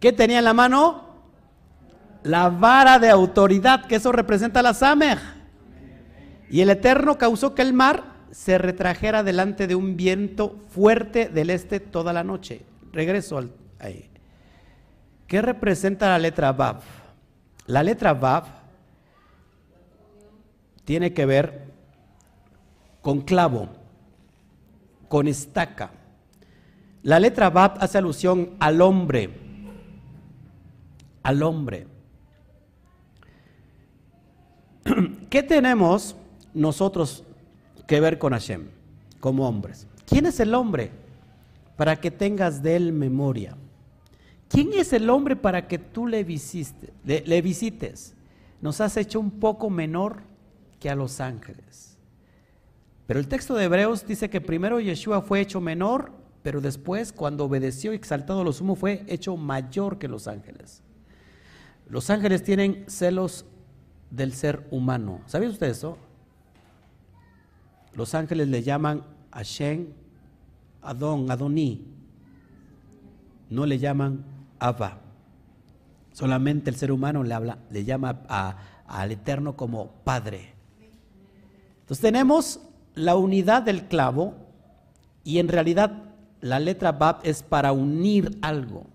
¿Qué 0.00 0.12
tenía 0.12 0.38
en 0.38 0.44
la 0.44 0.54
mano? 0.54 1.09
La 2.22 2.48
vara 2.48 2.98
de 2.98 3.08
autoridad, 3.08 3.86
que 3.86 3.96
eso 3.96 4.12
representa 4.12 4.62
la 4.62 4.74
Samech. 4.74 5.18
Y 6.50 6.60
el 6.60 6.70
Eterno 6.70 7.16
causó 7.16 7.54
que 7.54 7.62
el 7.62 7.72
mar 7.72 8.04
se 8.30 8.58
retrajera 8.58 9.22
delante 9.22 9.66
de 9.66 9.74
un 9.74 9.96
viento 9.96 10.56
fuerte 10.68 11.28
del 11.28 11.50
este 11.50 11.80
toda 11.80 12.12
la 12.12 12.24
noche. 12.24 12.62
Regreso 12.92 13.38
al, 13.38 13.52
ahí. 13.78 14.10
¿Qué 15.26 15.40
representa 15.42 16.08
la 16.08 16.18
letra 16.18 16.52
Vav? 16.52 16.80
La 17.66 17.82
letra 17.82 18.14
Vav 18.14 18.44
tiene 20.84 21.12
que 21.12 21.24
ver 21.24 21.70
con 23.00 23.20
clavo, 23.20 23.68
con 25.08 25.28
estaca. 25.28 25.90
La 27.02 27.18
letra 27.18 27.48
Bab 27.48 27.78
hace 27.80 27.98
alusión 27.98 28.56
al 28.58 28.80
hombre, 28.82 29.30
al 31.22 31.42
hombre. 31.42 31.86
¿Qué 35.30 35.42
tenemos 35.42 36.16
nosotros 36.54 37.24
que 37.86 38.00
ver 38.00 38.18
con 38.18 38.32
Hashem 38.32 38.68
como 39.20 39.48
hombres? 39.48 39.86
¿Quién 40.06 40.26
es 40.26 40.40
el 40.40 40.54
hombre 40.54 40.90
para 41.76 41.96
que 41.96 42.10
tengas 42.10 42.62
de 42.62 42.76
él 42.76 42.92
memoria? 42.92 43.56
¿Quién 44.48 44.72
es 44.72 44.92
el 44.92 45.08
hombre 45.08 45.36
para 45.36 45.68
que 45.68 45.78
tú 45.78 46.06
le, 46.06 46.24
visites? 46.24 46.90
le 47.04 47.42
visites? 47.42 48.14
Nos 48.60 48.80
has 48.80 48.96
hecho 48.96 49.20
un 49.20 49.30
poco 49.30 49.70
menor 49.70 50.22
que 50.80 50.90
a 50.90 50.96
los 50.96 51.20
ángeles. 51.20 51.96
Pero 53.06 53.20
el 53.20 53.28
texto 53.28 53.54
de 53.54 53.64
Hebreos 53.64 54.06
dice 54.06 54.30
que 54.30 54.40
primero 54.40 54.80
Yeshua 54.80 55.22
fue 55.22 55.40
hecho 55.40 55.60
menor, 55.60 56.12
pero 56.42 56.60
después, 56.60 57.12
cuando 57.12 57.44
obedeció 57.44 57.92
y 57.92 57.96
exaltado 57.96 58.44
lo 58.44 58.52
sumo, 58.52 58.74
fue 58.74 59.04
hecho 59.08 59.36
mayor 59.36 59.98
que 59.98 60.08
los 60.08 60.26
ángeles. 60.26 60.82
Los 61.88 62.08
ángeles 62.08 62.42
tienen 62.42 62.84
celos 62.88 63.44
del 64.10 64.32
ser 64.32 64.66
humano. 64.70 65.20
¿Sabía 65.26 65.48
usted 65.48 65.68
eso? 65.68 65.96
Los 67.94 68.14
ángeles 68.14 68.48
le 68.48 68.62
llaman 68.62 69.02
Hashem, 69.32 69.88
Adón, 70.82 71.30
Adoní. 71.30 71.86
No 73.48 73.66
le 73.66 73.78
llaman 73.78 74.24
Abba. 74.58 74.98
Solamente 76.12 76.70
el 76.70 76.76
ser 76.76 76.92
humano 76.92 77.22
le, 77.22 77.34
habla, 77.34 77.58
le 77.70 77.84
llama 77.84 78.22
al 78.86 79.12
Eterno 79.12 79.56
como 79.56 79.92
Padre. 80.04 80.54
Entonces 81.80 82.02
tenemos 82.02 82.60
la 82.94 83.16
unidad 83.16 83.62
del 83.62 83.86
clavo 83.86 84.34
y 85.24 85.38
en 85.38 85.48
realidad 85.48 86.10
la 86.40 86.58
letra 86.58 86.92
Bab 86.92 87.20
es 87.22 87.42
para 87.42 87.72
unir 87.72 88.38
algo. 88.42 88.86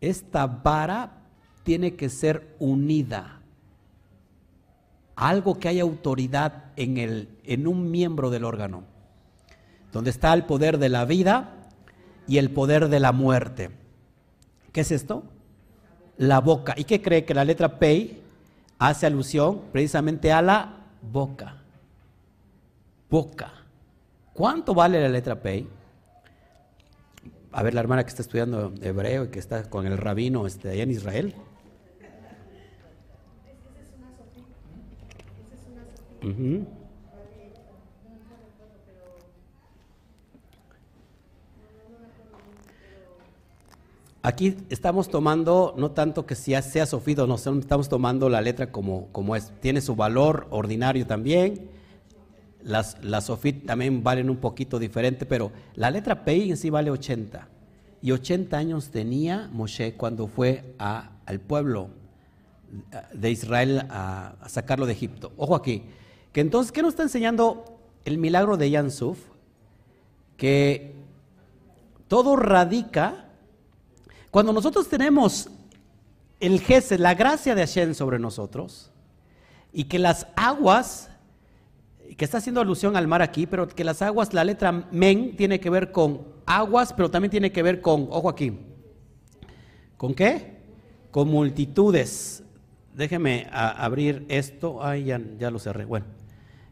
Esta 0.00 0.46
vara 0.46 1.22
tiene 1.62 1.94
que 1.94 2.08
ser 2.08 2.54
unida. 2.58 3.40
Algo 5.16 5.58
que 5.58 5.68
haya 5.68 5.82
autoridad 5.82 6.64
en, 6.76 6.96
el, 6.96 7.28
en 7.44 7.66
un 7.66 7.90
miembro 7.90 8.30
del 8.30 8.44
órgano, 8.44 8.84
donde 9.92 10.10
está 10.10 10.32
el 10.32 10.44
poder 10.44 10.78
de 10.78 10.88
la 10.88 11.04
vida 11.04 11.54
y 12.26 12.38
el 12.38 12.50
poder 12.50 12.88
de 12.88 13.00
la 13.00 13.12
muerte. 13.12 13.70
¿Qué 14.72 14.80
es 14.80 14.90
esto? 14.90 15.24
La 16.16 16.40
boca. 16.40 16.74
¿Y 16.76 16.84
qué 16.84 17.00
cree 17.00 17.24
que 17.24 17.34
la 17.34 17.44
letra 17.44 17.78
P 17.78 18.20
hace 18.78 19.06
alusión 19.06 19.62
precisamente 19.72 20.32
a 20.32 20.42
la 20.42 20.86
boca? 21.00 21.62
Boca. 23.08 23.52
¿Cuánto 24.32 24.74
vale 24.74 25.00
la 25.00 25.08
letra 25.08 25.40
P? 25.40 25.66
A 27.52 27.62
ver, 27.62 27.72
la 27.72 27.80
hermana 27.80 28.02
que 28.02 28.08
está 28.08 28.22
estudiando 28.22 28.74
hebreo 28.82 29.24
y 29.24 29.28
que 29.28 29.38
está 29.38 29.70
con 29.70 29.86
el 29.86 29.96
rabino 29.96 30.44
este, 30.44 30.70
allá 30.70 30.82
en 30.82 30.90
Israel. 30.90 31.34
Aquí 44.22 44.56
estamos 44.70 45.08
tomando, 45.08 45.74
no 45.76 45.90
tanto 45.90 46.24
que 46.24 46.34
sea, 46.34 46.62
sea 46.62 46.86
sofido, 46.86 47.26
no, 47.26 47.34
estamos 47.34 47.90
tomando 47.90 48.30
la 48.30 48.40
letra 48.40 48.72
como, 48.72 49.08
como 49.12 49.36
es. 49.36 49.52
Tiene 49.60 49.82
su 49.82 49.96
valor 49.96 50.46
ordinario 50.48 51.06
también. 51.06 51.68
Las, 52.62 52.96
las 53.04 53.24
sofit 53.24 53.66
también 53.66 54.02
valen 54.02 54.30
un 54.30 54.38
poquito 54.38 54.78
diferente, 54.78 55.26
pero 55.26 55.52
la 55.74 55.90
letra 55.90 56.24
P 56.24 56.48
en 56.48 56.56
sí 56.56 56.70
vale 56.70 56.90
80. 56.90 57.48
Y 58.00 58.12
80 58.12 58.56
años 58.56 58.88
tenía 58.88 59.50
Moshe 59.52 59.92
cuando 59.92 60.26
fue 60.26 60.74
a, 60.78 61.10
al 61.26 61.40
pueblo 61.40 61.90
de 63.12 63.30
Israel 63.30 63.82
a 63.90 64.36
sacarlo 64.46 64.86
de 64.86 64.92
Egipto. 64.94 65.32
Ojo 65.36 65.54
aquí, 65.54 65.82
que 66.34 66.40
entonces, 66.40 66.72
¿qué 66.72 66.82
nos 66.82 66.94
está 66.94 67.04
enseñando 67.04 67.78
el 68.04 68.18
milagro 68.18 68.56
de 68.56 68.68
Yansuf? 68.68 69.18
Que 70.36 70.96
todo 72.08 72.34
radica 72.34 73.28
cuando 74.32 74.52
nosotros 74.52 74.88
tenemos 74.88 75.48
el 76.40 76.60
Gesed, 76.60 76.98
la 76.98 77.14
gracia 77.14 77.54
de 77.54 77.60
Hashem 77.60 77.94
sobre 77.94 78.18
nosotros, 78.18 78.90
y 79.72 79.84
que 79.84 80.00
las 80.00 80.26
aguas, 80.34 81.08
que 82.16 82.24
está 82.24 82.38
haciendo 82.38 82.60
alusión 82.60 82.96
al 82.96 83.06
mar 83.06 83.22
aquí, 83.22 83.46
pero 83.46 83.68
que 83.68 83.84
las 83.84 84.02
aguas, 84.02 84.34
la 84.34 84.42
letra 84.42 84.72
men 84.90 85.36
tiene 85.36 85.60
que 85.60 85.70
ver 85.70 85.92
con 85.92 86.22
aguas, 86.46 86.92
pero 86.92 87.12
también 87.12 87.30
tiene 87.30 87.52
que 87.52 87.62
ver 87.62 87.80
con, 87.80 88.08
ojo 88.10 88.28
aquí, 88.28 88.58
¿con 89.96 90.14
qué? 90.14 90.64
Con 91.12 91.28
multitudes. 91.28 92.42
Déjeme 92.92 93.46
abrir 93.52 94.26
esto, 94.28 94.84
ay, 94.84 95.04
ya, 95.04 95.20
ya 95.38 95.52
lo 95.52 95.60
cerré, 95.60 95.84
bueno. 95.84 96.23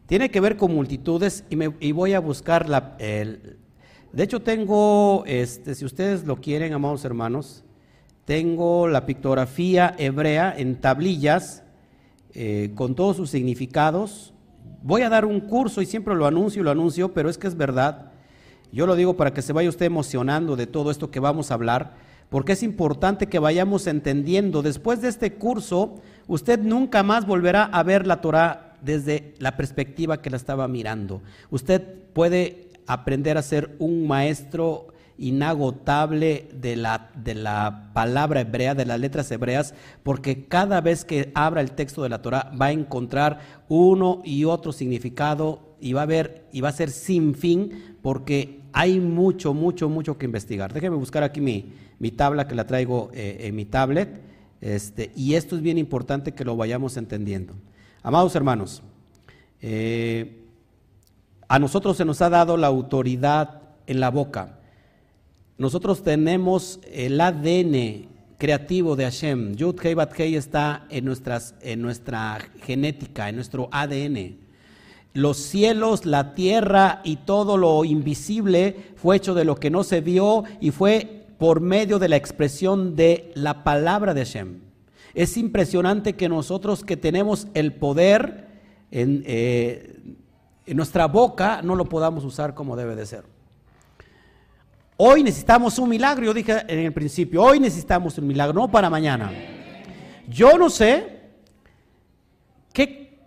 Tiene 0.05 0.29
que 0.29 0.39
ver 0.39 0.57
con 0.57 0.73
multitudes 0.73 1.45
y, 1.49 1.55
me, 1.55 1.67
voy 1.67 2.13
a 2.13 2.19
buscar 2.19 2.69
la... 2.69 2.97
De 2.97 4.23
hecho 4.23 4.41
tengo, 4.41 5.23
este, 5.25 5.73
si 5.73 5.85
ustedes 5.85 6.25
lo 6.25 6.35
quieren, 6.35 6.73
amados 6.73 7.03
hermanos, 7.03 7.63
tengo 8.25 8.87
la 8.87 9.05
pictografía 9.05 9.95
hebrea 9.97 10.53
en 10.55 10.79
tablillas 10.79 11.63
eh, 12.33 12.71
con 12.75 12.95
todos 12.95 13.17
sus 13.17 13.29
significados. 13.29 14.33
Voy 14.81 15.01
a 15.01 15.09
dar 15.09 15.25
un 15.25 15.39
curso 15.41 15.81
y 15.81 15.85
siempre 15.85 16.15
lo 16.15 16.25
anuncio 16.25 16.61
y 16.61 16.63
lo 16.63 16.71
anuncio, 16.71 17.13
pero 17.13 17.29
es 17.29 17.37
que 17.37 17.47
es 17.47 17.57
verdad. 17.57 18.11
Yo 18.71 18.85
lo 18.85 18.95
digo 18.95 19.17
para 19.17 19.33
que 19.33 19.41
se 19.41 19.51
vaya 19.51 19.67
usted 19.67 19.85
emocionando 19.85 20.55
de 20.55 20.67
todo 20.67 20.89
esto 20.89 21.11
que 21.11 21.19
vamos 21.19 21.51
a 21.51 21.55
hablar, 21.55 21.93
porque 22.29 22.53
es 22.53 22.63
importante 22.63 23.27
que 23.27 23.39
vayamos 23.39 23.87
entendiendo. 23.87 24.61
Después 24.61 25.01
de 25.01 25.09
este 25.09 25.33
curso, 25.33 25.95
usted 26.27 26.59
nunca 26.59 27.03
más 27.03 27.25
volverá 27.25 27.63
a 27.65 27.83
ver 27.83 28.07
la 28.07 28.21
Torah 28.21 28.62
desde 28.83 29.33
la 29.39 29.57
perspectiva 29.57 30.21
que 30.21 30.29
la 30.29 30.37
estaba 30.37 30.67
mirando. 30.67 31.21
Usted 31.49 31.81
puede 32.13 32.69
aprender 32.87 33.37
a 33.37 33.41
ser 33.41 33.75
un 33.79 34.07
maestro 34.07 34.87
inagotable 35.17 36.49
de 36.53 36.75
la, 36.75 37.11
de 37.15 37.35
la 37.35 37.91
palabra 37.93 38.41
hebrea, 38.41 38.75
de 38.75 38.85
las 38.85 38.99
letras 38.99 39.31
hebreas, 39.31 39.73
porque 40.01 40.45
cada 40.45 40.81
vez 40.81 41.05
que 41.05 41.31
abra 41.35 41.61
el 41.61 41.71
texto 41.71 42.03
de 42.03 42.09
la 42.09 42.21
Torah 42.21 42.51
va 42.59 42.67
a 42.67 42.71
encontrar 42.71 43.39
uno 43.69 44.21
y 44.25 44.45
otro 44.45 44.71
significado 44.71 45.75
y 45.79 45.93
va 45.93 46.03
a 46.03 46.07
ver 46.07 46.47
y 46.51 46.61
va 46.61 46.69
a 46.69 46.73
ser 46.73 46.89
sin 46.89 47.35
fin 47.35 47.97
porque 48.01 48.61
hay 48.73 48.99
mucho, 48.99 49.53
mucho, 49.53 49.87
mucho 49.87 50.17
que 50.17 50.25
investigar. 50.25 50.73
Déjeme 50.73 50.95
buscar 50.95 51.23
aquí 51.23 51.41
mi, 51.41 51.73
mi 51.99 52.11
tabla 52.11 52.47
que 52.47 52.55
la 52.55 52.65
traigo 52.65 53.11
eh, 53.13 53.37
en 53.41 53.55
mi 53.55 53.65
tablet. 53.65 54.21
Este, 54.61 55.11
y 55.15 55.35
esto 55.35 55.55
es 55.55 55.61
bien 55.61 55.77
importante 55.77 56.33
que 56.33 56.45
lo 56.45 56.55
vayamos 56.55 56.97
entendiendo. 56.97 57.53
Amados 58.05 58.35
hermanos, 58.35 58.83
eh, 59.61 60.43
a 61.47 61.57
nosotros 61.57 61.95
se 61.95 62.03
nos 62.03 62.21
ha 62.21 62.29
dado 62.29 62.57
la 62.57 62.67
autoridad 62.67 63.61
en 63.87 64.01
la 64.01 64.11
boca. 64.11 64.59
Nosotros 65.57 66.03
tenemos 66.03 66.81
el 66.91 67.21
ADN 67.21 68.09
creativo 68.37 68.97
de 68.97 69.05
Hashem. 69.05 69.55
Yud 69.55 69.79
Hei 69.81 69.93
Bat 69.93 70.19
Hei 70.19 70.35
está 70.35 70.85
en, 70.89 71.05
nuestras, 71.05 71.55
en 71.61 71.81
nuestra 71.81 72.39
genética, 72.63 73.29
en 73.29 73.35
nuestro 73.35 73.69
ADN. 73.71 74.35
Los 75.13 75.37
cielos, 75.37 76.05
la 76.05 76.33
tierra 76.33 76.99
y 77.05 77.15
todo 77.15 77.55
lo 77.55 77.85
invisible 77.85 78.95
fue 78.97 79.15
hecho 79.15 79.33
de 79.33 79.45
lo 79.45 79.55
que 79.55 79.69
no 79.69 79.85
se 79.85 80.01
vio 80.01 80.43
y 80.59 80.71
fue 80.71 81.25
por 81.37 81.61
medio 81.61 81.99
de 81.99 82.09
la 82.09 82.17
expresión 82.17 82.97
de 82.97 83.31
la 83.33 83.63
palabra 83.63 84.13
de 84.13 84.25
Hashem. 84.25 84.62
Es 85.13 85.37
impresionante 85.37 86.13
que 86.13 86.27
nosotros 86.27 86.83
que 86.83 86.97
tenemos 86.97 87.47
el 87.53 87.73
poder 87.73 88.47
eh, 88.91 89.99
en, 90.65 90.77
nuestra 90.77 91.07
boca 91.07 91.61
no 91.61 91.75
lo 91.75 91.85
podamos 91.85 92.23
usar 92.25 92.55
como 92.55 92.75
debe 92.75 92.95
de 92.95 93.05
ser. 93.05 93.23
Hoy 94.97 95.23
necesitamos 95.23 95.77
un 95.77 95.89
milagro, 95.89 96.25
yo 96.25 96.33
dije 96.33 96.63
en 96.67 96.79
el 96.79 96.93
principio, 96.93 97.43
hoy 97.43 97.59
necesitamos 97.59 98.17
un 98.17 98.27
milagro, 98.27 98.53
no 98.53 98.71
para 98.71 98.89
mañana. 98.89 99.31
Yo 100.27 100.57
no 100.57 100.69
sé 100.69 101.21
qué, 102.71 103.19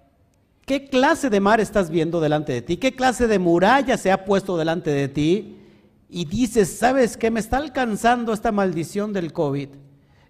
qué 0.65 0.89
clase 0.89 1.31
de 1.31 1.41
mar 1.41 1.61
estás 1.61 1.91
viendo 1.91 2.21
delante 2.21 2.53
de 2.53 2.63
ti, 2.63 2.77
qué 2.79 2.95
clase 2.95 3.27
de 3.29 3.39
muralla 3.39 3.97
se 3.97 4.11
ha 4.11 4.25
puesto 4.25 4.57
delante 4.57 4.91
de 4.91 5.09
ti 5.09 5.59
y 6.09 6.25
dices, 6.25 6.79
¿sabes 6.79 7.17
qué? 7.17 7.31
Me 7.31 7.41
está 7.41 7.59
alcanzando 7.59 8.33
esta 8.33 8.51
maldición 8.51 9.13
del 9.13 9.33
COVID 9.33 9.69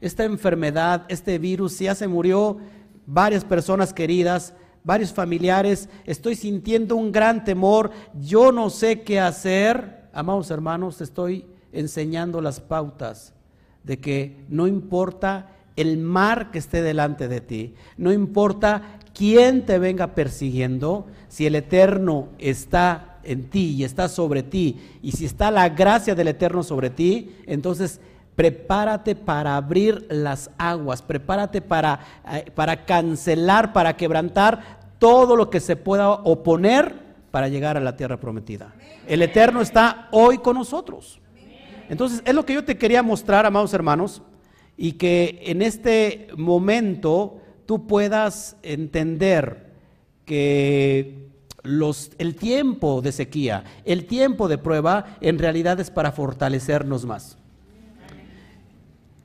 esta 0.00 0.24
enfermedad, 0.24 1.04
este 1.08 1.38
virus, 1.38 1.78
ya 1.78 1.94
se 1.94 2.08
murió 2.08 2.58
varias 3.06 3.44
personas 3.44 3.92
queridas, 3.92 4.54
varios 4.84 5.12
familiares, 5.12 5.88
estoy 6.04 6.36
sintiendo 6.36 6.96
un 6.96 7.10
gran 7.10 7.44
temor, 7.44 7.90
yo 8.20 8.52
no 8.52 8.70
sé 8.70 9.02
qué 9.02 9.18
hacer. 9.18 10.08
Amados 10.12 10.50
hermanos, 10.50 11.00
estoy 11.00 11.44
enseñando 11.72 12.40
las 12.40 12.60
pautas 12.60 13.34
de 13.82 13.98
que 13.98 14.44
no 14.48 14.66
importa 14.66 15.52
el 15.76 15.98
mar 15.98 16.50
que 16.50 16.58
esté 16.58 16.82
delante 16.82 17.28
de 17.28 17.40
ti, 17.40 17.74
no 17.96 18.12
importa 18.12 18.98
quién 19.12 19.66
te 19.66 19.78
venga 19.78 20.14
persiguiendo, 20.14 21.06
si 21.28 21.46
el 21.46 21.54
Eterno 21.54 22.28
está 22.38 23.18
en 23.24 23.50
ti 23.50 23.74
y 23.74 23.84
está 23.84 24.08
sobre 24.08 24.42
ti, 24.42 24.78
y 25.02 25.12
si 25.12 25.24
está 25.24 25.50
la 25.50 25.68
gracia 25.68 26.14
del 26.14 26.28
Eterno 26.28 26.62
sobre 26.62 26.90
ti, 26.90 27.36
entonces 27.46 28.00
prepárate 28.36 29.16
para 29.16 29.56
abrir 29.56 30.06
las 30.10 30.50
aguas, 30.58 31.02
prepárate 31.02 31.62
para, 31.62 32.00
eh, 32.30 32.50
para 32.54 32.84
cancelar, 32.84 33.72
para 33.72 33.96
quebrantar 33.96 34.78
todo 34.98 35.34
lo 35.34 35.50
que 35.50 35.58
se 35.58 35.74
pueda 35.74 36.10
oponer 36.10 36.94
para 37.30 37.48
llegar 37.48 37.76
a 37.76 37.80
la 37.80 37.96
tierra 37.96 38.18
prometida. 38.18 38.74
El 39.08 39.22
Eterno 39.22 39.62
está 39.62 40.08
hoy 40.12 40.38
con 40.38 40.56
nosotros. 40.56 41.20
Entonces, 41.88 42.22
es 42.24 42.34
lo 42.34 42.44
que 42.44 42.54
yo 42.54 42.64
te 42.64 42.76
quería 42.76 43.02
mostrar, 43.02 43.46
amados 43.46 43.72
hermanos, 43.72 44.22
y 44.76 44.92
que 44.92 45.40
en 45.44 45.62
este 45.62 46.28
momento 46.36 47.40
tú 47.64 47.86
puedas 47.86 48.56
entender 48.62 49.72
que 50.24 51.30
los, 51.62 52.10
el 52.18 52.34
tiempo 52.36 53.00
de 53.00 53.12
sequía, 53.12 53.64
el 53.84 54.06
tiempo 54.06 54.48
de 54.48 54.58
prueba, 54.58 55.16
en 55.20 55.38
realidad 55.38 55.80
es 55.80 55.90
para 55.90 56.12
fortalecernos 56.12 57.06
más. 57.06 57.38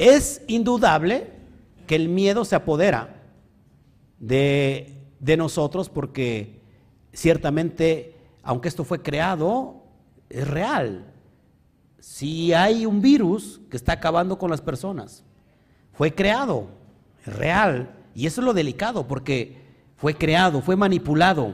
Es 0.02 0.42
indudable 0.48 1.28
que 1.86 1.96
el 1.96 2.10
miedo 2.10 2.44
se 2.44 2.56
apodera 2.56 3.22
de, 4.18 4.98
nosotros 5.38 5.90
porque 5.90 6.60
ciertamente, 7.14 8.16
aunque 8.42 8.68
esto 8.68 8.84
fue 8.84 9.04
creado, 9.04 9.84
es 10.28 10.48
real. 10.48 11.06
Si 12.00 12.52
hay 12.52 12.88
un 12.88 13.00
virus 13.00 13.62
que 13.70 13.78
está 13.78 13.94
acabando 13.94 14.40
con 14.40 14.50
las 14.50 14.60
personas, 14.60 15.24
fue 15.94 16.16
creado, 16.16 16.70
es 17.24 17.36
real. 17.36 17.92
Y 18.16 18.26
eso 18.26 18.42
es 18.42 18.46
lo 18.46 18.56
delicado 18.56 19.08
porque 19.08 19.62
fue 19.98 20.16
creado, 20.16 20.62
fue 20.62 20.76
manipulado. 20.76 21.54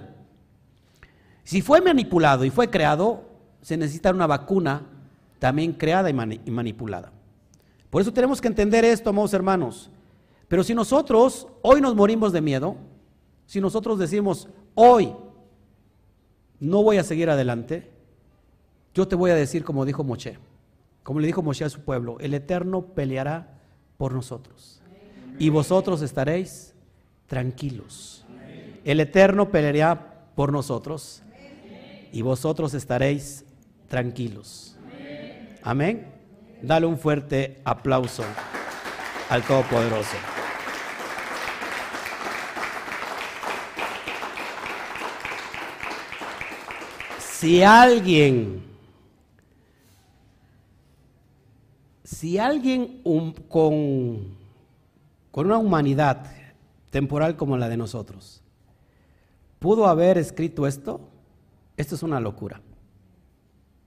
Si 1.43 1.61
fue 1.61 1.81
manipulado 1.81 2.45
y 2.45 2.49
fue 2.49 2.69
creado, 2.69 3.25
se 3.61 3.75
necesita 3.75 4.11
una 4.11 4.25
vacuna 4.25 4.83
también 5.37 5.73
creada 5.73 6.09
y 6.09 6.13
manipulada. 6.49 7.11
Por 7.97 8.03
eso 8.03 8.13
tenemos 8.13 8.39
que 8.39 8.47
entender 8.47 8.85
esto, 8.85 9.09
amados 9.09 9.33
hermanos. 9.33 9.89
Pero 10.47 10.63
si 10.63 10.75
nosotros 10.75 11.47
hoy 11.63 11.81
nos 11.81 11.95
morimos 11.95 12.31
de 12.31 12.41
miedo, 12.41 12.75
Si 13.47 13.59
nosotros 13.59 13.97
decimos, 13.97 14.49
hoy 14.75 15.15
no 16.59 16.83
voy 16.83 16.97
a 16.97 17.03
seguir 17.03 17.27
adelante, 17.31 17.89
yo 18.93 19.07
te 19.07 19.15
voy 19.15 19.31
a 19.31 19.35
decir 19.35 19.63
como 19.63 19.83
dijo 19.83 20.03
Moshe, 20.03 20.37
como 21.01 21.19
le 21.19 21.25
dijo 21.25 21.41
Moshe 21.41 21.65
a 21.65 21.69
su 21.71 21.79
pueblo, 21.81 22.17
el 22.19 22.35
Eterno 22.35 22.83
peleará 22.83 23.57
por 23.97 24.13
nosotros 24.13 24.79
y 25.39 25.49
vosotros 25.49 26.03
estaréis 26.03 26.75
tranquilos. 27.25 28.23
El 28.83 28.99
Eterno 28.99 29.49
peleará 29.49 30.27
por 30.35 30.51
nosotros 30.51 31.23
y 32.13 32.21
vosotros 32.21 32.75
estaréis 32.75 33.43
tranquilos. 33.87 34.77
Amén. 35.63 36.16
Dale 36.61 36.85
un 36.85 36.97
fuerte 36.97 37.61
aplauso 37.63 38.23
al 39.29 39.43
Todopoderoso. 39.43 40.15
Si 47.19 47.61
alguien, 47.61 48.63
si 52.03 52.37
alguien 52.37 53.01
con, 53.47 54.35
con 55.29 55.45
una 55.45 55.57
humanidad 55.57 56.25
temporal 56.89 57.35
como 57.35 57.57
la 57.57 57.69
de 57.69 57.77
nosotros 57.77 58.41
pudo 59.59 59.87
haber 59.87 60.17
escrito 60.17 60.67
esto, 60.67 61.01
esto 61.75 61.95
es 61.95 62.03
una 62.03 62.19
locura. 62.19 62.61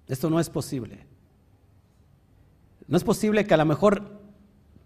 Esto 0.07 0.29
no 0.31 0.41
es 0.41 0.51
posible. 0.51 1.10
No 2.91 2.97
es 2.97 3.05
posible 3.05 3.47
que 3.47 3.55
a 3.55 3.57
lo 3.57 3.65
mejor 3.65 4.21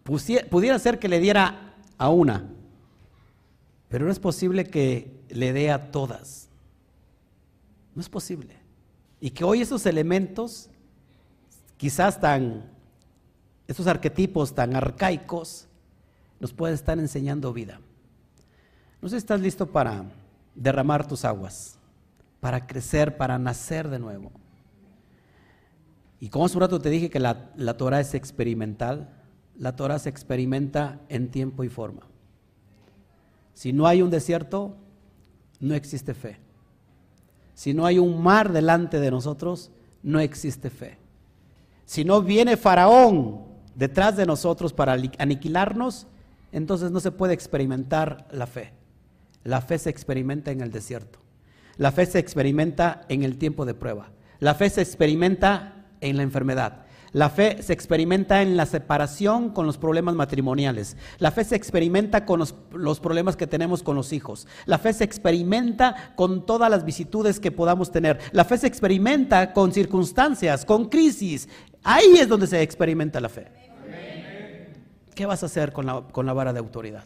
pudiera 0.04 0.78
ser 0.78 0.98
que 0.98 1.08
le 1.08 1.20
diera 1.20 1.74
a 1.96 2.10
una, 2.10 2.50
pero 3.88 4.04
no 4.04 4.12
es 4.12 4.18
posible 4.18 4.66
que 4.66 5.24
le 5.30 5.54
dé 5.54 5.70
a 5.70 5.90
todas. 5.90 6.50
No 7.94 8.02
es 8.02 8.10
posible. 8.10 8.58
Y 9.22 9.30
que 9.30 9.42
hoy 9.42 9.62
esos 9.62 9.86
elementos, 9.86 10.68
quizás 11.78 12.20
tan, 12.20 12.70
esos 13.66 13.86
arquetipos 13.86 14.54
tan 14.54 14.76
arcaicos, 14.76 15.66
nos 16.40 16.52
pueden 16.52 16.74
estar 16.74 16.98
enseñando 16.98 17.54
vida. 17.54 17.80
No 19.00 19.08
sé 19.08 19.14
si 19.14 19.18
estás 19.20 19.40
listo 19.40 19.64
para 19.64 20.04
derramar 20.54 21.08
tus 21.08 21.24
aguas, 21.24 21.78
para 22.38 22.66
crecer, 22.66 23.16
para 23.16 23.38
nacer 23.38 23.88
de 23.88 23.98
nuevo. 23.98 24.30
Y 26.24 26.30
como 26.30 26.46
hace 26.46 26.56
un 26.56 26.62
rato 26.62 26.80
te 26.80 26.88
dije 26.88 27.10
que 27.10 27.20
la, 27.20 27.50
la 27.54 27.76
Torah 27.76 28.00
es 28.00 28.14
experimental, 28.14 29.10
la 29.58 29.76
Torah 29.76 29.98
se 29.98 30.08
experimenta 30.08 31.02
en 31.10 31.30
tiempo 31.30 31.64
y 31.64 31.68
forma. 31.68 32.00
Si 33.52 33.74
no 33.74 33.86
hay 33.86 34.00
un 34.00 34.08
desierto, 34.08 34.74
no 35.60 35.74
existe 35.74 36.14
fe. 36.14 36.38
Si 37.52 37.74
no 37.74 37.84
hay 37.84 37.98
un 37.98 38.22
mar 38.22 38.54
delante 38.54 39.00
de 39.00 39.10
nosotros, 39.10 39.70
no 40.02 40.18
existe 40.18 40.70
fe. 40.70 40.96
Si 41.84 42.06
no 42.06 42.22
viene 42.22 42.56
Faraón 42.56 43.42
detrás 43.74 44.16
de 44.16 44.24
nosotros 44.24 44.72
para 44.72 44.96
aniquilarnos, 45.18 46.06
entonces 46.52 46.90
no 46.90 47.00
se 47.00 47.12
puede 47.12 47.34
experimentar 47.34 48.28
la 48.30 48.46
fe. 48.46 48.72
La 49.42 49.60
fe 49.60 49.76
se 49.76 49.90
experimenta 49.90 50.52
en 50.52 50.62
el 50.62 50.72
desierto. 50.72 51.18
La 51.76 51.92
fe 51.92 52.06
se 52.06 52.18
experimenta 52.18 53.02
en 53.10 53.24
el 53.24 53.36
tiempo 53.36 53.66
de 53.66 53.74
prueba. 53.74 54.08
La 54.40 54.54
fe 54.54 54.70
se 54.70 54.80
experimenta 54.80 55.73
en 56.04 56.16
la 56.16 56.22
enfermedad. 56.22 56.84
La 57.14 57.30
fe 57.30 57.62
se 57.62 57.72
experimenta 57.72 58.42
en 58.42 58.56
la 58.56 58.66
separación 58.66 59.50
con 59.50 59.66
los 59.66 59.78
problemas 59.78 60.16
matrimoniales. 60.16 60.96
La 61.18 61.30
fe 61.30 61.44
se 61.44 61.54
experimenta 61.54 62.26
con 62.26 62.40
los, 62.40 63.00
problemas 63.00 63.36
que 63.36 63.46
tenemos 63.46 63.84
con 63.84 63.94
los 63.94 64.12
hijos. 64.12 64.48
La 64.66 64.78
fe 64.78 64.92
se 64.92 65.04
experimenta 65.04 66.12
con 66.16 66.44
todas 66.44 66.68
las 66.68 66.84
vicitudes 66.84 67.38
que 67.38 67.52
podamos 67.52 67.92
tener. 67.92 68.18
La 68.32 68.44
fe 68.44 68.58
se 68.58 68.66
experimenta 68.66 69.52
con 69.52 69.72
circunstancias, 69.72 70.64
con 70.64 70.88
crisis. 70.88 71.48
Ahí 71.84 72.16
es 72.18 72.28
donde 72.28 72.48
se 72.48 72.60
experimenta 72.60 73.20
la 73.20 73.28
fe. 73.28 73.46
¿Qué 75.14 75.24
vas 75.24 75.44
a 75.44 75.46
hacer 75.46 75.72
con 75.72 75.86
la, 75.86 76.02
con 76.10 76.26
la 76.26 76.32
vara 76.32 76.52
de 76.52 76.58
autoridad? 76.58 77.04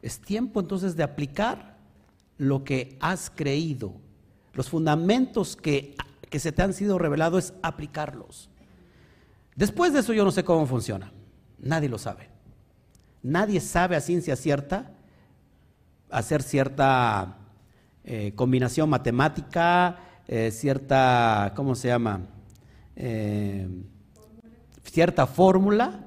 Es 0.00 0.20
tiempo 0.20 0.60
entonces 0.60 0.94
de 0.94 1.02
aplicar 1.02 1.76
lo 2.38 2.62
que 2.62 2.96
has 3.00 3.30
creído, 3.34 3.94
los 4.54 4.68
fundamentos 4.68 5.56
que 5.56 5.96
que 6.32 6.40
se 6.40 6.50
te 6.50 6.62
han 6.62 6.72
sido 6.72 6.98
revelados 6.98 7.44
es 7.44 7.54
aplicarlos. 7.62 8.48
Después 9.54 9.92
de 9.92 10.00
eso 10.00 10.14
yo 10.14 10.24
no 10.24 10.32
sé 10.32 10.44
cómo 10.44 10.66
funciona. 10.66 11.12
Nadie 11.58 11.90
lo 11.90 11.98
sabe. 11.98 12.30
Nadie 13.22 13.60
sabe 13.60 13.96
a 13.96 14.00
ciencia 14.00 14.34
cierta 14.34 14.90
hacer 16.10 16.42
cierta 16.42 17.36
eh, 18.04 18.32
combinación 18.34 18.88
matemática, 18.88 19.98
eh, 20.26 20.50
cierta, 20.50 21.52
¿cómo 21.54 21.74
se 21.74 21.88
llama? 21.88 22.22
Eh, 22.96 23.68
cierta 24.84 25.26
fórmula 25.26 26.06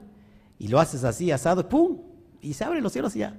y 0.57 0.69
lo 0.69 0.79
haces 0.79 1.03
así, 1.03 1.31
asado, 1.31 1.69
¡pum! 1.69 2.01
Y 2.41 2.53
se 2.55 2.63
abren 2.63 2.83
los 2.83 2.93
cielos 2.93 3.15
y 3.15 3.19
ya. 3.19 3.35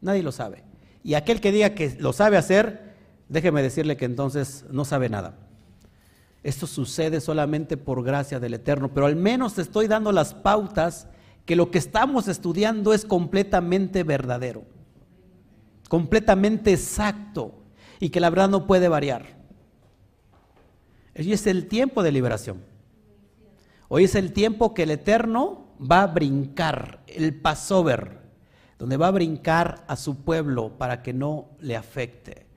Nadie 0.00 0.22
lo 0.22 0.30
sabe. 0.30 0.62
Y 1.02 1.14
aquel 1.14 1.40
que 1.40 1.50
diga 1.50 1.70
que 1.74 1.96
lo 1.98 2.12
sabe 2.12 2.36
hacer, 2.36 2.94
déjeme 3.28 3.60
decirle 3.60 3.96
que 3.96 4.04
entonces 4.04 4.64
no 4.70 4.84
sabe 4.84 5.08
nada. 5.08 5.41
Esto 6.42 6.66
sucede 6.66 7.20
solamente 7.20 7.76
por 7.76 8.02
gracia 8.02 8.40
del 8.40 8.54
Eterno, 8.54 8.92
pero 8.92 9.06
al 9.06 9.16
menos 9.16 9.54
te 9.54 9.62
estoy 9.62 9.86
dando 9.86 10.10
las 10.10 10.34
pautas 10.34 11.06
que 11.46 11.54
lo 11.54 11.70
que 11.70 11.78
estamos 11.78 12.26
estudiando 12.28 12.92
es 12.92 13.04
completamente 13.04 14.02
verdadero, 14.02 14.64
completamente 15.88 16.72
exacto 16.72 17.62
y 18.00 18.10
que 18.10 18.20
la 18.20 18.30
verdad 18.30 18.48
no 18.48 18.66
puede 18.66 18.88
variar. 18.88 19.40
Hoy 21.16 21.32
es 21.32 21.46
el 21.46 21.68
tiempo 21.68 22.02
de 22.02 22.10
liberación. 22.10 22.64
Hoy 23.88 24.04
es 24.04 24.14
el 24.14 24.32
tiempo 24.32 24.74
que 24.74 24.84
el 24.84 24.90
Eterno 24.90 25.66
va 25.78 26.02
a 26.02 26.06
brincar, 26.06 27.02
el 27.06 27.34
Passover, 27.40 28.20
donde 28.78 28.96
va 28.96 29.08
a 29.08 29.12
brincar 29.12 29.84
a 29.86 29.94
su 29.94 30.24
pueblo 30.24 30.76
para 30.76 31.02
que 31.02 31.12
no 31.12 31.50
le 31.60 31.76
afecte 31.76 32.51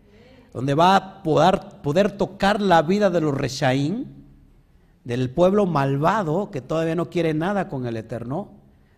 donde 0.56 0.74
va 0.74 0.95
a 0.95 1.22
poder, 1.22 1.82
poder 1.84 2.14
tocar 2.14 2.62
la 2.62 2.82
vida 2.82 3.10
de 3.10 3.20
los 3.20 3.36
Reshaín, 3.36 4.24
del 5.03 5.30
pueblo 5.30 5.66
malvado 5.66 6.49
que 6.49 6.62
todavía 6.62 6.95
no 6.95 7.10
quiere 7.10 7.34
nada 7.34 7.68
con 7.68 7.86
el 7.86 7.97
Eterno, 7.97 8.51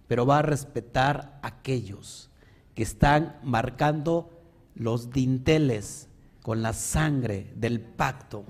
pero 0.07 0.27
va 0.27 0.37
a 0.37 0.43
respetar 0.43 1.39
a 1.41 1.47
aquellos 1.47 2.29
que 2.75 2.83
están 2.83 3.37
marcando 3.41 4.29
los 4.75 5.09
dinteles 5.09 6.09
con 6.43 6.61
la 6.61 6.73
sangre 6.73 7.51
del 7.55 7.81
pacto 7.81 8.43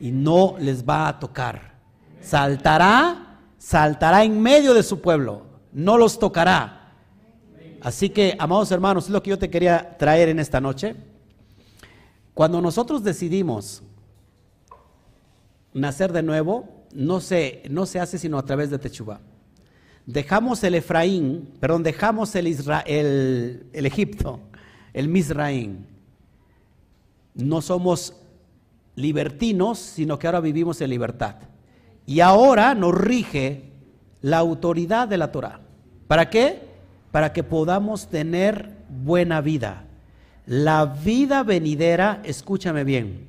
y 0.00 0.10
no 0.10 0.56
les 0.58 0.84
va 0.84 1.06
a 1.06 1.20
tocar. 1.20 1.76
Saltará, 2.20 3.38
saltará 3.58 4.24
en 4.24 4.42
medio 4.42 4.74
de 4.74 4.82
su 4.82 5.00
pueblo, 5.00 5.42
no 5.72 5.96
los 5.96 6.18
tocará. 6.18 6.94
Así 7.80 8.10
que, 8.10 8.34
amados 8.40 8.72
hermanos, 8.72 9.04
es 9.04 9.10
lo 9.10 9.22
que 9.22 9.30
yo 9.30 9.38
te 9.38 9.50
quería 9.50 9.96
traer 9.96 10.30
en 10.30 10.40
esta 10.40 10.60
noche. 10.60 10.96
Cuando 12.38 12.60
nosotros 12.60 13.02
decidimos 13.02 13.82
nacer 15.74 16.12
de 16.12 16.22
nuevo, 16.22 16.68
no 16.92 17.20
se, 17.20 17.64
no 17.68 17.84
se 17.84 17.98
hace 17.98 18.16
sino 18.16 18.38
a 18.38 18.44
través 18.44 18.70
de 18.70 18.78
Techubá. 18.78 19.20
Dejamos 20.06 20.62
el 20.62 20.76
Efraín, 20.76 21.52
perdón, 21.58 21.82
dejamos 21.82 22.36
el, 22.36 22.46
el, 22.86 23.66
el 23.72 23.86
Egipto, 23.86 24.38
el 24.92 25.08
Misraín. 25.08 25.84
No 27.34 27.60
somos 27.60 28.14
libertinos, 28.94 29.80
sino 29.80 30.16
que 30.16 30.28
ahora 30.28 30.38
vivimos 30.38 30.80
en 30.80 30.90
libertad. 30.90 31.34
Y 32.06 32.20
ahora 32.20 32.72
nos 32.76 32.94
rige 32.94 33.64
la 34.22 34.38
autoridad 34.38 35.08
de 35.08 35.18
la 35.18 35.32
Torah. 35.32 35.58
¿Para 36.06 36.30
qué? 36.30 36.68
Para 37.10 37.32
que 37.32 37.42
podamos 37.42 38.06
tener 38.06 38.76
buena 38.88 39.40
vida. 39.40 39.87
La 40.48 40.86
vida 40.86 41.42
venidera, 41.42 42.22
escúchame 42.24 42.82
bien, 42.82 43.28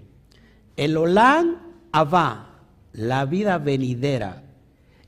el 0.77 0.95
Olán 0.95 1.57
Abba, 1.91 2.61
la 2.93 3.25
vida 3.25 3.57
venidera, 3.57 4.41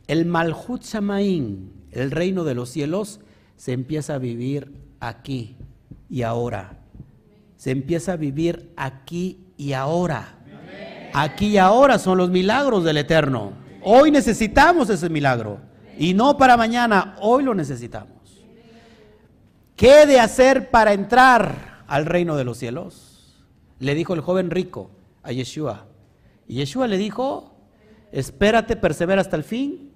el 0.07 0.25
Malhut 0.25 0.83
Shamaín, 0.83 1.71
el 1.89 2.11
reino 2.11 2.43
de 2.43 2.53
los 2.53 2.67
cielos, 2.67 3.21
se 3.55 3.71
empieza 3.71 4.15
a 4.15 4.17
vivir 4.17 4.73
aquí 4.99 5.55
y 6.09 6.23
ahora. 6.23 6.79
Se 7.55 7.71
empieza 7.71 8.11
a 8.11 8.17
vivir 8.17 8.73
aquí 8.75 9.45
y 9.55 9.71
ahora. 9.71 10.37
Aquí 11.13 11.47
y 11.47 11.57
ahora 11.59 11.97
son 11.97 12.17
los 12.17 12.29
milagros 12.29 12.83
del 12.83 12.97
Eterno. 12.97 13.53
Hoy 13.83 14.11
necesitamos 14.11 14.89
ese 14.89 15.07
milagro. 15.07 15.61
Y 15.97 16.13
no 16.13 16.35
para 16.35 16.57
mañana, 16.57 17.15
hoy 17.21 17.45
lo 17.45 17.55
necesitamos. 17.55 18.43
¿Qué 19.77 20.05
de 20.05 20.19
hacer 20.19 20.69
para 20.69 20.91
entrar 20.91 21.70
al 21.91 22.05
reino 22.05 22.37
de 22.37 22.45
los 22.45 22.57
cielos? 22.57 23.43
Le 23.79 23.95
dijo 23.95 24.13
el 24.13 24.21
joven 24.21 24.49
rico 24.49 24.91
a 25.23 25.33
Yeshua. 25.33 25.87
Y 26.47 26.55
Yeshua 26.55 26.87
le 26.87 26.97
dijo, 26.97 27.53
espérate, 28.13 28.77
persevera 28.77 29.19
hasta 29.19 29.35
el 29.35 29.43
fin. 29.43 29.91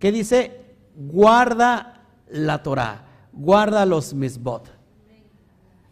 ¿Qué 0.00 0.10
dice? 0.10 0.74
Guarda 0.96 2.02
la 2.28 2.64
Torah, 2.64 3.06
guarda 3.32 3.86
los 3.86 4.12
misbot. 4.12 4.68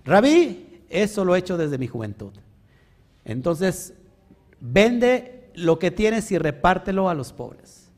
Rabí, 0.04 0.82
eso 0.88 1.24
lo 1.24 1.36
he 1.36 1.38
hecho 1.38 1.56
desde 1.56 1.78
mi 1.78 1.86
juventud. 1.86 2.32
Entonces, 3.24 3.94
vende 4.58 5.52
lo 5.54 5.78
que 5.78 5.92
tienes 5.92 6.32
y 6.32 6.38
repártelo 6.38 7.08
a 7.08 7.14
los 7.14 7.32
pobres. 7.32 7.92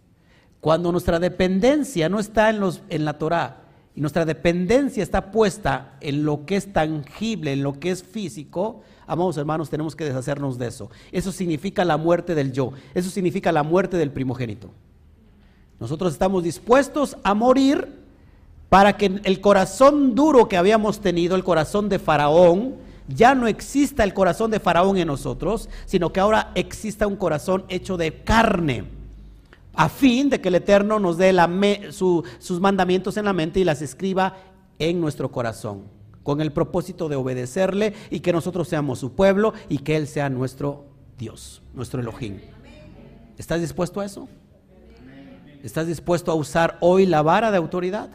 Cuando 0.60 0.92
nuestra 0.92 1.18
dependencia 1.18 2.10
no 2.10 2.20
está 2.20 2.50
en, 2.50 2.60
los, 2.60 2.82
en 2.90 3.06
la 3.06 3.16
Torah 3.16 3.63
y 3.96 4.00
nuestra 4.00 4.24
dependencia 4.24 5.02
está 5.02 5.30
puesta 5.30 5.96
en 6.00 6.24
lo 6.24 6.44
que 6.46 6.56
es 6.56 6.72
tangible, 6.72 7.52
en 7.52 7.62
lo 7.62 7.78
que 7.78 7.90
es 7.90 8.02
físico, 8.02 8.82
amados 9.06 9.36
hermanos, 9.36 9.70
tenemos 9.70 9.94
que 9.94 10.04
deshacernos 10.04 10.58
de 10.58 10.66
eso. 10.66 10.90
Eso 11.12 11.30
significa 11.30 11.84
la 11.84 11.96
muerte 11.96 12.34
del 12.34 12.52
yo, 12.52 12.72
eso 12.94 13.08
significa 13.10 13.52
la 13.52 13.62
muerte 13.62 13.96
del 13.96 14.10
primogénito. 14.10 14.70
Nosotros 15.78 16.12
estamos 16.12 16.42
dispuestos 16.42 17.16
a 17.22 17.34
morir 17.34 18.02
para 18.68 18.96
que 18.96 19.20
el 19.22 19.40
corazón 19.40 20.16
duro 20.16 20.48
que 20.48 20.56
habíamos 20.56 21.00
tenido, 21.00 21.36
el 21.36 21.44
corazón 21.44 21.88
de 21.88 22.00
Faraón, 22.00 22.76
ya 23.06 23.34
no 23.34 23.46
exista 23.46 24.02
el 24.02 24.14
corazón 24.14 24.50
de 24.50 24.60
Faraón 24.60 24.96
en 24.96 25.06
nosotros, 25.06 25.68
sino 25.86 26.12
que 26.12 26.20
ahora 26.20 26.50
exista 26.54 27.06
un 27.06 27.16
corazón 27.16 27.64
hecho 27.68 27.96
de 27.96 28.22
carne, 28.24 28.86
a 29.74 29.88
fin 29.88 30.30
de 30.30 30.40
que 30.40 30.48
el 30.48 30.56
Eterno 30.56 30.98
nos 30.98 31.18
dé 31.18 31.34
sus 31.90 32.60
mandamientos 32.60 33.16
en 33.16 33.24
la 33.24 33.32
mente 33.32 33.60
y 33.60 33.64
las 33.64 33.82
escriba 33.82 34.36
en 34.78 35.00
nuestro 35.00 35.30
corazón, 35.30 35.84
con 36.22 36.40
el 36.40 36.52
propósito 36.52 37.08
de 37.08 37.16
obedecerle 37.16 37.94
y 38.10 38.20
que 38.20 38.32
nosotros 38.32 38.68
seamos 38.68 38.98
su 38.98 39.12
pueblo 39.12 39.52
y 39.68 39.78
que 39.78 39.96
Él 39.96 40.06
sea 40.06 40.28
nuestro 40.30 40.84
Dios, 41.18 41.62
nuestro 41.74 42.00
Elohim. 42.00 42.38
¿Estás 43.38 43.60
dispuesto 43.60 44.00
a 44.00 44.04
eso? 44.04 44.28
¿Estás 45.62 45.86
dispuesto 45.86 46.30
a 46.30 46.34
usar 46.34 46.78
hoy 46.80 47.06
la 47.06 47.22
vara 47.22 47.50
de 47.50 47.56
autoridad? 47.56 48.10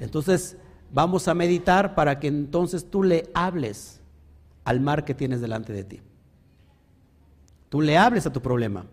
Entonces, 0.00 0.56
vamos 0.92 1.28
a 1.28 1.34
meditar 1.34 1.94
para 1.94 2.18
que 2.18 2.28
entonces 2.28 2.90
tú 2.90 3.02
le 3.02 3.30
hables 3.34 4.00
al 4.64 4.80
mar 4.80 5.04
que 5.04 5.14
tienes 5.14 5.40
delante 5.40 5.72
de 5.72 5.84
ti. 5.84 6.00
Tú 7.68 7.80
le 7.80 7.96
hables 7.96 8.26
a 8.26 8.32
tu 8.32 8.40
problema. 8.40 8.86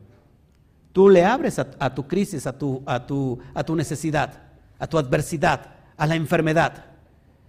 Tú 0.93 1.09
le 1.09 1.25
abres 1.25 1.57
a, 1.57 1.95
tu 1.95 2.07
crisis, 2.07 2.45
a 2.45 2.57
tu, 2.57 2.83
a, 2.85 3.05
tu, 3.05 3.39
a 3.55 3.63
tu 3.63 3.75
necesidad, 3.75 4.43
a 4.77 4.85
tu 4.85 4.99
adversidad, 4.99 5.71
a 5.97 6.05
la 6.05 6.15
enfermedad. 6.15 6.85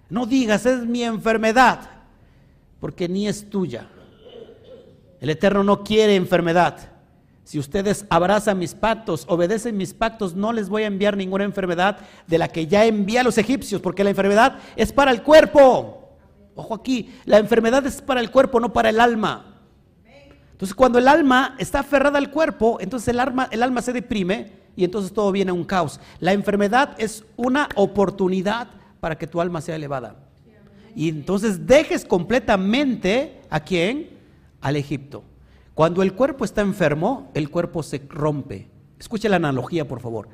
No 0.09 0.25
digas, 0.25 0.65
es 0.65 0.85
mi 0.87 1.03
enfermedad, 1.03 1.81
porque 2.81 3.07
ni 3.07 3.29
es 3.29 3.49
tuya. 3.51 3.87
El 5.21 5.29
Eterno 5.29 5.63
no 5.63 5.85
quiere 5.85 6.17
enfermedad. 6.17 6.91
Si 7.45 7.59
ustedes 7.59 8.07
abrazan 8.09 8.59
mis 8.59 8.75
pactos, 8.75 9.27
obedecen 9.29 9.77
mis 9.77 9.93
pactos, 9.93 10.35
no 10.35 10.51
les 10.51 10.71
voy 10.71 10.85
a 10.85 10.87
enviar 10.87 11.15
ninguna 11.15 11.45
enfermedad 11.45 11.99
de 12.27 12.39
la 12.39 12.49
que 12.49 12.67
ya 12.67 12.87
envié 12.87 13.19
a 13.19 13.25
los 13.25 13.37
egipcios, 13.37 13.83
porque 13.83 14.05
la 14.05 14.11
enfermedad 14.11 14.59
es 14.75 14.91
para 14.91 15.11
el 15.11 15.23
cuerpo. 15.23 16.17
Ojo 16.55 16.75
aquí, 16.75 17.15
la 17.27 17.37
enfermedad 17.37 17.85
es 17.85 18.01
para 18.01 18.21
el 18.21 18.31
cuerpo, 18.31 18.59
no 18.59 18.73
para 18.73 18.89
el 18.89 18.99
alma. 19.01 19.54
Entonces, 20.65 20.77
cuando 20.77 20.99
el 20.99 21.09
alma 21.09 21.57
está 21.59 21.81
aferrada 21.81 22.17
al 22.17 22.31
cuerpo, 22.31 22.79
entonces 22.81 23.09
el 23.09 23.21
alma, 23.21 23.83
se 23.83 23.93
deprime 23.93 24.51
y 24.75 24.85
entonces 24.85 25.13
todo 25.13 25.31
viene 25.31 25.51
a 25.51 25.53
un 25.53 25.65
caos. 25.65 26.01
La 26.21 26.33
enfermedad 26.33 26.95
es 26.97 27.23
una 27.37 27.69
oportunidad 27.75 28.69
para 28.99 29.19
que 29.19 29.27
tu 29.27 29.43
alma 29.43 29.61
sea 29.61 29.77
elevada. 29.77 30.17
Y 30.97 31.11
entonces 31.11 31.67
dejes 31.67 32.07
completamente 32.07 33.43
a 33.51 33.61
quién? 33.61 34.09
Al 34.63 34.77
Egipto. 34.77 35.23
Cuando 35.75 36.03
el 36.03 36.15
cuerpo 36.15 36.47
está 36.47 36.63
enfermo, 36.63 37.31
el 37.35 37.51
cuerpo 37.51 37.83
se 37.83 38.01
rompe. 38.09 38.71
Escuche 38.99 39.29
la 39.29 39.37
analogía, 39.37 39.87
por 39.87 40.01
favor. 40.01 40.31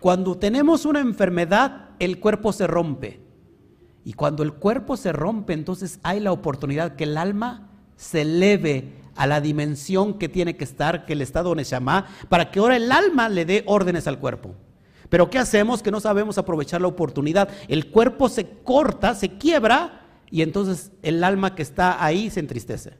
Cuando 0.00 0.36
tenemos 0.36 0.86
una 0.86 0.98
enfermedad, 0.98 1.90
el 2.00 2.18
cuerpo 2.18 2.52
se 2.52 2.66
rompe. 2.66 3.20
Y 4.04 4.14
cuando 4.14 4.42
el 4.42 4.54
cuerpo 4.54 4.96
se 4.96 5.12
rompe, 5.12 5.52
entonces 5.52 6.00
hay 6.02 6.18
la 6.18 6.32
oportunidad 6.32 6.96
que 6.96 7.04
el 7.04 7.16
alma 7.16 7.68
se 7.94 8.22
eleve 8.22 8.97
a 9.18 9.26
la 9.26 9.42
dimensión 9.42 10.14
que 10.14 10.28
tiene 10.28 10.56
que 10.56 10.64
estar, 10.64 11.04
que 11.04 11.12
el 11.12 11.20
estado 11.20 11.54
Neshama, 11.54 12.06
para 12.30 12.50
que 12.50 12.60
ahora 12.60 12.76
el 12.76 12.90
alma 12.90 13.28
le 13.28 13.44
dé 13.44 13.64
órdenes 13.66 14.06
al 14.06 14.18
cuerpo. 14.18 14.54
Pero 15.10 15.28
¿qué 15.28 15.38
hacemos? 15.38 15.82
Que 15.82 15.90
no 15.90 16.00
sabemos 16.00 16.38
aprovechar 16.38 16.80
la 16.80 16.88
oportunidad. 16.88 17.48
El 17.68 17.90
cuerpo 17.90 18.28
se 18.28 18.46
corta, 18.64 19.14
se 19.14 19.36
quiebra, 19.36 20.06
y 20.30 20.42
entonces 20.42 20.92
el 21.02 21.24
alma 21.24 21.54
que 21.54 21.62
está 21.62 22.02
ahí 22.02 22.30
se 22.30 22.40
entristece 22.40 22.94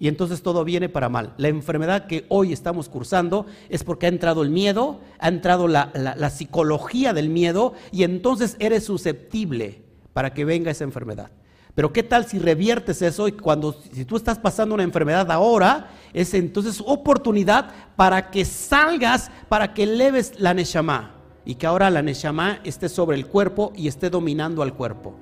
y 0.00 0.08
entonces 0.08 0.42
todo 0.42 0.64
viene 0.64 0.88
para 0.88 1.10
mal. 1.10 1.34
La 1.36 1.48
enfermedad 1.48 2.06
que 2.06 2.24
hoy 2.30 2.54
estamos 2.54 2.88
cursando 2.88 3.44
es 3.68 3.84
porque 3.84 4.06
ha 4.06 4.08
entrado 4.08 4.42
el 4.42 4.48
miedo, 4.48 5.00
ha 5.18 5.28
entrado 5.28 5.68
la, 5.68 6.30
psicología 6.30 7.12
del 7.12 7.28
miedo 7.28 7.74
y 7.92 8.04
entonces 8.04 8.56
eres 8.58 8.84
susceptible 8.84 9.82
para 10.14 10.32
que 10.32 10.46
venga 10.46 10.70
esa 10.70 10.84
enfermedad. 10.84 11.30
Pero 11.74 11.92
qué 11.92 12.02
tal 12.02 12.26
si 12.26 12.38
reviertes 12.38 13.00
eso 13.02 13.28
y 13.28 13.32
cuando 13.32 13.72
si 13.72 14.04
tú 14.04 14.16
estás 14.16 14.38
pasando 14.38 14.74
una 14.74 14.82
enfermedad 14.82 15.30
ahora, 15.30 15.90
es 16.12 16.34
entonces 16.34 16.82
oportunidad 16.84 17.70
para 17.96 18.30
que 18.30 18.44
salgas, 18.44 19.30
para 19.48 19.72
que 19.72 19.84
eleves 19.84 20.38
la 20.38 20.54
neshama 20.54 21.14
y 21.44 21.54
que 21.54 21.66
ahora 21.66 21.90
la 21.90 22.02
neshama 22.02 22.60
esté 22.64 22.88
sobre 22.88 23.16
el 23.16 23.26
cuerpo 23.26 23.72
y 23.76 23.88
esté 23.88 24.10
dominando 24.10 24.62
al 24.62 24.74
cuerpo. 24.74 25.14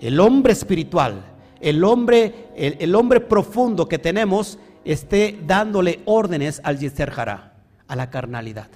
El 0.00 0.18
hombre 0.18 0.52
espiritual, 0.52 1.22
el 1.60 1.84
hombre, 1.84 2.48
el, 2.56 2.94
hombre 2.94 3.20
profundo 3.20 3.88
que 3.88 3.98
tenemos 3.98 4.58
esté 4.84 5.38
dándole 5.46 6.00
órdenes 6.06 6.60
al 6.64 6.78
Yetzer 6.78 7.12
a 7.18 7.96
la 7.96 8.10
carnalidad. 8.10 8.68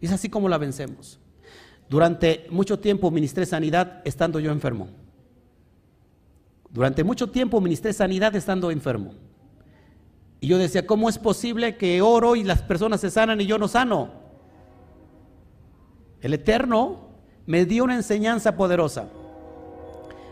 Es 0.00 0.12
así 0.12 0.30
como 0.30 0.48
la 0.48 0.58
vencemos. 0.58 1.20
Durante 1.88 2.46
mucho 2.50 2.78
tiempo 2.78 3.10
ministré 3.10 3.44
sanidad 3.44 4.00
estando 4.04 4.40
yo 4.40 4.50
enfermo. 4.50 5.01
Durante 6.72 7.04
mucho 7.04 7.30
tiempo 7.30 7.60
ministré 7.60 7.92
sanidad 7.92 8.34
estando 8.34 8.70
enfermo. 8.70 9.12
Y 10.40 10.48
yo 10.48 10.58
decía, 10.58 10.86
¿cómo 10.86 11.08
es 11.08 11.18
posible 11.18 11.76
que 11.76 12.02
oro 12.02 12.34
y 12.34 12.42
las 12.42 12.62
personas 12.62 13.00
se 13.00 13.10
sanan 13.10 13.40
y 13.40 13.46
yo 13.46 13.58
no 13.58 13.68
sano? 13.68 14.10
El 16.20 16.34
Eterno 16.34 17.10
me 17.46 17.66
dio 17.66 17.84
una 17.84 17.94
enseñanza 17.94 18.56
poderosa. 18.56 19.08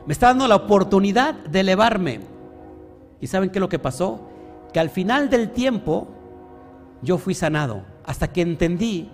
Me 0.06 0.12
está 0.12 0.28
dando 0.28 0.48
la 0.48 0.56
oportunidad 0.56 1.34
de 1.34 1.60
elevarme. 1.60 2.20
¿Y 3.20 3.26
saben 3.26 3.50
qué 3.50 3.58
es 3.58 3.60
lo 3.60 3.68
que 3.68 3.78
pasó? 3.78 4.28
Que 4.72 4.80
al 4.80 4.88
final 4.88 5.28
del 5.28 5.50
tiempo 5.50 6.08
yo 7.02 7.18
fui 7.18 7.34
sanado. 7.34 7.82
Hasta 8.04 8.32
que 8.32 8.40
entendí 8.40 9.10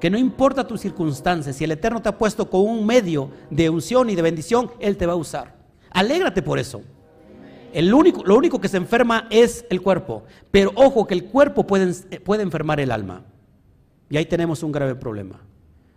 que 0.00 0.08
no 0.08 0.16
importa 0.16 0.66
tus 0.66 0.80
circunstancias, 0.80 1.56
si 1.56 1.64
el 1.64 1.72
Eterno 1.72 2.00
te 2.00 2.08
ha 2.08 2.16
puesto 2.16 2.48
con 2.48 2.62
un 2.62 2.86
medio 2.86 3.30
de 3.50 3.68
unción 3.68 4.08
y 4.08 4.14
de 4.14 4.22
bendición, 4.22 4.70
Él 4.80 4.96
te 4.96 5.06
va 5.06 5.12
a 5.12 5.16
usar. 5.16 5.59
Alégrate 5.90 6.42
por 6.42 6.58
eso. 6.58 6.82
El 7.72 7.92
único, 7.94 8.24
lo 8.24 8.36
único 8.36 8.60
que 8.60 8.68
se 8.68 8.76
enferma 8.76 9.26
es 9.30 9.64
el 9.70 9.80
cuerpo. 9.80 10.24
Pero 10.50 10.72
ojo 10.74 11.06
que 11.06 11.14
el 11.14 11.24
cuerpo 11.24 11.66
puede, 11.66 11.92
puede 12.20 12.42
enfermar 12.42 12.80
el 12.80 12.90
alma. 12.90 13.24
Y 14.08 14.16
ahí 14.16 14.26
tenemos 14.26 14.62
un 14.62 14.72
grave 14.72 14.96
problema. 14.96 15.40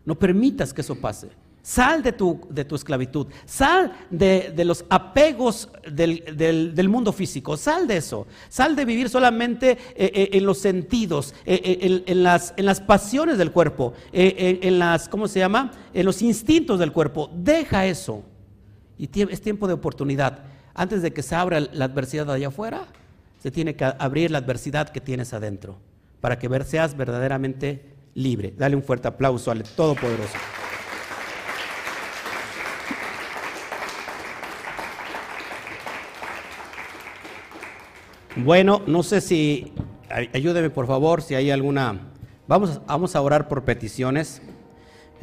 No 0.05 0.15
permitas 0.15 0.73
que 0.73 0.81
eso 0.81 0.95
pase. 0.95 1.29
Sal 1.63 2.03
de 2.03 2.11
tu, 2.11 2.41
de 2.49 2.65
tu 2.65 2.75
esclavitud, 2.75 3.27
sal 3.45 3.93
de, 4.09 4.53
los 4.65 4.83
apegos 4.89 5.69
del, 5.89 6.89
mundo 6.89 7.13
físico, 7.13 7.55
sal 7.55 7.87
de 7.87 7.97
eso, 7.97 8.27
sal 8.49 8.75
de 8.75 8.83
vivir 8.83 9.07
solamente 9.07 9.71
eh, 9.71 9.77
eh, 9.95 10.29
en 10.33 10.45
los 10.45 10.57
sentidos, 10.57 11.33
eh, 11.45 12.03
en, 12.05 12.21
las, 12.21 12.53
en, 12.57 12.65
las, 12.65 12.81
pasiones 12.81 13.37
del 13.37 13.53
cuerpo, 13.53 13.93
en, 14.11 14.77
las, 14.77 15.07
¿cómo 15.07 15.29
se 15.29 15.39
llama? 15.39 15.71
En 15.93 16.05
los 16.05 16.21
instintos 16.21 16.79
del 16.79 16.91
cuerpo. 16.91 17.31
Deja 17.33 17.85
eso. 17.85 18.23
Y 19.03 19.21
es 19.29 19.41
tiempo 19.41 19.67
de 19.67 19.73
oportunidad. 19.73 20.45
Antes 20.73 21.01
de 21.01 21.11
que 21.11 21.23
se 21.23 21.35
abra 21.35 21.59
la 21.59 21.83
adversidad 21.83 22.31
allá 22.31 22.47
afuera, 22.47 22.87
se 23.41 23.51
tiene 23.51 23.75
que 23.75 23.83
abrir 23.83 24.31
la 24.31 24.37
adversidad 24.37 24.87
que 24.87 25.01
tienes 25.01 25.33
adentro, 25.33 25.77
para 26.21 26.39
que 26.39 26.47
seas 26.63 26.95
verdaderamente 26.95 27.83
libre. 28.13 28.53
Dale 28.57 28.77
un 28.77 28.81
fuerte 28.81 29.09
aplauso 29.09 29.51
al 29.51 29.63
Todopoderoso. 29.63 30.37
Bueno, 38.37 38.83
no 38.87 39.03
sé 39.03 39.19
si, 39.19 39.73
ayúdeme 40.31 40.69
por 40.69 40.87
favor, 40.87 41.21
si 41.21 41.35
hay 41.35 41.51
alguna, 41.51 41.99
vamos, 42.47 42.79
vamos 42.87 43.17
a 43.17 43.21
orar 43.21 43.49
por 43.49 43.65
peticiones. 43.65 44.41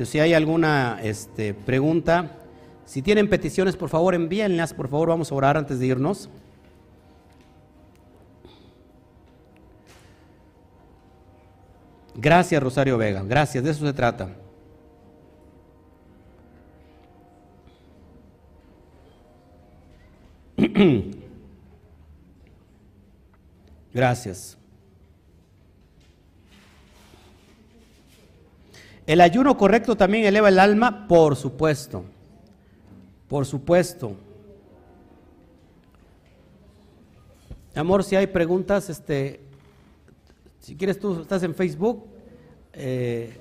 Si 0.05 0.21
hay 0.21 0.35
alguna 0.35 1.01
este, 1.03 1.55
pregunta, 1.55 2.40
si 2.91 3.03
tienen 3.03 3.31
peticiones, 3.31 3.77
por 3.77 3.89
favor, 3.89 4.17
envíenlas, 4.17 4.75
por 4.75 4.89
favor, 4.89 5.11
vamos 5.11 5.31
a 5.31 5.35
orar 5.37 5.57
antes 5.57 5.79
de 5.79 5.87
irnos. 5.87 6.29
Gracias, 12.17 12.61
Rosario 12.61 12.99
Vega, 12.99 13.23
gracias, 13.23 13.63
de 13.63 13.71
eso 13.71 13.87
se 13.87 13.93
trata. 13.93 14.31
Gracias. 23.95 24.59
¿El 29.07 29.21
ayuno 29.21 29.57
correcto 29.57 29.97
también 29.97 30.25
eleva 30.25 30.49
el 30.49 30.59
alma? 30.59 31.07
Por 31.07 31.37
supuesto. 31.37 32.05
Por 33.31 33.47
supuesto. 33.47 34.17
Amor, 37.77 38.03
si 38.03 38.17
hay 38.17 38.27
preguntas, 38.27 38.91
este, 38.91 39.39
si 40.59 40.75
quieres 40.75 40.99
tú 40.99 41.21
estás 41.21 41.45
en 41.45 41.55
Facebook, 41.55 42.07
eh, 42.73 43.39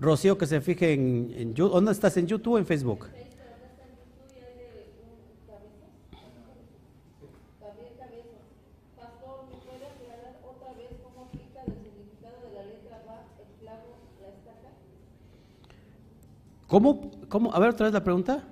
Rocío 0.00 0.36
que 0.36 0.48
se 0.48 0.60
fije 0.60 0.94
en, 0.94 1.32
en 1.36 1.54
¿dónde 1.54 1.92
estás 1.92 2.16
en 2.16 2.26
YouTube 2.26 2.54
o 2.54 2.58
en 2.58 2.66
Facebook? 2.66 3.06
¿Cómo, 16.66 17.12
¿Cómo? 17.28 17.54
A 17.54 17.60
ver, 17.60 17.70
otra 17.70 17.84
vez 17.84 17.92
la 17.92 18.02
pregunta. 18.02 18.51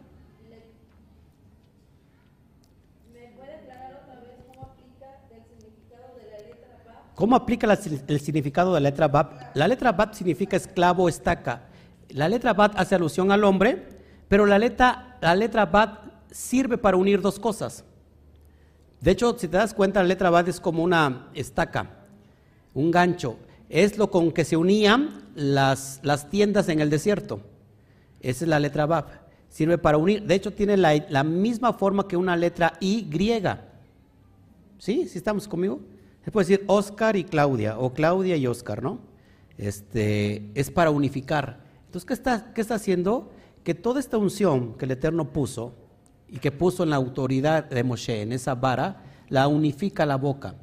¿Cómo 7.20 7.36
aplica 7.36 7.70
el 7.70 8.18
significado 8.18 8.72
de 8.72 8.80
la 8.80 8.88
letra 8.88 9.06
Bat? 9.06 9.54
La 9.54 9.68
letra 9.68 9.92
Bat 9.92 10.14
significa 10.14 10.56
esclavo, 10.56 11.06
estaca. 11.06 11.64
La 12.08 12.30
letra 12.30 12.54
Bat 12.54 12.72
hace 12.78 12.94
alusión 12.94 13.30
al 13.30 13.44
hombre, 13.44 13.86
pero 14.26 14.46
la 14.46 14.58
letra, 14.58 15.18
la 15.20 15.34
letra 15.34 15.66
Bat 15.66 15.98
sirve 16.30 16.78
para 16.78 16.96
unir 16.96 17.20
dos 17.20 17.38
cosas. 17.38 17.84
De 19.02 19.10
hecho, 19.10 19.36
si 19.38 19.48
te 19.48 19.58
das 19.58 19.74
cuenta, 19.74 20.00
la 20.00 20.08
letra 20.08 20.30
Bat 20.30 20.48
es 20.48 20.60
como 20.60 20.82
una 20.82 21.28
estaca, 21.34 21.90
un 22.72 22.90
gancho. 22.90 23.36
Es 23.68 23.98
lo 23.98 24.10
con 24.10 24.32
que 24.32 24.46
se 24.46 24.56
unían 24.56 25.28
las, 25.34 26.00
las 26.02 26.30
tiendas 26.30 26.70
en 26.70 26.80
el 26.80 26.88
desierto. 26.88 27.42
Esa 28.22 28.46
es 28.46 28.48
la 28.48 28.58
letra 28.58 28.86
Bat. 28.86 29.10
Sirve 29.50 29.76
para 29.76 29.98
unir. 29.98 30.22
De 30.22 30.36
hecho, 30.36 30.54
tiene 30.54 30.78
la, 30.78 30.94
la 31.10 31.22
misma 31.22 31.74
forma 31.74 32.08
que 32.08 32.16
una 32.16 32.34
letra 32.34 32.78
Y 32.80 33.02
griega. 33.10 33.66
¿Sí? 34.78 35.06
¿Sí 35.06 35.18
estamos 35.18 35.46
conmigo? 35.46 35.80
Se 36.24 36.30
puede 36.30 36.46
decir 36.46 36.64
Oscar 36.68 37.16
y 37.16 37.24
Claudia, 37.24 37.78
o 37.78 37.92
Claudia 37.92 38.36
y 38.36 38.46
Oscar, 38.46 38.82
¿no? 38.82 38.98
Este, 39.56 40.50
es 40.54 40.70
para 40.70 40.90
unificar. 40.90 41.60
Entonces, 41.86 42.06
¿qué 42.06 42.14
está, 42.14 42.52
¿qué 42.54 42.60
está 42.60 42.74
haciendo? 42.74 43.30
Que 43.64 43.74
toda 43.74 44.00
esta 44.00 44.16
unción 44.16 44.74
que 44.74 44.84
el 44.84 44.92
Eterno 44.92 45.32
puso 45.32 45.74
y 46.28 46.38
que 46.38 46.52
puso 46.52 46.82
en 46.82 46.90
la 46.90 46.96
autoridad 46.96 47.64
de 47.68 47.82
Moshe, 47.82 48.22
en 48.22 48.32
esa 48.32 48.54
vara, 48.54 49.02
la 49.28 49.48
unifica 49.48 50.06
la 50.06 50.16
boca, 50.16 50.54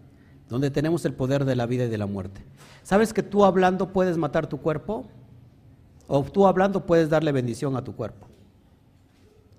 donde 0.49 0.71
tenemos 0.71 1.05
el 1.05 1.13
poder 1.13 1.45
de 1.45 1.55
la 1.55 1.65
vida 1.65 1.85
y 1.85 1.89
de 1.89 1.97
la 1.97 2.05
muerte. 2.05 2.41
¿Sabes 2.83 3.13
que 3.13 3.23
tú 3.23 3.43
hablando 3.43 3.91
puedes 3.91 4.17
matar 4.17 4.47
tu 4.47 4.59
cuerpo? 4.59 5.05
¿O 6.07 6.23
tú 6.23 6.47
hablando 6.47 6.85
puedes 6.85 7.09
darle 7.09 7.31
bendición 7.31 7.75
a 7.75 7.83
tu 7.83 7.95
cuerpo? 7.95 8.27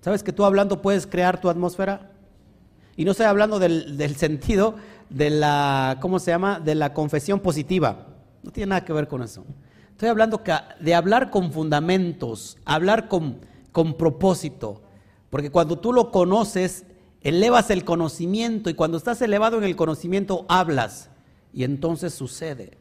¿Sabes 0.01 0.23
que 0.23 0.33
tú 0.33 0.45
hablando 0.45 0.81
puedes 0.81 1.05
crear 1.05 1.39
tu 1.39 1.49
atmósfera? 1.49 2.11
Y 2.95 3.05
no 3.05 3.11
estoy 3.11 3.27
hablando 3.27 3.59
del, 3.59 3.97
del 3.97 4.15
sentido 4.15 4.75
de 5.09 5.29
la, 5.29 5.97
¿cómo 6.01 6.19
se 6.19 6.31
llama? 6.31 6.59
De 6.59 6.75
la 6.75 6.93
confesión 6.93 7.39
positiva. 7.39 8.07
No 8.43 8.51
tiene 8.51 8.69
nada 8.69 8.85
que 8.85 8.93
ver 8.93 9.07
con 9.07 9.23
eso. 9.23 9.43
Estoy 9.91 10.09
hablando 10.09 10.41
de 10.79 10.95
hablar 10.95 11.29
con 11.29 11.51
fundamentos, 11.51 12.57
hablar 12.63 13.07
con, 13.07 13.39
con 13.71 13.95
propósito. 13.95 14.81
Porque 15.29 15.51
cuando 15.51 15.77
tú 15.77 15.91
lo 15.91 16.11
conoces, 16.11 16.85
elevas 17.21 17.69
el 17.69 17.83
conocimiento 17.83 18.69
y 18.69 18.75
cuando 18.75 18.97
estás 18.97 19.21
elevado 19.21 19.57
en 19.57 19.65
el 19.65 19.75
conocimiento, 19.75 20.45
hablas. 20.47 21.09
Y 21.53 21.63
entonces 21.63 22.13
sucede. 22.13 22.77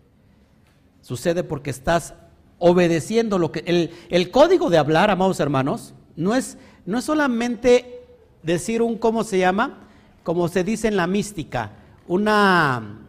Sucede 1.00 1.42
porque 1.42 1.70
estás 1.70 2.14
obedeciendo 2.58 3.38
lo 3.38 3.50
que... 3.50 3.64
El, 3.66 3.90
el 4.10 4.30
código 4.30 4.70
de 4.70 4.78
hablar, 4.78 5.10
amados 5.10 5.40
hermanos, 5.40 5.94
no 6.16 6.34
es, 6.34 6.58
no 6.86 6.98
es 6.98 7.04
solamente 7.04 8.04
decir 8.42 8.82
un, 8.82 8.96
¿cómo 8.96 9.24
se 9.24 9.38
llama? 9.38 9.88
Como 10.22 10.48
se 10.48 10.64
dice 10.64 10.88
en 10.88 10.96
la 10.96 11.06
mística, 11.06 11.72
una, 12.09 13.00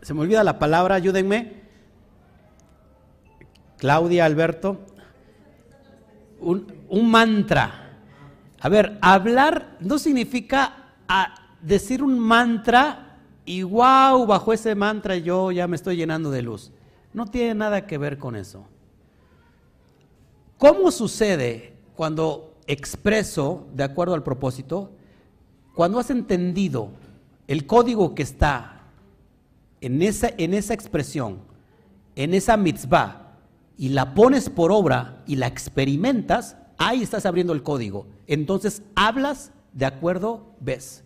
se 0.00 0.14
me 0.14 0.22
olvida 0.22 0.42
la 0.42 0.58
palabra, 0.58 0.96
ayúdenme, 0.96 1.60
Claudia, 3.76 4.24
Alberto, 4.24 4.78
un, 6.40 7.10
mantra. 7.10 7.98
A 8.60 8.68
ver, 8.68 8.98
hablar 9.00 9.76
no 9.80 9.98
significa 9.98 10.94
decir 11.60 12.02
un 12.02 12.18
mantra 12.18 13.18
y 13.44 13.62
wow, 13.62 14.26
bajo 14.26 14.52
ese 14.52 14.74
mantra 14.74 15.16
yo 15.16 15.50
ya 15.50 15.66
me 15.66 15.76
estoy 15.76 15.96
llenando 15.96 16.30
de 16.30 16.42
luz. 16.42 16.72
No 17.12 17.26
tiene 17.26 17.54
nada 17.54 17.86
que 17.86 17.98
ver 17.98 18.18
con 18.18 18.36
eso. 18.36 18.66
¿Cómo 20.58 20.90
sucede 20.90 21.74
cuando 21.96 22.54
expreso 22.66 23.66
de 23.74 23.84
acuerdo 23.84 24.14
al 24.14 24.22
propósito? 24.22 24.92
Cuando 25.74 25.98
has 25.98 26.10
entendido 26.10 26.90
el 27.50 27.66
código 27.66 28.14
que 28.14 28.22
está 28.22 28.82
en 29.80 30.02
esa, 30.02 30.30
en 30.38 30.54
esa 30.54 30.72
expresión, 30.72 31.40
en 32.14 32.32
esa 32.32 32.56
mitzvah, 32.56 33.38
y 33.76 33.88
la 33.88 34.14
pones 34.14 34.48
por 34.48 34.70
obra 34.70 35.24
y 35.26 35.34
la 35.34 35.48
experimentas, 35.48 36.56
ahí 36.78 37.02
estás 37.02 37.26
abriendo 37.26 37.52
el 37.52 37.64
código. 37.64 38.06
Entonces 38.28 38.82
hablas 38.94 39.50
de 39.72 39.84
acuerdo, 39.84 40.54
ves. 40.60 41.02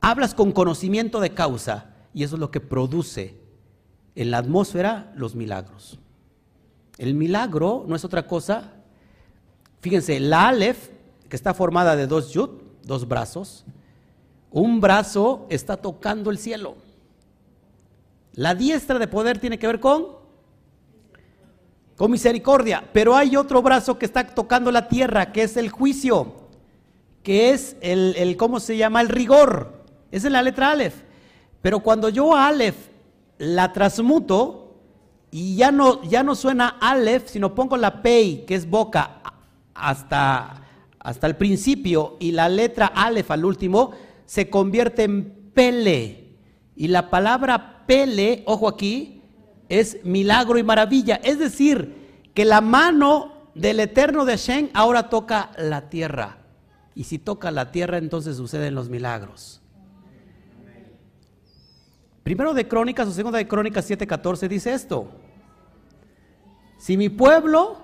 Hablas 0.00 0.34
con 0.34 0.52
conocimiento 0.52 1.18
de 1.18 1.34
causa 1.34 1.96
y 2.14 2.22
eso 2.22 2.36
es 2.36 2.40
lo 2.40 2.52
que 2.52 2.60
produce 2.60 3.40
en 4.14 4.30
la 4.30 4.38
atmósfera 4.38 5.12
los 5.16 5.34
milagros. 5.34 5.98
El 6.96 7.16
milagro 7.16 7.84
no 7.88 7.96
es 7.96 8.04
otra 8.04 8.28
cosa. 8.28 8.72
Fíjense, 9.80 10.20
la 10.20 10.46
Aleph, 10.46 10.90
que 11.28 11.34
está 11.34 11.54
formada 11.54 11.96
de 11.96 12.06
dos 12.06 12.32
yud, 12.32 12.50
dos 12.84 13.08
brazos, 13.08 13.64
un 14.52 14.80
brazo 14.80 15.46
está 15.48 15.76
tocando 15.76 16.30
el 16.30 16.38
cielo. 16.38 16.76
La 18.34 18.54
diestra 18.54 18.98
de 18.98 19.08
poder 19.08 19.38
tiene 19.38 19.58
que 19.58 19.66
ver 19.66 19.80
con 19.80 20.22
con 21.96 22.10
misericordia, 22.10 22.82
pero 22.92 23.14
hay 23.14 23.36
otro 23.36 23.62
brazo 23.62 23.98
que 23.98 24.06
está 24.06 24.26
tocando 24.26 24.72
la 24.72 24.88
tierra, 24.88 25.30
que 25.30 25.42
es 25.42 25.56
el 25.56 25.68
juicio, 25.68 26.34
que 27.22 27.50
es 27.50 27.76
el, 27.80 28.36
¿cómo 28.36 28.60
se 28.60 28.76
llama? 28.76 29.00
El 29.00 29.08
rigor. 29.08 29.84
Esa 30.10 30.26
es 30.26 30.32
la 30.32 30.42
letra 30.42 30.72
Aleph. 30.72 30.96
Pero 31.60 31.80
cuando 31.80 32.08
yo 32.08 32.34
a 32.34 32.48
Aleph 32.48 32.74
la 33.38 33.72
transmuto 33.72 34.74
y 35.30 35.54
ya 35.54 35.70
no, 35.70 36.02
ya 36.02 36.22
no 36.22 36.34
suena 36.34 36.76
Aleph, 36.80 37.28
sino 37.28 37.54
pongo 37.54 37.76
la 37.76 38.02
Pei, 38.02 38.44
que 38.46 38.54
es 38.54 38.68
boca, 38.68 39.22
hasta, 39.74 40.66
hasta 40.98 41.26
el 41.26 41.36
principio, 41.36 42.16
y 42.18 42.32
la 42.32 42.48
letra 42.48 42.86
Aleph 42.86 43.30
al 43.30 43.44
último, 43.44 43.92
se 44.26 44.50
convierte 44.50 45.04
en 45.04 45.50
pele. 45.54 46.36
Y 46.76 46.88
la 46.88 47.10
palabra 47.10 47.84
pele, 47.86 48.42
ojo 48.46 48.68
aquí, 48.68 49.22
es 49.68 50.04
milagro 50.04 50.58
y 50.58 50.62
maravilla. 50.62 51.16
Es 51.22 51.38
decir, 51.38 52.20
que 52.34 52.44
la 52.44 52.60
mano 52.60 53.50
del 53.54 53.80
eterno 53.80 54.24
de 54.24 54.36
Shen 54.36 54.70
ahora 54.74 55.08
toca 55.08 55.50
la 55.58 55.88
tierra. 55.88 56.38
Y 56.94 57.04
si 57.04 57.18
toca 57.18 57.50
la 57.50 57.70
tierra, 57.72 57.98
entonces 57.98 58.36
suceden 58.36 58.74
los 58.74 58.88
milagros. 58.88 59.60
Primero 62.22 62.54
de 62.54 62.68
Crónicas 62.68 63.08
o 63.08 63.12
segundo 63.12 63.36
de 63.36 63.48
Crónicas 63.48 63.90
7:14 63.90 64.48
dice 64.48 64.72
esto. 64.72 65.08
Si 66.78 66.96
mi 66.96 67.08
pueblo 67.08 67.78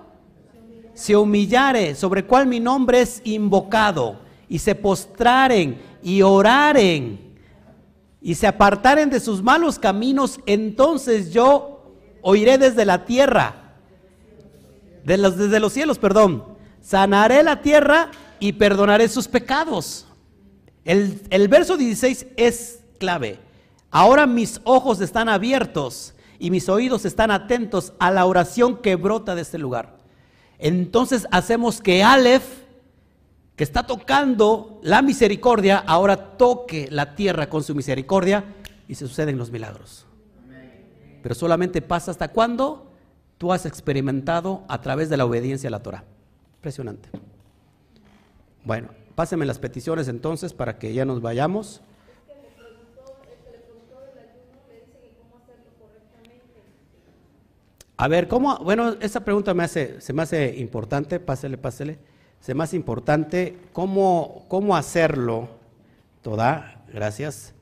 se 0.93 1.15
humillare, 1.15 1.95
sobre 1.95 2.25
cual 2.25 2.47
mi 2.47 2.59
nombre 2.59 3.01
es 3.01 3.21
invocado, 3.25 4.19
y 4.49 4.59
se 4.59 4.75
postraren 4.75 5.79
y 6.01 6.23
oraren 6.23 7.29
y 8.21 8.35
se 8.35 8.47
apartaren 8.47 9.09
de 9.09 9.19
sus 9.19 9.41
malos 9.41 9.79
caminos, 9.79 10.39
entonces 10.45 11.31
yo 11.31 11.95
oiré 12.21 12.57
desde 12.57 12.83
la 12.83 13.05
tierra, 13.05 13.75
de 15.05 15.17
los, 15.17 15.37
desde 15.37 15.59
los 15.59 15.71
cielos, 15.71 15.97
perdón, 15.99 16.43
sanaré 16.81 17.43
la 17.43 17.61
tierra 17.61 18.11
y 18.39 18.53
perdonaré 18.53 19.07
sus 19.07 19.27
pecados. 19.27 20.05
El, 20.83 21.21
el 21.29 21.47
verso 21.47 21.77
16 21.77 22.27
es 22.35 22.81
clave. 22.99 23.39
Ahora 23.91 24.27
mis 24.27 24.59
ojos 24.65 24.99
están 24.99 25.29
abiertos 25.29 26.13
y 26.37 26.51
mis 26.51 26.67
oídos 26.67 27.05
están 27.05 27.31
atentos 27.31 27.93
a 27.99 28.11
la 28.11 28.25
oración 28.25 28.77
que 28.77 28.95
brota 28.95 29.35
de 29.35 29.41
este 29.41 29.57
lugar. 29.57 29.97
Entonces 30.57 31.25
hacemos 31.31 31.81
que 31.81 32.03
Aleph 32.03 32.43
que 33.59 33.65
está 33.65 33.85
tocando 33.85 34.79
la 34.83 35.01
misericordia, 35.01 35.79
ahora 35.79 36.37
toque 36.37 36.87
la 36.91 37.13
tierra 37.15 37.49
con 37.49 37.61
su 37.61 37.75
misericordia 37.75 38.45
y 38.87 38.95
se 38.95 39.05
suceden 39.05 39.37
los 39.37 39.51
milagros. 39.51 40.05
Pero 41.21 41.35
solamente 41.35 41.81
pasa 41.81 42.11
hasta 42.11 42.29
cuando 42.29 42.89
tú 43.37 43.51
has 43.51 43.65
experimentado 43.65 44.63
a 44.69 44.79
través 44.79 45.09
de 45.09 45.17
la 45.17 45.25
obediencia 45.25 45.67
a 45.67 45.71
la 45.71 45.83
Torah. 45.83 46.05
Impresionante. 46.55 47.09
Bueno, 48.63 48.91
pásenme 49.13 49.45
las 49.45 49.59
peticiones 49.59 50.07
entonces 50.07 50.53
para 50.53 50.79
que 50.79 50.93
ya 50.93 51.03
nos 51.03 51.21
vayamos. 51.21 51.81
A 57.97 58.07
ver, 58.07 58.29
¿cómo? 58.29 58.57
Bueno, 58.59 58.95
esa 59.01 59.25
pregunta 59.25 59.53
me 59.53 59.65
hace, 59.65 59.99
se 59.99 60.13
me 60.13 60.21
hace 60.21 60.55
importante, 60.59 61.19
pásele, 61.19 61.57
pásele 61.57 61.99
es 62.47 62.55
más 62.55 62.73
importante 62.73 63.57
cómo, 63.73 64.45
cómo 64.47 64.75
hacerlo. 64.75 65.49
Toda, 66.21 66.81
gracias. 66.91 67.53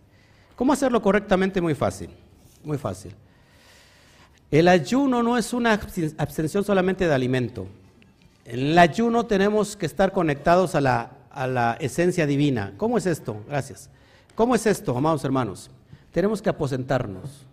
¿Cómo 0.55 0.73
hacerlo 0.73 1.01
correctamente? 1.01 1.61
Muy 1.61 1.75
fácil, 1.75 2.09
muy 2.63 2.78
fácil. 2.78 3.13
El 4.49 4.69
ayuno 4.69 5.21
no 5.21 5.38
es 5.38 5.51
una 5.51 5.73
abstención 5.73 6.63
solamente 6.63 7.05
de 7.05 7.13
alimento. 7.13 7.67
En 8.45 8.59
el 8.59 8.78
ayuno 8.80 9.25
tenemos 9.25 9.75
que 9.75 9.86
estar 9.86 10.13
conectados 10.13 10.73
a 10.73 10.80
la, 10.80 11.11
a 11.32 11.47
la 11.47 11.78
esencia 11.82 12.25
divina. 12.25 12.73
¿Cómo 12.78 12.97
es 12.97 13.05
esto? 13.05 13.43
Gracias. 13.47 13.89
¿Cómo 14.36 14.55
es 14.55 14.65
esto, 14.65 14.97
amados 14.97 15.25
hermanos? 15.25 15.69
Tenemos 16.13 16.41
que 16.41 16.49
aposentarnos. 16.49 17.45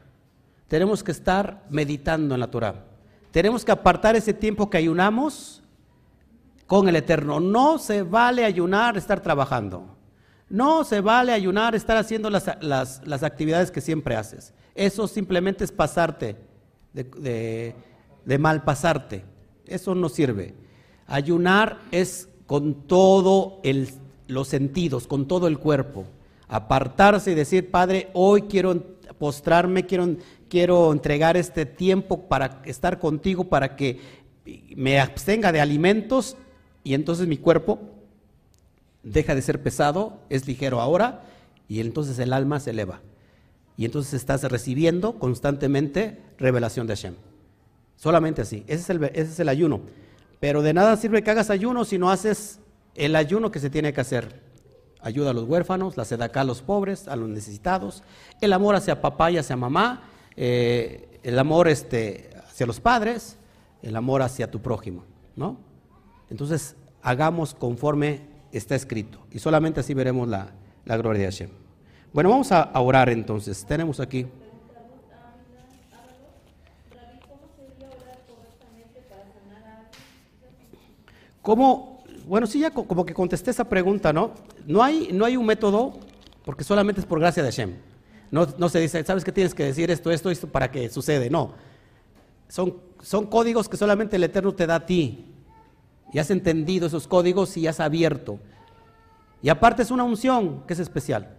Tenemos 0.68 1.03
que 1.03 1.11
estar 1.11 1.64
meditando 1.68 2.35
en 2.35 2.41
la 2.41 2.51
Torah. 2.51 2.85
Tenemos 3.33 3.64
que 3.64 3.72
apartar 3.72 4.14
ese 4.14 4.33
tiempo 4.33 4.70
que 4.70 4.79
ayunamos 4.79 5.64
con 6.67 6.89
el 6.89 6.97
Eterno. 6.97 7.41
No 7.41 7.79
se 7.79 8.03
vale 8.03 8.45
ayunar, 8.45 8.97
estar 8.97 9.21
trabajando. 9.21 9.95
No 10.49 10.85
se 10.85 11.01
vale 11.01 11.33
ayunar, 11.33 11.75
estar 11.75 11.97
haciendo 11.97 12.31
las, 12.31 12.51
las, 12.61 13.23
actividades 13.23 13.71
que 13.71 13.81
siempre 13.81 14.15
haces. 14.15 14.53
Eso 14.75 15.09
simplemente 15.09 15.65
es 15.65 15.73
pasarte, 15.73 16.37
de, 16.93 17.75
de, 18.25 18.39
mal 18.39 18.62
pasarte. 18.62 19.25
Eso 19.67 19.95
no 19.95 20.09
sirve. 20.09 20.55
Ayunar 21.07 21.81
es 21.91 22.29
con 22.47 22.87
todos 22.87 23.55
los 24.27 24.49
sentidos, 24.49 25.07
con 25.07 25.27
todo 25.27 25.49
el 25.49 25.59
cuerpo. 25.59 26.05
Apartarse 26.47 27.33
y 27.33 27.35
decir, 27.35 27.71
Padre, 27.71 28.11
hoy 28.12 28.43
quiero 28.43 28.81
postrarme, 29.19 29.87
quiero, 29.87 30.17
quiero 30.49 30.93
entregar 30.93 31.37
este 31.37 31.67
tiempo 31.67 32.29
para 32.29 32.61
estar 32.65 32.99
contigo, 32.99 33.45
para 33.45 33.77
que 33.77 33.99
me 34.77 35.01
abstenga 35.01 35.53
de 35.53 35.61
alimentos 35.61 36.37
y 36.85 36.95
entonces 36.95 37.26
mi 37.26 37.39
cuerpo 37.39 37.80
deja 39.03 39.35
de 39.35 39.43
ser 39.43 39.62
pesado, 39.62 40.18
es 40.28 40.47
ligero 40.47 40.80
ahora 40.80 41.22
y 41.66 41.80
entonces 41.80 42.18
el 42.18 42.32
alma 42.32 42.61
se 42.61 42.70
eleva. 42.70 43.01
Y 43.76 43.87
entonces 43.87 44.14
estás 44.14 44.45
recibiendo 44.45 45.18
constantemente 45.18 46.20
revelación 46.39 46.87
de 46.87 46.95
Hashem. 46.95 47.14
Solamente 47.97 48.43
así. 48.43 48.64
Ese 48.68 48.82
es 48.82 48.91
el, 48.91 49.05
ese 49.05 49.22
es 49.22 49.41
el 49.41 49.49
ayuno. 49.49 49.80
Pero 50.41 50.62
de 50.62 50.74
nada 50.74 50.97
sirve 50.97 51.22
que 51.22 51.30
hagas 51.30 51.51
ayuno 51.51 51.85
si 51.85 51.99
no 51.99 52.11
haces 52.11 52.61
el 52.95 53.16
ayuno 53.16 53.51
que 53.51 53.59
se 53.59 53.70
tiene 53.70 53.93
que 53.93 54.03
hacer. 54.03 54.43
Ayuda 55.01 55.30
a 55.30 55.35
los 55.35 55.45
huérfanos, 55.45 55.97
la 55.97 56.05
sedaca 56.05 56.43
a 56.43 56.45
los 56.45 56.62
pobres, 56.62 57.09
a 57.09 57.16
los 57.16 57.28
necesitados, 57.28 58.03
el 58.41 58.53
amor 58.53 58.74
hacia 58.74 59.01
papá 59.01 59.30
y 59.30 59.39
hacia 59.39 59.57
mamá, 59.57 60.03
eh, 60.37 61.20
el 61.22 61.39
amor 61.39 61.68
este, 61.68 62.30
hacia 62.47 62.66
los 62.66 62.80
padres, 62.80 63.37
el 63.82 63.97
amor 63.97 64.22
hacia 64.22 64.51
tu 64.51 64.61
prójimo, 64.61 65.05
¿no? 65.37 65.59
Entonces, 66.31 66.77
hagamos 67.03 67.55
conforme 67.55 68.20
está 68.53 68.75
escrito. 68.75 69.18
Y 69.31 69.39
solamente 69.39 69.81
así 69.81 69.95
veremos 69.95 70.29
la, 70.29 70.53
gloria 70.85 71.22
de 71.22 71.27
Hashem. 71.27 71.51
Bueno, 72.12 72.31
vamos 72.31 72.53
a, 72.53 72.70
orar 72.81 73.09
entonces. 73.11 73.64
Tenemos 73.64 74.01
aquí. 74.01 74.27
¿Cómo? 81.43 82.03
Bueno, 82.27 82.47
sí, 82.47 82.61
ya 82.61 82.70
como 82.70 83.05
que 83.05 83.12
contesté 83.12 83.51
esa 83.51 83.68
pregunta, 83.68 84.12
¿no? 84.12 84.33
No 84.66 84.83
hay, 84.83 85.11
no 85.12 85.27
hay 85.27 85.37
un 85.37 85.45
método, 85.45 85.93
porque 86.45 86.64
solamente 86.64 87.03
es 87.03 87.07
por 87.07 87.20
gracia 87.20 87.43
de 87.43 87.51
Hashem. 87.51 87.75
No, 88.31 88.47
no 88.57 88.70
se 88.70 88.81
dice, 88.81 89.05
¿sabes 89.05 89.25
qué 89.25 89.33
tienes 89.33 89.55
que 89.55 89.64
decir 89.64 89.91
esto, 89.91 90.11
esto, 90.11 90.31
esto 90.31 90.49
para 90.49 90.70
que 90.70 90.89
sucede? 90.89 91.29
No. 91.29 91.53
Son, 92.49 92.79
son 93.03 93.27
códigos 93.27 93.68
que 93.68 93.77
solamente 93.77 94.16
el 94.16 94.25
Eterno 94.25 94.55
te 94.55 94.66
da 94.66 94.77
a 94.77 94.87
ti 94.87 95.34
y 96.15 96.21
has 96.21 96.31
entendido 96.31 96.87
esos 96.87 97.09
códigos 97.09 97.57
y 97.57 97.67
has 97.67 97.81
abierto. 97.81 98.39
Y 99.43 99.49
aparte 99.49 99.83
es 99.83 99.91
una 99.91 100.05
unción 100.05 100.62
que 100.67 100.73
es 100.73 100.79
especial. 100.79 101.37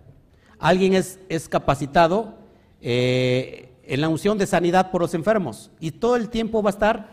Alguien 0.59 0.93
es, 0.93 1.17
es 1.29 1.47
capacitado 1.47 2.35
eh, 2.81 3.69
en 3.83 4.01
la 4.01 4.09
unción 4.09 4.37
de 4.37 4.45
sanidad 4.45 4.91
por 4.91 5.01
los 5.01 5.13
enfermos 5.13 5.71
y 5.79 5.91
todo 5.91 6.17
el 6.17 6.29
tiempo 6.29 6.61
va 6.61 6.69
a 6.69 6.73
estar 6.73 7.09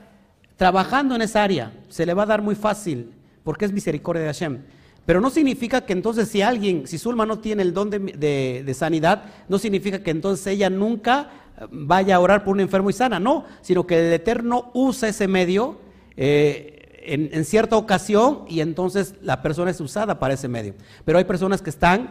trabajando 0.56 1.14
en 1.14 1.22
esa 1.22 1.44
área. 1.44 1.72
Se 1.88 2.04
le 2.04 2.14
va 2.14 2.24
a 2.24 2.26
dar 2.26 2.42
muy 2.42 2.56
fácil 2.56 3.12
porque 3.44 3.64
es 3.64 3.72
misericordia 3.72 4.22
de 4.22 4.28
Hashem. 4.28 4.62
Pero 5.06 5.20
no 5.20 5.30
significa 5.30 5.82
que 5.82 5.92
entonces 5.92 6.28
si 6.28 6.42
alguien, 6.42 6.88
si 6.88 6.98
Zulma 6.98 7.26
no 7.26 7.38
tiene 7.38 7.62
el 7.62 7.72
don 7.72 7.90
de, 7.90 8.74
sanidad, 8.76 9.24
no 9.48 9.58
significa 9.58 10.02
que 10.02 10.10
entonces 10.10 10.44
ella 10.48 10.68
nunca 10.68 11.30
vaya 11.70 12.16
a 12.16 12.20
orar 12.20 12.42
por 12.42 12.54
un 12.54 12.60
enfermo 12.60 12.90
y 12.90 12.92
sana, 12.92 13.20
no, 13.20 13.44
sino 13.60 13.86
que 13.86 13.98
el 13.98 14.12
Eterno 14.12 14.72
usa 14.74 15.08
ese 15.08 15.28
medio 15.28 15.78
eh, 16.16 16.81
en, 17.04 17.44
cierta 17.44 17.76
ocasión 17.76 18.44
y 18.48 18.60
entonces 18.60 19.14
la 19.22 19.42
persona 19.42 19.70
es 19.70 19.80
usada 19.80 20.18
para 20.18 20.34
ese 20.34 20.48
medio. 20.48 20.74
Pero 21.04 21.18
hay 21.18 21.24
personas 21.24 21.62
que 21.62 21.70
están 21.70 22.10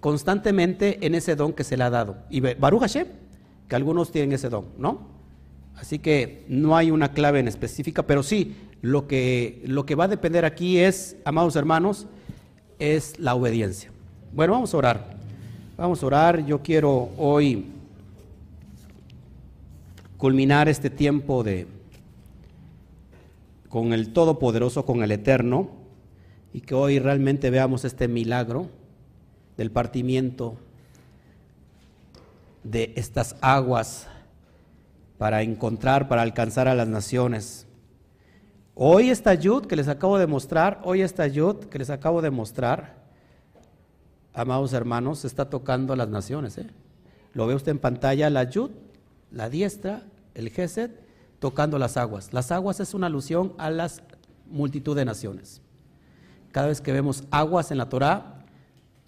constantemente 0.00 1.04
en 1.06 1.14
ese 1.14 1.36
don 1.36 1.52
que 1.52 1.64
se 1.64 1.76
le 1.76 1.84
ha 1.84 1.90
dado. 1.90 2.16
Y 2.30 2.40
Baruch 2.40 2.80
Hashem, 2.80 3.06
que 3.68 3.76
algunos 3.76 4.12
tienen 4.12 4.32
ese 4.32 4.48
don, 4.48 4.66
¿no? 4.78 5.08
Así 5.76 5.98
que 5.98 6.44
no 6.48 6.76
hay 6.76 6.90
una 6.90 7.12
clave 7.12 7.38
en 7.38 7.48
específica, 7.48 8.02
pero 8.02 8.22
sí, 8.22 8.56
lo 8.82 9.06
que, 9.06 9.62
lo 9.64 9.86
que 9.86 9.94
va 9.94 10.04
a 10.04 10.08
depender 10.08 10.44
aquí 10.44 10.78
es, 10.78 11.16
amados 11.24 11.56
hermanos, 11.56 12.06
es 12.78 13.18
la 13.18 13.34
obediencia. 13.34 13.90
Bueno, 14.32 14.52
vamos 14.54 14.74
a 14.74 14.76
orar. 14.76 15.16
Vamos 15.76 16.02
a 16.02 16.06
orar. 16.06 16.44
Yo 16.44 16.62
quiero 16.62 17.10
hoy 17.16 17.66
culminar 20.16 20.68
este 20.68 20.90
tiempo 20.90 21.44
de 21.44 21.66
con 23.68 23.92
el 23.92 24.12
Todopoderoso, 24.12 24.84
con 24.84 25.02
el 25.02 25.12
Eterno, 25.12 25.70
y 26.52 26.62
que 26.62 26.74
hoy 26.74 26.98
realmente 26.98 27.50
veamos 27.50 27.84
este 27.84 28.08
milagro 28.08 28.68
del 29.56 29.70
partimiento 29.70 30.56
de 32.64 32.92
estas 32.96 33.36
aguas 33.40 34.06
para 35.18 35.42
encontrar, 35.42 36.08
para 36.08 36.22
alcanzar 36.22 36.68
a 36.68 36.74
las 36.74 36.88
naciones. 36.88 37.66
Hoy 38.74 39.10
esta 39.10 39.34
yud 39.34 39.66
que 39.66 39.76
les 39.76 39.88
acabo 39.88 40.18
de 40.18 40.26
mostrar, 40.26 40.80
hoy 40.84 41.02
esta 41.02 41.26
yud 41.26 41.64
que 41.64 41.78
les 41.78 41.90
acabo 41.90 42.22
de 42.22 42.30
mostrar, 42.30 42.96
amados 44.32 44.72
hermanos, 44.72 45.24
está 45.24 45.50
tocando 45.50 45.92
a 45.92 45.96
las 45.96 46.08
naciones. 46.08 46.56
¿eh? 46.58 46.68
Lo 47.34 47.46
ve 47.46 47.56
usted 47.56 47.72
en 47.72 47.80
pantalla, 47.80 48.30
la 48.30 48.44
yud, 48.44 48.70
la 49.32 49.50
diestra, 49.50 50.04
el 50.34 50.50
gesed, 50.50 50.92
tocando 51.38 51.78
las 51.78 51.96
aguas. 51.96 52.32
Las 52.32 52.50
aguas 52.50 52.80
es 52.80 52.94
una 52.94 53.06
alusión 53.06 53.52
a 53.58 53.70
las 53.70 54.02
multitud 54.50 54.96
de 54.96 55.04
naciones. 55.04 55.60
Cada 56.52 56.68
vez 56.68 56.80
que 56.80 56.92
vemos 56.92 57.24
aguas 57.30 57.70
en 57.70 57.78
la 57.78 57.88
Torah, 57.88 58.44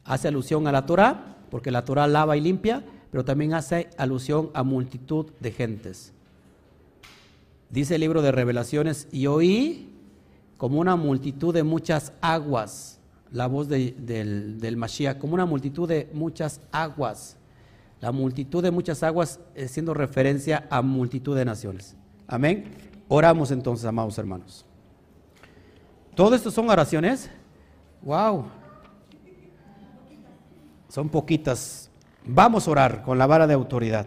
hace 0.05 0.29
alusión 0.29 0.67
a 0.67 0.73
la 0.73 0.87
Torah, 0.87 1.37
porque 1.51 1.71
la 1.71 1.85
Torah 1.85 2.07
lava 2.07 2.37
y 2.37 2.41
limpia, 2.41 2.85
pero 3.11 3.25
también 3.25 3.55
hace 3.55 3.91
alusión 3.97 4.51
a 4.55 4.63
multitud 4.63 5.27
de 5.41 5.51
gentes. 5.53 6.13
Dice 7.71 7.97
el 7.97 8.01
libro 8.01 8.23
de 8.23 8.33
revelaciones, 8.33 9.09
y 9.11 9.27
oí 9.27 9.93
como 10.57 10.81
una 10.81 10.97
multitud 10.97 11.55
de 11.55 11.63
muchas 11.63 12.13
aguas, 12.21 12.99
la 13.33 13.47
voz 13.47 13.69
del, 13.69 14.59
del 14.61 14.77
Mashiach, 14.77 15.19
como 15.19 15.35
una 15.35 15.47
multitud 15.47 15.89
de 15.89 16.11
muchas 16.13 16.61
aguas. 16.71 17.37
La 18.01 18.13
multitud 18.13 18.63
de 18.63 18.71
muchas 18.71 19.03
aguas 19.03 19.41
siendo 19.67 19.95
referencia 19.95 20.67
a 20.71 20.83
multitud 20.83 21.37
de 21.37 21.45
naciones. 21.45 21.97
Amén. 22.31 22.65
Oramos 23.09 23.51
entonces, 23.51 23.85
amados 23.85 24.17
hermanos. 24.17 24.65
Todo 26.15 26.37
esto 26.37 26.53
son 26.53 26.71
oraciones. 26.71 27.29
Wow. 28.03 28.45
Son 30.89 31.09
poquitas. 31.09 31.91
Vamos 32.25 32.69
a 32.69 32.71
orar 32.71 33.03
con 33.03 33.19
la 33.19 33.27
vara 33.27 33.49
de 33.49 33.55
autoridad. 33.55 34.07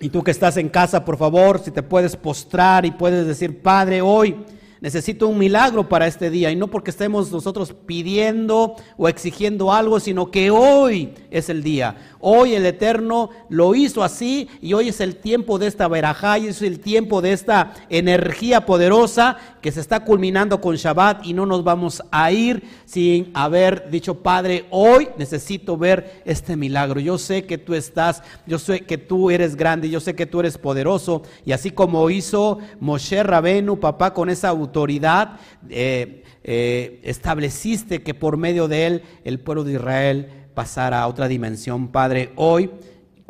Y 0.00 0.08
tú 0.08 0.24
que 0.24 0.32
estás 0.32 0.56
en 0.56 0.68
casa, 0.68 1.04
por 1.04 1.16
favor, 1.16 1.60
si 1.60 1.70
te 1.70 1.84
puedes 1.84 2.16
postrar 2.16 2.84
y 2.84 2.90
puedes 2.90 3.24
decir, 3.24 3.62
Padre, 3.62 4.02
hoy 4.02 4.44
necesito 4.82 5.28
un 5.28 5.38
milagro 5.38 5.88
para 5.88 6.08
este 6.08 6.28
día 6.28 6.50
y 6.50 6.56
no 6.56 6.66
porque 6.66 6.90
estemos 6.90 7.30
nosotros 7.30 7.72
pidiendo 7.72 8.74
o 8.96 9.08
exigiendo 9.08 9.72
algo, 9.72 10.00
sino 10.00 10.32
que 10.32 10.50
hoy 10.50 11.14
es 11.30 11.48
el 11.48 11.62
día. 11.62 12.11
Hoy 12.24 12.54
el 12.54 12.64
Eterno 12.64 13.30
lo 13.48 13.74
hizo 13.74 14.04
así 14.04 14.48
y 14.60 14.74
hoy 14.74 14.90
es 14.90 15.00
el 15.00 15.16
tiempo 15.16 15.58
de 15.58 15.66
esta 15.66 15.88
verajá 15.88 16.38
y 16.38 16.46
es 16.46 16.62
el 16.62 16.78
tiempo 16.78 17.20
de 17.20 17.32
esta 17.32 17.74
energía 17.90 18.64
poderosa 18.64 19.38
que 19.60 19.72
se 19.72 19.80
está 19.80 20.04
culminando 20.04 20.60
con 20.60 20.76
Shabbat 20.76 21.26
y 21.26 21.32
no 21.32 21.46
nos 21.46 21.64
vamos 21.64 22.00
a 22.12 22.30
ir 22.30 22.62
sin 22.84 23.32
haber 23.34 23.90
dicho, 23.90 24.22
Padre, 24.22 24.66
hoy 24.70 25.08
necesito 25.18 25.76
ver 25.76 26.22
este 26.24 26.54
milagro. 26.54 27.00
Yo 27.00 27.18
sé 27.18 27.44
que 27.44 27.58
tú 27.58 27.74
estás, 27.74 28.22
yo 28.46 28.60
sé 28.60 28.82
que 28.82 28.98
tú 28.98 29.28
eres 29.28 29.56
grande, 29.56 29.90
yo 29.90 29.98
sé 29.98 30.14
que 30.14 30.26
tú 30.26 30.38
eres 30.38 30.58
poderoso 30.58 31.22
y 31.44 31.50
así 31.50 31.72
como 31.72 32.08
hizo 32.08 32.60
Moshe 32.78 33.24
Rabenu, 33.24 33.80
papá, 33.80 34.14
con 34.14 34.30
esa 34.30 34.48
autoridad, 34.48 35.40
eh, 35.68 36.22
eh, 36.44 37.00
estableciste 37.02 38.02
que 38.02 38.14
por 38.14 38.36
medio 38.36 38.68
de 38.68 38.86
él 38.86 39.02
el 39.24 39.40
pueblo 39.40 39.64
de 39.64 39.72
Israel 39.72 40.41
pasar 40.54 40.94
a 40.94 41.06
otra 41.06 41.28
dimensión, 41.28 41.88
Padre. 41.88 42.32
Hoy 42.36 42.70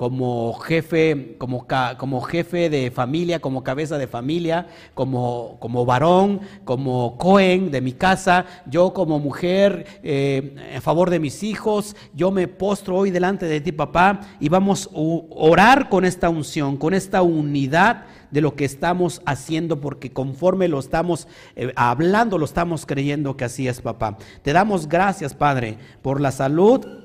como 0.03 0.55
jefe, 0.55 1.36
como, 1.39 2.20
jefe 2.23 2.69
de 2.69 2.90
familia, 2.90 3.40
como 3.40 3.62
cabeza 3.62 3.99
de 3.99 4.09
familia, 4.09 4.66
como, 4.94 5.59
como 5.61 5.85
varón, 5.85 6.40
como 6.65 7.16
Cohen 7.19 7.70
de 7.70 7.81
mi 7.81 7.93
casa, 7.93 8.47
yo 8.66 8.93
como 8.94 9.20
mujer 9.20 9.86
eh, 10.03 10.57
en 10.74 10.82
favor 10.82 11.09
de 11.09 11.20
mis 11.20 11.44
hijos, 11.44 11.94
yo 12.15 12.32
me 12.32 12.49
postro 12.49 12.97
hoy 12.97 13.12
delante 13.12 13.47
de 13.47 13.61
ti, 13.61 13.70
papá, 13.70 14.23
y 14.40 14.49
vamos 14.49 14.90
a 14.93 14.99
orar 15.36 15.89
con 15.89 16.05
esta 16.05 16.28
unción, 16.28 16.78
con 16.78 16.94
esta 16.94 17.23
unidad 17.23 18.07
de 18.32 18.40
lo 18.40 18.57
que 18.57 18.65
estamos 18.65 19.23
haciendo, 19.24 19.81
porque 19.81 20.11
conforme 20.11 20.66
lo 20.66 20.81
estamos 20.81 21.28
eh, 21.55 21.73
hablando, 21.77 22.39
lo 22.39 22.47
estamos 22.47 22.86
creyendo 22.86 23.36
que 23.36 23.44
así 23.44 23.69
es, 23.69 23.81
papá. 23.81 24.16
Te 24.43 24.53
damos 24.53 24.89
gracias, 24.89 25.32
Padre, 25.32 25.78
por 26.01 26.20
la 26.20 26.32
salud 26.32 27.01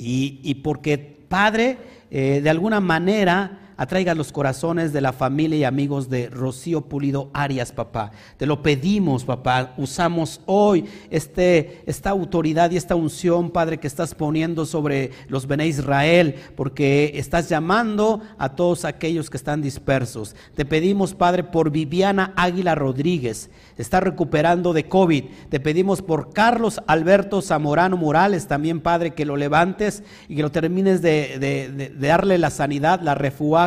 y, 0.00 0.40
y 0.42 0.54
porque, 0.56 0.98
Padre, 1.28 1.76
eh, 2.10 2.40
de 2.42 2.50
alguna 2.50 2.80
manera 2.80 3.69
atraiga 3.80 4.14
los 4.14 4.30
corazones 4.30 4.92
de 4.92 5.00
la 5.00 5.14
familia 5.14 5.56
y 5.56 5.64
amigos 5.64 6.10
de 6.10 6.28
Rocío 6.28 6.82
Pulido 6.82 7.30
Arias, 7.32 7.72
papá. 7.72 8.10
Te 8.36 8.44
lo 8.44 8.60
pedimos, 8.62 9.24
papá. 9.24 9.72
Usamos 9.78 10.42
hoy 10.44 10.84
este, 11.08 11.82
esta 11.86 12.10
autoridad 12.10 12.70
y 12.70 12.76
esta 12.76 12.94
unción, 12.94 13.48
Padre, 13.48 13.78
que 13.78 13.86
estás 13.86 14.14
poniendo 14.14 14.66
sobre 14.66 15.12
los 15.28 15.46
Bene 15.46 15.66
Israel, 15.66 16.34
porque 16.56 17.12
estás 17.14 17.48
llamando 17.48 18.20
a 18.36 18.50
todos 18.50 18.84
aquellos 18.84 19.30
que 19.30 19.38
están 19.38 19.62
dispersos. 19.62 20.36
Te 20.54 20.66
pedimos, 20.66 21.14
Padre, 21.14 21.42
por 21.42 21.70
Viviana 21.70 22.34
Águila 22.36 22.74
Rodríguez, 22.74 23.48
está 23.78 24.00
recuperando 24.00 24.74
de 24.74 24.90
COVID. 24.90 25.24
Te 25.48 25.58
pedimos 25.58 26.02
por 26.02 26.34
Carlos 26.34 26.82
Alberto 26.86 27.40
Zamorano 27.40 27.96
Morales, 27.96 28.46
también, 28.46 28.80
Padre, 28.80 29.14
que 29.14 29.24
lo 29.24 29.38
levantes 29.38 30.02
y 30.28 30.36
que 30.36 30.42
lo 30.42 30.52
termines 30.52 31.00
de, 31.00 31.94
darle 31.98 32.36
la 32.36 32.50
sanidad, 32.50 33.00
la 33.00 33.14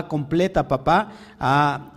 completa, 0.07 0.67
papá, 0.67 1.09
a, 1.39 1.89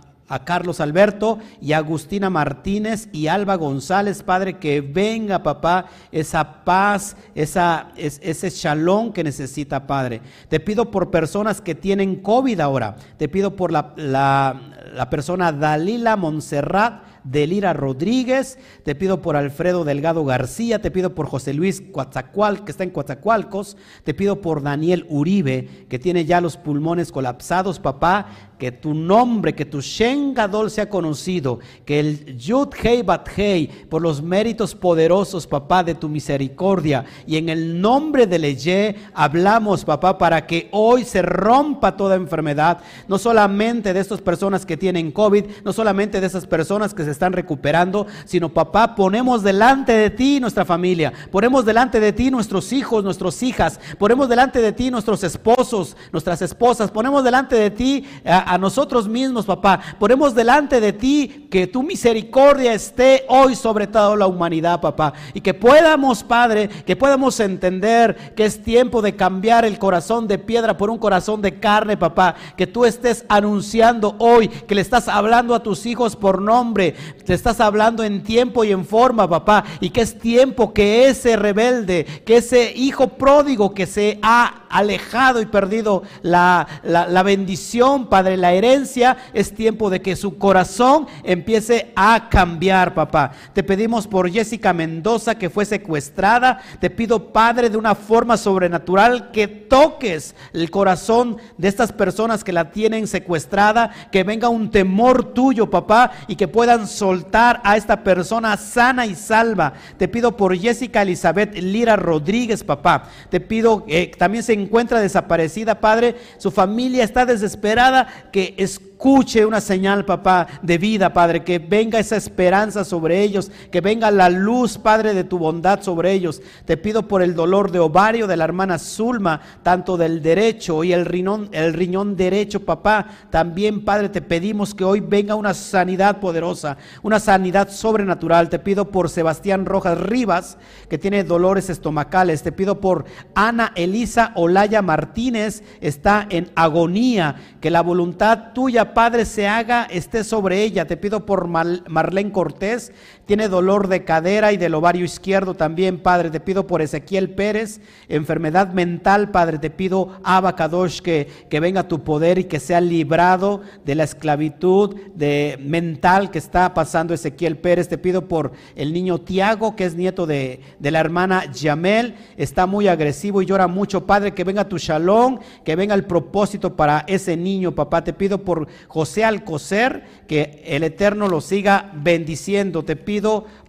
Carlos 0.43 0.81
Alberto 0.81 1.39
y 1.61 1.71
Agustina 1.71 2.29
Martínez 2.29 3.07
y 3.13 3.27
Alba 3.27 3.55
González, 3.55 4.23
Padre, 4.23 4.57
que 4.57 4.81
venga, 4.81 5.41
papá, 5.41 5.85
esa 6.11 6.65
paz, 6.65 7.15
esa, 7.33 7.91
ese 7.95 8.49
shalom 8.49 9.13
que 9.13 9.23
necesita, 9.23 9.87
Padre. 9.87 10.19
Te 10.49 10.59
pido 10.59 10.91
por 10.91 11.11
personas 11.11 11.61
que 11.61 11.75
tienen 11.75 12.17
COVID 12.17 12.59
ahora. 12.59 12.97
Te 13.17 13.29
pido 13.29 13.55
por 13.55 13.71
la, 13.71 13.93
la, 13.95 14.59
la 14.93 15.09
persona 15.09 15.53
Dalila 15.53 16.17
Montserrat 16.17 17.03
Delira 17.29 17.73
Rodríguez, 17.73 18.57
te 18.83 18.95
pido 18.95 19.21
por 19.21 19.35
Alfredo 19.35 19.83
Delgado 19.83 20.23
García, 20.25 20.81
te 20.81 20.91
pido 20.91 21.13
por 21.13 21.27
José 21.27 21.53
Luis 21.53 21.81
Coatzacoal, 21.91 22.63
que 22.63 22.71
está 22.71 22.83
en 22.83 22.89
Coatzacoalcos, 22.91 23.77
te 24.03 24.13
pido 24.13 24.41
por 24.41 24.61
Daniel 24.61 25.05
Uribe, 25.09 25.85
que 25.89 25.99
tiene 25.99 26.25
ya 26.25 26.41
los 26.41 26.57
pulmones 26.57 27.11
colapsados, 27.11 27.79
papá, 27.79 28.27
que 28.57 28.71
tu 28.71 28.93
nombre, 28.93 29.53
que 29.53 29.65
tu 29.65 29.81
Shen 29.81 30.33
Gadol 30.33 30.71
sea 30.71 30.89
conocido, 30.89 31.59
que 31.85 31.99
el 31.99 32.37
Yud 32.37 32.69
Hei 32.81 33.03
Bat 33.03 33.29
Hei, 33.37 33.67
por 33.89 34.01
los 34.01 34.21
méritos 34.21 34.73
poderosos, 34.73 35.45
papá, 35.45 35.83
de 35.83 35.95
tu 35.95 36.09
misericordia, 36.09 37.05
y 37.25 37.37
en 37.37 37.49
el 37.49 37.79
nombre 37.79 38.25
de 38.25 38.39
Leye 38.39 38.95
hablamos, 39.13 39.85
papá, 39.85 40.17
para 40.17 40.47
que 40.47 40.69
hoy 40.71 41.03
se 41.03 41.21
rompa 41.21 41.95
toda 41.95 42.15
enfermedad, 42.15 42.79
no 43.07 43.17
solamente 43.17 43.93
de 43.93 43.99
estas 43.99 44.21
personas 44.21 44.65
que 44.65 44.77
tienen 44.77 45.11
COVID, 45.11 45.45
no 45.63 45.73
solamente 45.73 46.19
de 46.19 46.27
esas 46.27 46.47
personas 46.47 46.93
que 46.93 47.03
se 47.03 47.11
están 47.11 47.33
recuperando, 47.33 48.07
sino, 48.25 48.49
papá, 48.49 48.95
ponemos 48.95 49.43
delante 49.43 49.93
de 49.93 50.09
ti 50.09 50.39
nuestra 50.39 50.65
familia, 50.65 51.13
ponemos 51.31 51.65
delante 51.65 51.99
de 51.99 52.13
ti 52.13 52.31
nuestros 52.31 52.73
hijos, 52.73 53.03
nuestras 53.03 53.41
hijas, 53.43 53.79
ponemos 53.99 54.29
delante 54.29 54.61
de 54.61 54.71
ti 54.71 54.89
nuestros 54.89 55.23
esposos, 55.23 55.95
nuestras 56.11 56.41
esposas, 56.41 56.89
ponemos 56.89 57.23
delante 57.23 57.55
de 57.55 57.69
ti 57.69 58.05
a 58.47 58.57
nosotros 58.57 59.07
mismos, 59.07 59.45
papá. 59.45 59.79
Ponemos 59.99 60.33
delante 60.33 60.79
de 60.79 60.93
ti 60.93 61.47
que 61.51 61.67
tu 61.67 61.83
misericordia 61.83 62.73
esté 62.73 63.25
hoy 63.27 63.55
sobre 63.55 63.87
toda 63.87 64.15
la 64.15 64.27
humanidad, 64.27 64.79
papá. 64.79 65.13
Y 65.33 65.41
que 65.41 65.53
podamos, 65.53 66.23
Padre, 66.23 66.69
que 66.69 66.95
podamos 66.95 67.39
entender 67.39 68.33
que 68.35 68.45
es 68.45 68.63
tiempo 68.63 69.01
de 69.01 69.15
cambiar 69.15 69.65
el 69.65 69.77
corazón 69.77 70.27
de 70.27 70.39
piedra 70.39 70.77
por 70.77 70.89
un 70.89 70.97
corazón 70.97 71.41
de 71.41 71.59
carne, 71.59 71.97
papá. 71.97 72.35
Que 72.55 72.67
tú 72.67 72.85
estés 72.85 73.25
anunciando 73.27 74.15
hoy, 74.19 74.47
que 74.47 74.75
le 74.75 74.81
estás 74.81 75.07
hablando 75.07 75.53
a 75.53 75.63
tus 75.63 75.85
hijos 75.85 76.15
por 76.15 76.41
nombre. 76.41 76.95
Te 77.25 77.33
estás 77.33 77.59
hablando 77.59 78.03
en 78.03 78.23
tiempo 78.23 78.63
y 78.63 78.71
en 78.71 78.85
forma, 78.85 79.29
papá. 79.29 79.65
Y 79.81 79.89
que 79.89 80.01
es 80.01 80.17
tiempo 80.17 80.73
que 80.73 81.09
ese 81.09 81.35
rebelde, 81.35 82.05
que 82.25 82.37
ese 82.37 82.71
hijo 82.75 83.09
pródigo 83.09 83.73
que 83.73 83.85
se 83.85 84.19
ha 84.21 84.63
alejado 84.69 85.41
y 85.41 85.45
perdido 85.45 86.03
la, 86.21 86.67
la 86.83 87.23
bendición, 87.23 88.07
Padre, 88.07 88.36
la 88.37 88.53
herencia, 88.53 89.17
es 89.33 89.53
tiempo 89.53 89.89
de 89.89 90.01
que 90.01 90.15
su 90.15 90.37
corazón 90.37 91.07
empiece 91.23 91.91
a 91.95 92.29
cambiar, 92.29 92.93
papá. 92.93 93.31
Te 93.53 93.63
pedimos 93.63 94.07
por 94.07 94.29
Jessica 94.29 94.73
Mendoza 94.73 95.35
que 95.35 95.49
fue 95.49 95.65
secuestrada. 95.65 96.61
Te 96.79 96.89
pido, 96.89 97.31
Padre, 97.31 97.69
de 97.69 97.77
una 97.77 97.95
forma 97.95 98.37
sobrenatural 98.37 99.31
que 99.31 99.47
toques 99.47 100.35
el 100.53 100.69
corazón 100.71 101.37
de 101.57 101.67
estas 101.67 101.91
personas 101.91 102.43
que 102.43 102.53
la 102.53 102.71
tienen 102.71 103.07
secuestrada, 103.07 103.91
que 104.11 104.23
venga 104.23 104.49
un 104.49 104.71
temor 104.71 105.33
tuyo, 105.33 105.69
papá, 105.69 106.11
y 106.27 106.35
que 106.35 106.47
puedan 106.47 106.87
soltar 106.87 107.61
a 107.63 107.77
esta 107.77 108.03
persona 108.03 108.55
sana 108.57 109.05
y 109.05 109.15
salva. 109.15 109.73
Te 109.97 110.07
pido 110.07 110.37
por 110.37 110.57
Jessica 110.57 111.01
Elizabeth 111.01 111.55
Lira 111.55 111.95
Rodríguez, 111.95 112.63
papá. 112.63 113.05
Te 113.29 113.39
pido, 113.39 113.85
eh, 113.87 114.11
también 114.17 114.43
se 114.43 114.53
encuentra 114.53 114.99
desaparecida, 114.99 115.79
Padre. 115.79 116.15
Su 116.37 116.51
familia 116.51 117.03
está 117.03 117.25
desesperada 117.25 118.07
que 118.37 118.53
escuche 118.97 119.45
una 119.45 119.61
señal, 119.61 120.05
papá, 120.05 120.47
de 120.63 120.79
vida, 120.79 121.13
Padre, 121.13 121.43
que 121.43 121.59
venga 121.59 121.99
esa 121.99 122.15
esperanza 122.15 122.83
sobre 122.83 123.21
ellos, 123.21 123.51
que 123.71 123.79
venga 123.79 124.09
la 124.09 124.27
luz, 124.27 124.79
Padre, 124.79 125.13
de 125.13 125.23
tu 125.23 125.37
bondad 125.37 125.83
sobre 125.83 126.13
ellos. 126.13 126.41
Te 126.65 126.77
pido 126.77 127.07
por 127.07 127.21
el 127.21 127.35
dolor 127.35 127.69
de 127.69 127.77
ovario 127.77 128.25
de 128.25 128.35
la 128.35 128.45
hermana 128.45 128.79
Zulma, 128.79 129.39
tanto 129.61 129.97
del 129.97 130.23
derecho 130.23 130.83
y 130.83 130.93
el 130.93 131.05
riñón, 131.05 131.47
el 131.51 131.75
riñón 131.75 132.15
derecho, 132.15 132.65
papá. 132.65 133.05
También, 133.29 133.85
Padre, 133.85 134.09
te 134.09 134.23
pedimos 134.23 134.73
que 134.73 134.83
hoy 134.83 134.99
venga 134.99 135.35
una 135.35 135.53
sanidad 135.53 136.19
poderosa, 136.19 136.77
una 137.03 137.19
sanidad 137.19 137.69
sobrenatural. 137.69 138.49
Te 138.49 138.57
pido 138.57 138.89
por 138.89 139.11
Sebastián 139.11 139.67
Rojas 139.67 139.99
Rivas, 139.99 140.57
que 140.89 140.97
tiene 140.97 141.23
dolores 141.23 141.69
estomacales. 141.69 142.41
Te 142.41 142.51
pido 142.51 142.81
por 142.81 143.05
Ana 143.35 143.73
Elisa 143.75 144.31
Olaya 144.33 144.81
Martínez, 144.81 145.61
está 145.81 146.25
en 146.31 146.49
agonía, 146.55 147.35
que 147.61 147.69
la 147.69 147.81
voluntad 147.81 148.53
tuya, 148.55 148.86
Padre, 148.93 149.25
se 149.25 149.47
haga, 149.47 149.85
esté 149.89 150.23
sobre 150.23 150.63
ella. 150.63 150.85
Te 150.85 150.97
pido 150.97 151.25
por 151.25 151.47
Marlene 151.47 152.31
Cortés, 152.31 152.91
tiene 153.27 153.49
dolor 153.49 153.89
de 153.89 154.05
cadera 154.05 154.53
y 154.53 154.57
del 154.57 154.73
ovario 154.73 155.03
izquierdo 155.03 155.53
también, 155.53 155.99
Padre. 155.99 156.29
Te 156.29 156.39
pido 156.39 156.65
por 156.65 156.81
Ezequiel 156.81 157.29
Pérez, 157.31 157.81
enfermedad 158.07 158.71
mental, 158.71 159.31
Padre. 159.31 159.59
Te 159.59 159.69
pido, 159.69 160.17
Abacadosh, 160.23 161.01
que, 161.01 161.27
que 161.49 161.59
venga 161.59 161.89
tu 161.89 162.05
poder 162.05 162.39
y 162.39 162.45
que 162.45 162.61
sea 162.61 162.79
librado 162.79 163.61
de 163.83 163.95
la 163.95 164.05
esclavitud 164.05 164.95
de, 165.13 165.59
mental 165.61 166.31
que 166.31 166.37
está 166.37 166.73
pasando 166.73 167.13
Ezequiel 167.13 167.57
Pérez. 167.57 167.89
Te 167.89 167.97
pido 167.97 168.29
por 168.29 168.53
el 168.77 168.93
niño 168.93 169.19
Tiago, 169.19 169.75
que 169.75 169.83
es 169.83 169.95
nieto 169.95 170.25
de, 170.25 170.61
de 170.79 170.91
la 170.91 171.01
hermana 171.01 171.51
Yamel. 171.51 172.15
Está 172.37 172.65
muy 172.65 172.87
agresivo 172.87 173.41
y 173.41 173.45
llora 173.45 173.67
mucho, 173.67 174.05
Padre. 174.05 174.33
Que 174.33 174.45
venga 174.45 174.69
tu 174.69 174.77
shalom, 174.77 175.39
que 175.65 175.75
venga 175.75 175.95
el 175.95 176.05
propósito 176.05 176.77
para 176.77 177.03
ese 177.07 177.35
niño, 177.35 177.75
papá. 177.75 178.05
Te 178.05 178.13
pido 178.13 178.45
por 178.45 178.69
José 178.87 179.25
Alcocer, 179.25 180.05
que 180.29 180.63
el 180.65 180.83
Eterno 180.83 181.27
lo 181.27 181.41
siga 181.41 181.91
bendiciendo. 181.93 182.85
Te 182.85 182.95
pido 182.95 183.16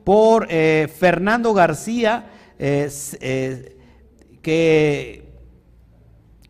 por 0.04 0.46
eh, 0.50 0.88
Fernando 0.98 1.52
García, 1.54 2.30
eh, 2.58 3.76
que 4.42 5.28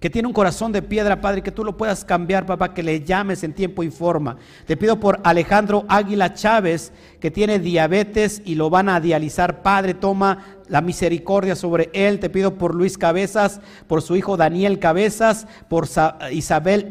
que 0.00 0.10
tiene 0.10 0.28
un 0.28 0.34
corazón 0.34 0.70
de 0.70 0.80
piedra, 0.80 1.20
Padre, 1.20 1.42
que 1.42 1.50
tú 1.50 1.64
lo 1.64 1.76
puedas 1.76 2.04
cambiar, 2.04 2.46
papá, 2.46 2.72
que 2.72 2.84
le 2.84 3.02
llames 3.02 3.42
en 3.42 3.52
tiempo 3.52 3.82
y 3.82 3.90
forma. 3.90 4.36
Te 4.64 4.76
pido 4.76 5.00
por 5.00 5.20
Alejandro 5.24 5.84
Águila 5.88 6.34
Chávez, 6.34 6.92
que 7.20 7.30
tiene 7.30 7.58
diabetes 7.58 8.42
y 8.44 8.54
lo 8.54 8.70
van 8.70 8.88
a 8.88 9.00
dializar, 9.00 9.62
Padre, 9.62 9.94
toma 9.94 10.58
la 10.68 10.80
misericordia 10.80 11.56
sobre 11.56 11.90
él. 11.92 12.20
Te 12.20 12.30
pido 12.30 12.54
por 12.56 12.74
Luis 12.74 12.96
Cabezas, 12.96 13.60
por 13.86 14.02
su 14.02 14.16
hijo 14.16 14.36
Daniel 14.36 14.78
Cabezas, 14.78 15.46
por 15.68 15.88
Isabel 16.30 16.88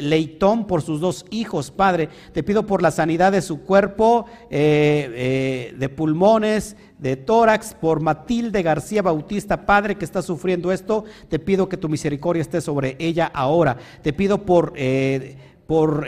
Leitón, 0.00 0.66
por 0.66 0.82
sus 0.82 1.00
dos 1.00 1.24
hijos, 1.30 1.70
Padre. 1.70 2.08
Te 2.32 2.42
pido 2.42 2.66
por 2.66 2.82
la 2.82 2.90
sanidad 2.90 3.32
de 3.32 3.42
su 3.42 3.62
cuerpo, 3.62 4.26
eh, 4.50 5.10
eh, 5.14 5.74
de 5.78 5.88
pulmones, 5.88 6.76
de 6.98 7.16
tórax, 7.16 7.74
por 7.74 8.00
Matilde 8.00 8.62
García 8.62 9.00
Bautista, 9.00 9.64
Padre, 9.64 9.96
que 9.96 10.04
está 10.04 10.20
sufriendo 10.20 10.72
esto. 10.72 11.04
Te 11.28 11.38
pido 11.38 11.68
que 11.68 11.78
tu 11.78 11.88
misericordia 11.88 12.42
esté 12.42 12.60
sobre 12.60 12.96
ella 12.98 13.30
ahora. 13.32 13.78
Te 14.02 14.12
pido 14.12 14.44
por... 14.44 14.72
Eh, 14.76 15.36
por 15.70 16.04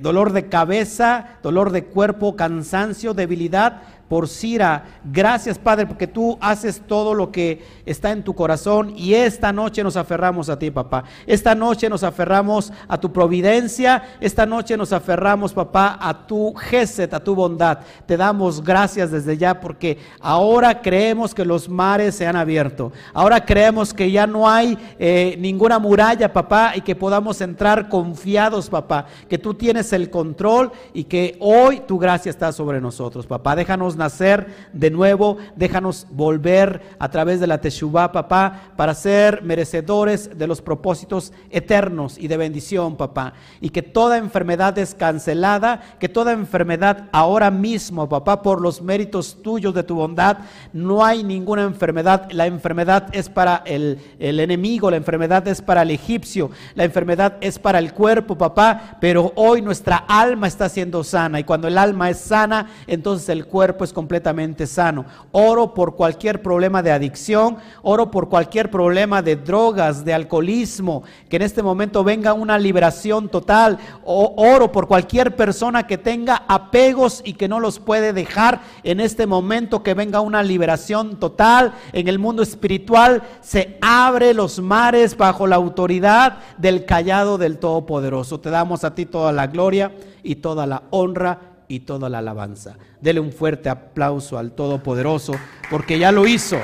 dolor 0.00 0.32
de 0.32 0.48
cabeza, 0.48 1.36
dolor 1.42 1.72
de 1.72 1.84
cuerpo, 1.84 2.36
cansancio, 2.36 3.12
debilidad, 3.12 3.82
por 4.08 4.28
Cira. 4.28 4.84
Gracias, 5.04 5.58
Padre, 5.58 5.86
porque 5.86 6.06
tú 6.06 6.38
haces 6.40 6.82
todo 6.86 7.14
lo 7.14 7.32
que 7.32 7.64
está 7.86 8.10
en 8.10 8.22
tu 8.22 8.34
corazón 8.34 8.92
y 8.96 9.14
esta 9.14 9.52
noche 9.52 9.82
nos 9.82 9.96
aferramos 9.96 10.48
a 10.48 10.58
ti, 10.58 10.70
papá. 10.70 11.04
Esta 11.26 11.54
noche 11.54 11.88
nos 11.88 12.02
aferramos 12.02 12.72
a 12.88 12.98
tu 12.98 13.12
providencia, 13.12 14.02
esta 14.20 14.46
noche 14.46 14.76
nos 14.76 14.92
aferramos, 14.92 15.52
papá, 15.52 15.98
a 16.00 16.26
tu 16.26 16.54
geset, 16.54 17.12
a 17.14 17.22
tu 17.22 17.34
bondad. 17.34 17.78
Te 18.06 18.16
damos 18.16 18.62
gracias 18.62 19.10
desde 19.10 19.36
ya 19.36 19.60
porque 19.60 19.98
ahora 20.20 20.80
creemos 20.80 21.34
que 21.34 21.44
los 21.44 21.68
mares 21.68 22.14
se 22.14 22.26
han 22.26 22.36
abierto. 22.36 22.92
Ahora 23.12 23.44
creemos 23.44 23.92
que 23.92 24.10
ya 24.10 24.26
no 24.26 24.48
hay 24.48 24.78
eh, 24.98 25.36
ninguna 25.38 25.78
muralla, 25.78 26.32
papá, 26.32 26.72
y 26.76 26.80
que 26.80 26.94
podamos 26.94 27.40
entrar 27.40 27.88
confiados, 27.88 28.68
papá, 28.68 29.06
que 29.28 29.38
tú 29.38 29.54
tienes 29.54 29.92
el 29.92 30.10
control 30.10 30.72
y 30.92 31.04
que 31.04 31.36
hoy 31.40 31.80
tu 31.80 31.98
gracia 31.98 32.30
está 32.30 32.52
sobre 32.52 32.80
nosotros, 32.80 33.26
papá. 33.26 33.56
Déjanos 33.56 33.93
nacer 33.96 34.46
de 34.72 34.90
nuevo, 34.90 35.38
déjanos 35.56 36.06
volver 36.10 36.82
a 36.98 37.10
través 37.10 37.40
de 37.40 37.46
la 37.46 37.60
Teshuvah, 37.60 38.12
papá, 38.12 38.72
para 38.76 38.94
ser 38.94 39.42
merecedores 39.42 40.36
de 40.36 40.46
los 40.46 40.62
propósitos 40.62 41.32
eternos 41.50 42.18
y 42.18 42.28
de 42.28 42.36
bendición, 42.36 42.96
papá. 42.96 43.34
Y 43.60 43.70
que 43.70 43.82
toda 43.82 44.18
enfermedad 44.18 44.76
es 44.78 44.94
cancelada, 44.94 45.80
que 45.98 46.08
toda 46.08 46.32
enfermedad 46.32 47.08
ahora 47.12 47.50
mismo, 47.50 48.08
papá, 48.08 48.42
por 48.42 48.60
los 48.60 48.82
méritos 48.82 49.42
tuyos 49.42 49.74
de 49.74 49.82
tu 49.82 49.94
bondad, 49.94 50.38
no 50.72 51.04
hay 51.04 51.22
ninguna 51.22 51.62
enfermedad. 51.62 52.30
La 52.30 52.46
enfermedad 52.46 53.08
es 53.12 53.28
para 53.28 53.62
el, 53.64 53.98
el 54.18 54.40
enemigo, 54.40 54.90
la 54.90 54.96
enfermedad 54.96 55.46
es 55.48 55.62
para 55.62 55.82
el 55.82 55.90
egipcio, 55.90 56.50
la 56.74 56.84
enfermedad 56.84 57.36
es 57.40 57.58
para 57.58 57.78
el 57.78 57.92
cuerpo, 57.92 58.36
papá, 58.36 58.98
pero 59.00 59.32
hoy 59.36 59.62
nuestra 59.62 59.96
alma 59.96 60.46
está 60.46 60.68
siendo 60.68 61.04
sana 61.04 61.40
y 61.40 61.44
cuando 61.44 61.68
el 61.68 61.78
alma 61.78 62.10
es 62.10 62.18
sana, 62.18 62.68
entonces 62.86 63.28
el 63.28 63.46
cuerpo 63.46 63.83
es 63.84 63.92
completamente 63.92 64.66
sano. 64.66 65.04
Oro 65.32 65.74
por 65.74 65.96
cualquier 65.96 66.42
problema 66.42 66.82
de 66.82 66.90
adicción, 66.90 67.58
oro 67.82 68.10
por 68.10 68.28
cualquier 68.28 68.70
problema 68.70 69.22
de 69.22 69.36
drogas, 69.36 70.04
de 70.04 70.14
alcoholismo, 70.14 71.02
que 71.28 71.36
en 71.36 71.42
este 71.42 71.62
momento 71.62 72.02
venga 72.02 72.32
una 72.32 72.58
liberación 72.58 73.28
total. 73.28 73.78
O 74.04 74.34
oro 74.36 74.72
por 74.72 74.88
cualquier 74.88 75.36
persona 75.36 75.86
que 75.86 75.98
tenga 75.98 76.44
apegos 76.48 77.22
y 77.24 77.34
que 77.34 77.48
no 77.48 77.60
los 77.60 77.78
puede 77.78 78.12
dejar 78.12 78.60
en 78.82 79.00
este 79.00 79.26
momento, 79.26 79.82
que 79.82 79.94
venga 79.94 80.20
una 80.20 80.42
liberación 80.42 81.20
total. 81.20 81.74
En 81.92 82.08
el 82.08 82.18
mundo 82.18 82.42
espiritual 82.42 83.22
se 83.40 83.78
abre 83.80 84.34
los 84.34 84.60
mares 84.60 85.16
bajo 85.16 85.46
la 85.46 85.56
autoridad 85.56 86.38
del 86.58 86.84
callado 86.84 87.38
del 87.38 87.58
Todopoderoso. 87.58 88.40
Te 88.40 88.50
damos 88.50 88.84
a 88.84 88.94
ti 88.94 89.06
toda 89.06 89.32
la 89.32 89.46
gloria 89.46 89.92
y 90.22 90.36
toda 90.36 90.66
la 90.66 90.82
honra 90.90 91.38
y 91.68 91.80
toda 91.80 92.08
la 92.08 92.18
alabanza. 92.18 92.76
Dele 93.04 93.20
un 93.20 93.32
fuerte 93.32 93.68
aplauso 93.68 94.38
al 94.38 94.52
Todopoderoso 94.52 95.34
porque 95.68 95.98
ya 95.98 96.10
lo 96.10 96.26
hizo. 96.26 96.56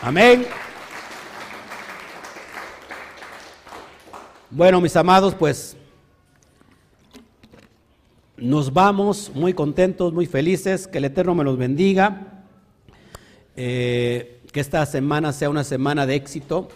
Amén. 0.00 0.46
Bueno, 4.48 4.80
mis 4.80 4.96
amados, 4.96 5.34
pues 5.34 5.76
nos 8.38 8.72
vamos 8.72 9.30
muy 9.34 9.52
contentos, 9.52 10.14
muy 10.14 10.24
felices. 10.24 10.86
Que 10.86 10.96
el 10.96 11.04
Eterno 11.04 11.34
me 11.34 11.44
los 11.44 11.58
bendiga. 11.58 12.44
Eh, 13.56 14.40
que 14.50 14.60
esta 14.60 14.86
semana 14.86 15.34
sea 15.34 15.50
una 15.50 15.64
semana 15.64 16.06
de 16.06 16.14
éxito. 16.14 16.70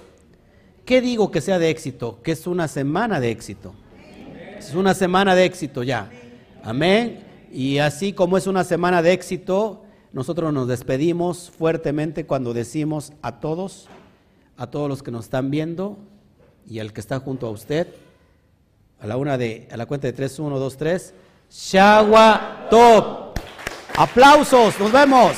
¿Qué 0.84 1.00
digo 1.00 1.30
que 1.30 1.40
sea 1.40 1.58
de 1.58 1.70
éxito? 1.70 2.20
Que 2.22 2.32
es 2.32 2.46
una 2.46 2.68
semana 2.68 3.20
de 3.20 3.30
éxito. 3.30 3.72
Es 4.68 4.74
una 4.74 4.94
semana 4.94 5.34
de 5.34 5.44
éxito 5.44 5.82
ya. 5.82 6.08
Amén. 6.62 7.24
Y 7.52 7.78
así 7.78 8.12
como 8.12 8.38
es 8.38 8.46
una 8.46 8.62
semana 8.62 9.02
de 9.02 9.12
éxito, 9.12 9.82
nosotros 10.12 10.52
nos 10.52 10.68
despedimos 10.68 11.50
fuertemente 11.50 12.26
cuando 12.26 12.54
decimos 12.54 13.12
a 13.22 13.40
todos, 13.40 13.88
a 14.56 14.68
todos 14.68 14.88
los 14.88 15.02
que 15.02 15.10
nos 15.10 15.24
están 15.24 15.50
viendo 15.50 15.98
y 16.66 16.78
al 16.78 16.92
que 16.92 17.00
está 17.00 17.18
junto 17.18 17.48
a 17.48 17.50
usted, 17.50 17.88
a 19.00 19.06
la 19.06 19.16
una 19.16 19.36
de, 19.36 19.68
a 19.72 19.76
la 19.76 19.86
cuenta 19.86 20.06
de 20.06 20.12
tres, 20.12 20.38
uno, 20.38 20.58
dos, 20.58 20.76
tres, 20.76 21.12
Shagua 21.50 22.68
Top. 22.70 23.38
Aplausos, 23.96 24.78
nos 24.78 24.92
vemos. 24.92 25.32